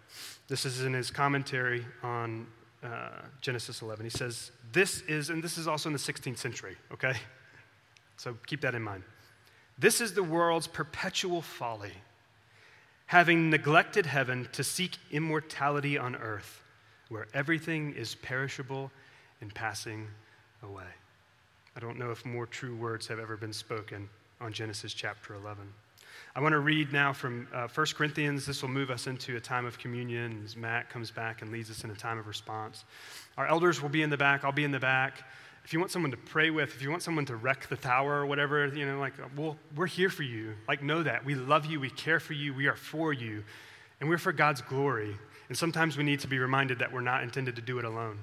This 0.47 0.65
is 0.65 0.83
in 0.83 0.93
his 0.93 1.09
commentary 1.09 1.85
on 2.03 2.47
uh, 2.83 3.09
Genesis 3.41 3.81
11. 3.81 4.05
He 4.05 4.09
says, 4.09 4.51
This 4.73 5.01
is, 5.01 5.29
and 5.29 5.41
this 5.41 5.57
is 5.57 5.67
also 5.67 5.89
in 5.89 5.93
the 5.93 5.99
16th 5.99 6.37
century, 6.37 6.75
okay? 6.91 7.13
So 8.17 8.37
keep 8.45 8.61
that 8.61 8.75
in 8.75 8.81
mind. 8.81 9.03
This 9.77 10.01
is 10.01 10.13
the 10.13 10.23
world's 10.23 10.67
perpetual 10.67 11.41
folly, 11.41 11.93
having 13.05 13.49
neglected 13.49 14.05
heaven 14.05 14.49
to 14.51 14.63
seek 14.63 14.97
immortality 15.11 15.97
on 15.97 16.17
earth, 16.17 16.61
where 17.07 17.27
everything 17.33 17.93
is 17.93 18.15
perishable 18.15 18.91
and 19.39 19.55
passing 19.55 20.07
away. 20.61 20.83
I 21.77 21.79
don't 21.79 21.97
know 21.97 22.11
if 22.11 22.25
more 22.25 22.45
true 22.45 22.75
words 22.75 23.07
have 23.07 23.19
ever 23.19 23.37
been 23.37 23.53
spoken 23.53 24.09
on 24.41 24.53
Genesis 24.53 24.93
chapter 24.93 25.33
11. 25.33 25.67
I 26.35 26.39
want 26.39 26.53
to 26.53 26.59
read 26.59 26.93
now 26.93 27.11
from 27.11 27.47
uh, 27.53 27.67
1 27.67 27.87
Corinthians. 27.95 28.45
This 28.45 28.61
will 28.61 28.69
move 28.69 28.89
us 28.89 29.07
into 29.07 29.35
a 29.35 29.39
time 29.39 29.65
of 29.65 29.77
communion 29.77 30.41
as 30.45 30.55
Matt 30.55 30.89
comes 30.89 31.11
back 31.11 31.41
and 31.41 31.51
leads 31.51 31.69
us 31.69 31.83
in 31.83 31.91
a 31.91 31.95
time 31.95 32.17
of 32.17 32.25
response. 32.25 32.85
Our 33.37 33.47
elders 33.47 33.81
will 33.81 33.89
be 33.89 34.01
in 34.01 34.09
the 34.09 34.17
back, 34.17 34.45
I'll 34.45 34.51
be 34.51 34.63
in 34.63 34.71
the 34.71 34.79
back. 34.79 35.23
If 35.65 35.73
you 35.73 35.79
want 35.79 35.91
someone 35.91 36.11
to 36.11 36.17
pray 36.17 36.51
with, 36.51 36.73
if 36.73 36.81
you 36.81 36.89
want 36.89 37.03
someone 37.03 37.25
to 37.25 37.35
wreck 37.35 37.67
the 37.67 37.75
tower 37.75 38.21
or 38.21 38.25
whatever, 38.25 38.65
you 38.67 38.85
know, 38.85 38.97
like, 38.97 39.13
well, 39.35 39.57
we're 39.75 39.87
here 39.87 40.09
for 40.09 40.23
you. 40.23 40.53
Like, 40.67 40.81
know 40.81 41.03
that. 41.03 41.25
We 41.25 41.35
love 41.35 41.65
you, 41.65 41.81
we 41.81 41.89
care 41.89 42.19
for 42.19 42.33
you, 42.33 42.53
we 42.53 42.67
are 42.67 42.77
for 42.77 43.11
you, 43.11 43.43
and 43.99 44.09
we're 44.09 44.17
for 44.17 44.31
God's 44.31 44.61
glory. 44.61 45.15
And 45.49 45.57
sometimes 45.57 45.97
we 45.97 46.03
need 46.05 46.21
to 46.21 46.27
be 46.27 46.39
reminded 46.39 46.79
that 46.79 46.93
we're 46.93 47.01
not 47.01 47.23
intended 47.23 47.57
to 47.57 47.61
do 47.61 47.77
it 47.77 47.85
alone. 47.85 48.19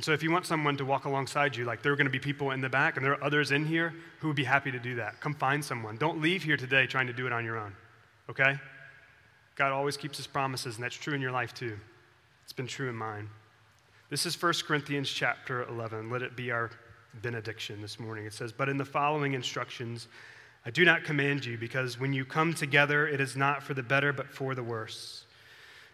And 0.00 0.04
so, 0.06 0.12
if 0.12 0.22
you 0.22 0.30
want 0.30 0.46
someone 0.46 0.78
to 0.78 0.86
walk 0.86 1.04
alongside 1.04 1.54
you, 1.54 1.66
like 1.66 1.82
there 1.82 1.92
are 1.92 1.94
going 1.94 2.06
to 2.06 2.10
be 2.10 2.18
people 2.18 2.52
in 2.52 2.62
the 2.62 2.70
back 2.70 2.96
and 2.96 3.04
there 3.04 3.12
are 3.12 3.22
others 3.22 3.52
in 3.52 3.66
here 3.66 3.92
who 4.20 4.28
would 4.28 4.36
be 4.36 4.44
happy 4.44 4.70
to 4.70 4.78
do 4.78 4.94
that. 4.94 5.20
Come 5.20 5.34
find 5.34 5.62
someone. 5.62 5.98
Don't 5.98 6.22
leave 6.22 6.42
here 6.42 6.56
today 6.56 6.86
trying 6.86 7.06
to 7.08 7.12
do 7.12 7.26
it 7.26 7.34
on 7.34 7.44
your 7.44 7.58
own, 7.58 7.74
okay? 8.30 8.58
God 9.56 9.72
always 9.72 9.98
keeps 9.98 10.16
his 10.16 10.26
promises, 10.26 10.76
and 10.76 10.84
that's 10.84 10.96
true 10.96 11.12
in 11.12 11.20
your 11.20 11.32
life 11.32 11.52
too. 11.52 11.76
It's 12.44 12.52
been 12.54 12.66
true 12.66 12.88
in 12.88 12.94
mine. 12.94 13.28
This 14.08 14.24
is 14.24 14.42
1 14.42 14.54
Corinthians 14.66 15.10
chapter 15.10 15.64
11. 15.64 16.08
Let 16.08 16.22
it 16.22 16.34
be 16.34 16.50
our 16.50 16.70
benediction 17.20 17.82
this 17.82 18.00
morning. 18.00 18.24
It 18.24 18.32
says, 18.32 18.52
But 18.52 18.70
in 18.70 18.78
the 18.78 18.86
following 18.86 19.34
instructions, 19.34 20.08
I 20.64 20.70
do 20.70 20.86
not 20.86 21.04
command 21.04 21.44
you, 21.44 21.58
because 21.58 22.00
when 22.00 22.14
you 22.14 22.24
come 22.24 22.54
together, 22.54 23.06
it 23.06 23.20
is 23.20 23.36
not 23.36 23.62
for 23.62 23.74
the 23.74 23.82
better, 23.82 24.14
but 24.14 24.30
for 24.30 24.54
the 24.54 24.62
worse. 24.62 25.26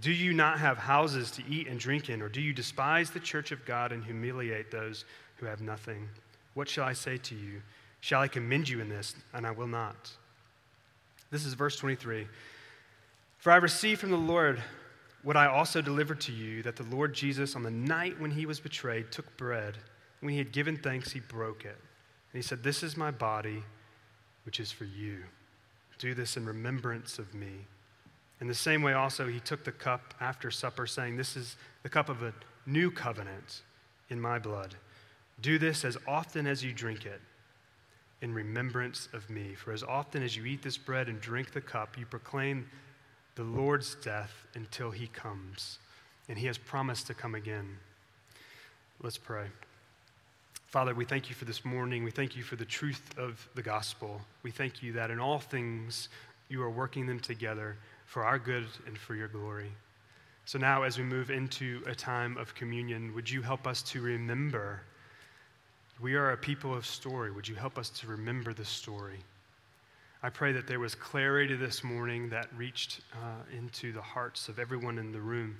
Do 0.00 0.12
you 0.12 0.32
not 0.32 0.58
have 0.58 0.78
houses 0.78 1.30
to 1.32 1.42
eat 1.48 1.66
and 1.66 1.78
drink 1.78 2.08
in, 2.08 2.22
or 2.22 2.28
do 2.28 2.40
you 2.40 2.52
despise 2.52 3.10
the 3.10 3.20
church 3.20 3.50
of 3.50 3.64
God 3.64 3.92
and 3.92 4.04
humiliate 4.04 4.70
those 4.70 5.04
who 5.36 5.46
have 5.46 5.60
nothing? 5.60 6.08
What 6.54 6.68
shall 6.68 6.84
I 6.84 6.92
say 6.92 7.16
to 7.18 7.34
you? 7.34 7.62
Shall 8.00 8.20
I 8.20 8.28
commend 8.28 8.68
you 8.68 8.80
in 8.80 8.88
this? 8.88 9.14
And 9.34 9.46
I 9.46 9.50
will 9.50 9.66
not. 9.66 10.10
This 11.30 11.44
is 11.44 11.54
verse 11.54 11.76
23. 11.76 12.26
For 13.38 13.52
I 13.52 13.56
received 13.56 14.00
from 14.00 14.10
the 14.10 14.16
Lord 14.16 14.62
what 15.22 15.36
I 15.36 15.46
also 15.46 15.82
delivered 15.82 16.20
to 16.22 16.32
you 16.32 16.62
that 16.62 16.76
the 16.76 16.84
Lord 16.84 17.12
Jesus, 17.12 17.56
on 17.56 17.62
the 17.62 17.70
night 17.70 18.20
when 18.20 18.30
he 18.30 18.46
was 18.46 18.60
betrayed, 18.60 19.10
took 19.10 19.36
bread. 19.36 19.78
When 20.20 20.32
he 20.32 20.38
had 20.38 20.52
given 20.52 20.76
thanks, 20.76 21.12
he 21.12 21.20
broke 21.20 21.64
it. 21.64 21.76
And 22.32 22.42
he 22.42 22.42
said, 22.42 22.62
This 22.62 22.82
is 22.82 22.96
my 22.96 23.10
body, 23.10 23.62
which 24.44 24.60
is 24.60 24.70
for 24.70 24.84
you. 24.84 25.24
Do 25.98 26.14
this 26.14 26.36
in 26.36 26.46
remembrance 26.46 27.18
of 27.18 27.34
me. 27.34 27.66
In 28.40 28.46
the 28.46 28.54
same 28.54 28.82
way, 28.82 28.92
also, 28.92 29.26
he 29.26 29.40
took 29.40 29.64
the 29.64 29.72
cup 29.72 30.14
after 30.20 30.50
supper, 30.50 30.86
saying, 30.86 31.16
This 31.16 31.36
is 31.36 31.56
the 31.82 31.88
cup 31.88 32.08
of 32.08 32.22
a 32.22 32.32
new 32.66 32.90
covenant 32.90 33.62
in 34.10 34.20
my 34.20 34.38
blood. 34.38 34.76
Do 35.40 35.58
this 35.58 35.84
as 35.84 35.96
often 36.06 36.46
as 36.46 36.64
you 36.64 36.72
drink 36.72 37.04
it 37.04 37.20
in 38.20 38.32
remembrance 38.32 39.08
of 39.12 39.28
me. 39.30 39.54
For 39.54 39.72
as 39.72 39.82
often 39.82 40.22
as 40.22 40.36
you 40.36 40.44
eat 40.44 40.62
this 40.62 40.76
bread 40.76 41.08
and 41.08 41.20
drink 41.20 41.52
the 41.52 41.60
cup, 41.60 41.98
you 41.98 42.06
proclaim 42.06 42.68
the 43.34 43.44
Lord's 43.44 43.94
death 43.96 44.32
until 44.54 44.90
he 44.90 45.06
comes. 45.08 45.78
And 46.28 46.38
he 46.38 46.46
has 46.46 46.58
promised 46.58 47.06
to 47.08 47.14
come 47.14 47.34
again. 47.34 47.78
Let's 49.00 49.18
pray. 49.18 49.46
Father, 50.66 50.94
we 50.94 51.04
thank 51.04 51.28
you 51.28 51.34
for 51.34 51.44
this 51.44 51.64
morning. 51.64 52.04
We 52.04 52.10
thank 52.10 52.36
you 52.36 52.42
for 52.42 52.56
the 52.56 52.64
truth 52.64 53.16
of 53.16 53.48
the 53.54 53.62
gospel. 53.62 54.20
We 54.42 54.50
thank 54.50 54.82
you 54.82 54.92
that 54.92 55.10
in 55.10 55.18
all 55.18 55.38
things 55.38 56.08
you 56.48 56.62
are 56.62 56.70
working 56.70 57.06
them 57.06 57.20
together 57.20 57.76
for 58.08 58.24
our 58.24 58.38
good 58.38 58.66
and 58.86 58.96
for 58.96 59.14
your 59.14 59.28
glory. 59.28 59.70
So 60.46 60.58
now, 60.58 60.82
as 60.82 60.96
we 60.96 61.04
move 61.04 61.30
into 61.30 61.82
a 61.86 61.94
time 61.94 62.38
of 62.38 62.54
communion, 62.54 63.14
would 63.14 63.28
you 63.30 63.42
help 63.42 63.66
us 63.66 63.82
to 63.82 64.00
remember? 64.00 64.80
We 66.00 66.14
are 66.14 66.30
a 66.30 66.36
people 66.36 66.74
of 66.74 66.86
story. 66.86 67.30
Would 67.30 67.46
you 67.46 67.54
help 67.54 67.76
us 67.76 67.90
to 67.90 68.06
remember 68.06 68.54
the 68.54 68.64
story? 68.64 69.18
I 70.22 70.30
pray 70.30 70.52
that 70.52 70.66
there 70.66 70.80
was 70.80 70.94
clarity 70.94 71.54
this 71.54 71.84
morning 71.84 72.30
that 72.30 72.48
reached 72.56 73.02
uh, 73.12 73.56
into 73.56 73.92
the 73.92 74.00
hearts 74.00 74.48
of 74.48 74.58
everyone 74.58 74.96
in 74.96 75.12
the 75.12 75.20
room, 75.20 75.58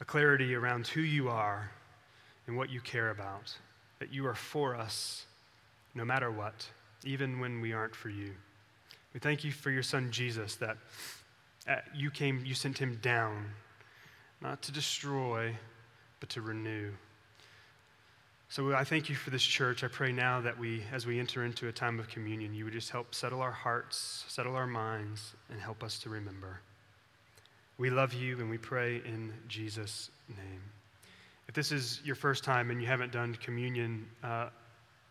a 0.00 0.06
clarity 0.06 0.54
around 0.54 0.86
who 0.86 1.02
you 1.02 1.28
are 1.28 1.70
and 2.46 2.56
what 2.56 2.70
you 2.70 2.80
care 2.80 3.10
about, 3.10 3.54
that 3.98 4.10
you 4.10 4.26
are 4.26 4.34
for 4.34 4.74
us 4.74 5.26
no 5.94 6.04
matter 6.04 6.30
what, 6.30 6.66
even 7.04 7.40
when 7.40 7.60
we 7.60 7.74
aren't 7.74 7.94
for 7.94 8.08
you. 8.08 8.30
We 9.12 9.20
thank 9.20 9.44
you 9.44 9.52
for 9.52 9.70
your 9.70 9.82
son 9.82 10.10
Jesus, 10.10 10.56
that 10.56 10.78
you 11.94 12.10
came, 12.10 12.44
you 12.44 12.54
sent 12.54 12.78
him 12.78 12.98
down, 13.02 13.46
not 14.40 14.62
to 14.62 14.72
destroy, 14.72 15.54
but 16.20 16.28
to 16.30 16.40
renew. 16.40 16.90
So 18.50 18.72
I 18.72 18.84
thank 18.84 19.10
you 19.10 19.14
for 19.14 19.28
this 19.28 19.42
church. 19.42 19.84
I 19.84 19.88
pray 19.88 20.10
now 20.10 20.40
that 20.40 20.58
we, 20.58 20.82
as 20.90 21.06
we 21.06 21.20
enter 21.20 21.44
into 21.44 21.68
a 21.68 21.72
time 21.72 22.00
of 22.00 22.08
communion, 22.08 22.54
you 22.54 22.64
would 22.64 22.72
just 22.72 22.90
help 22.90 23.14
settle 23.14 23.42
our 23.42 23.52
hearts, 23.52 24.24
settle 24.28 24.56
our 24.56 24.66
minds, 24.66 25.34
and 25.50 25.60
help 25.60 25.84
us 25.84 25.98
to 26.00 26.08
remember. 26.08 26.60
We 27.76 27.90
love 27.90 28.14
you 28.14 28.38
and 28.40 28.48
we 28.48 28.56
pray 28.56 29.02
in 29.04 29.34
Jesus' 29.48 30.10
name. 30.28 30.62
If 31.46 31.54
this 31.54 31.72
is 31.72 32.00
your 32.04 32.16
first 32.16 32.42
time 32.42 32.70
and 32.70 32.80
you 32.80 32.86
haven't 32.86 33.12
done 33.12 33.34
communion 33.34 34.06
uh, 34.24 34.48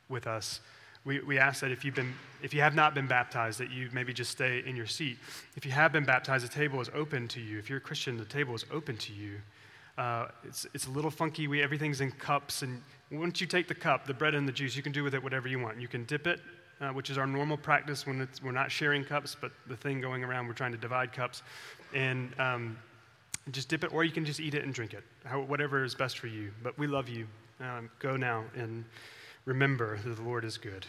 with 0.10 0.26
us, 0.26 0.62
we, 1.08 1.22
we 1.22 1.40
ask 1.40 1.62
that 1.62 1.72
if, 1.72 1.86
you've 1.86 1.96
been, 1.96 2.14
if 2.44 2.54
you 2.54 2.60
have 2.60 2.76
not 2.76 2.94
been 2.94 3.08
baptized, 3.08 3.60
that 3.60 3.72
you 3.72 3.90
maybe 3.94 4.12
just 4.12 4.30
stay 4.30 4.62
in 4.66 4.76
your 4.76 4.86
seat. 4.86 5.18
If 5.56 5.66
you 5.66 5.72
have 5.72 5.94
been 5.94 6.04
baptized, 6.04 6.44
the 6.44 6.50
table 6.50 6.82
is 6.82 6.90
open 6.94 7.30
to 7.30 7.40
you. 7.40 7.58
If 7.58 7.70
you're 7.70 7.78
a 7.78 7.82
Christian, 7.82 8.18
the 8.18 8.26
table 8.26 8.54
is 8.54 8.66
open 8.72 8.98
to 8.98 9.14
you. 9.14 9.38
Uh, 9.98 10.28
it's, 10.44 10.68
it's 10.74 10.88
a 10.88 10.92
little 10.92 11.10
funky. 11.10 11.48
We, 11.48 11.64
everything's 11.64 12.02
in 12.02 12.12
cups. 12.12 12.62
And 12.62 12.82
once 13.10 13.40
you 13.40 13.48
take 13.48 13.70
the 13.70 13.74
cup, 13.74 14.06
the 14.06 14.14
bread 14.14 14.36
and 14.36 14.46
the 14.46 14.52
juice, 14.52 14.76
you 14.76 14.84
can 14.84 14.92
do 14.92 15.02
with 15.02 15.16
it 15.16 15.24
whatever 15.24 15.48
you 15.48 15.60
want. 15.60 15.80
You 15.80 15.88
can 15.88 16.04
dip 16.04 16.28
it, 16.28 16.42
uh, 16.82 16.90
which 16.90 17.10
is 17.10 17.18
our 17.18 17.26
normal 17.26 17.56
practice 17.56 18.06
when 18.06 18.28
we're 18.44 18.52
not 18.52 18.70
sharing 18.70 19.06
cups, 19.06 19.34
but 19.40 19.54
the 19.68 19.78
thing 19.78 20.02
going 20.02 20.26
around, 20.26 20.46
we're 20.46 20.54
trying 20.54 20.74
to 20.74 20.78
divide 20.78 21.14
cups. 21.14 21.42
And 21.96 22.38
um, 22.38 22.78
just 23.52 23.70
dip 23.70 23.86
it, 23.86 23.94
or 23.94 24.04
you 24.04 24.12
can 24.12 24.26
just 24.26 24.42
eat 24.42 24.56
it 24.56 24.66
and 24.66 24.74
drink 24.74 24.94
it, 24.94 25.06
how, 25.24 25.40
whatever 25.40 25.86
is 25.86 25.96
best 25.96 26.20
for 26.20 26.28
you. 26.28 26.52
But 26.62 26.78
we 26.78 26.86
love 26.86 27.08
you. 27.08 27.28
Um, 27.62 27.90
go 28.00 28.18
now 28.18 28.44
and 28.56 28.84
remember 29.46 29.98
that 30.04 30.18
the 30.18 30.22
Lord 30.22 30.44
is 30.44 30.58
good. 30.58 30.86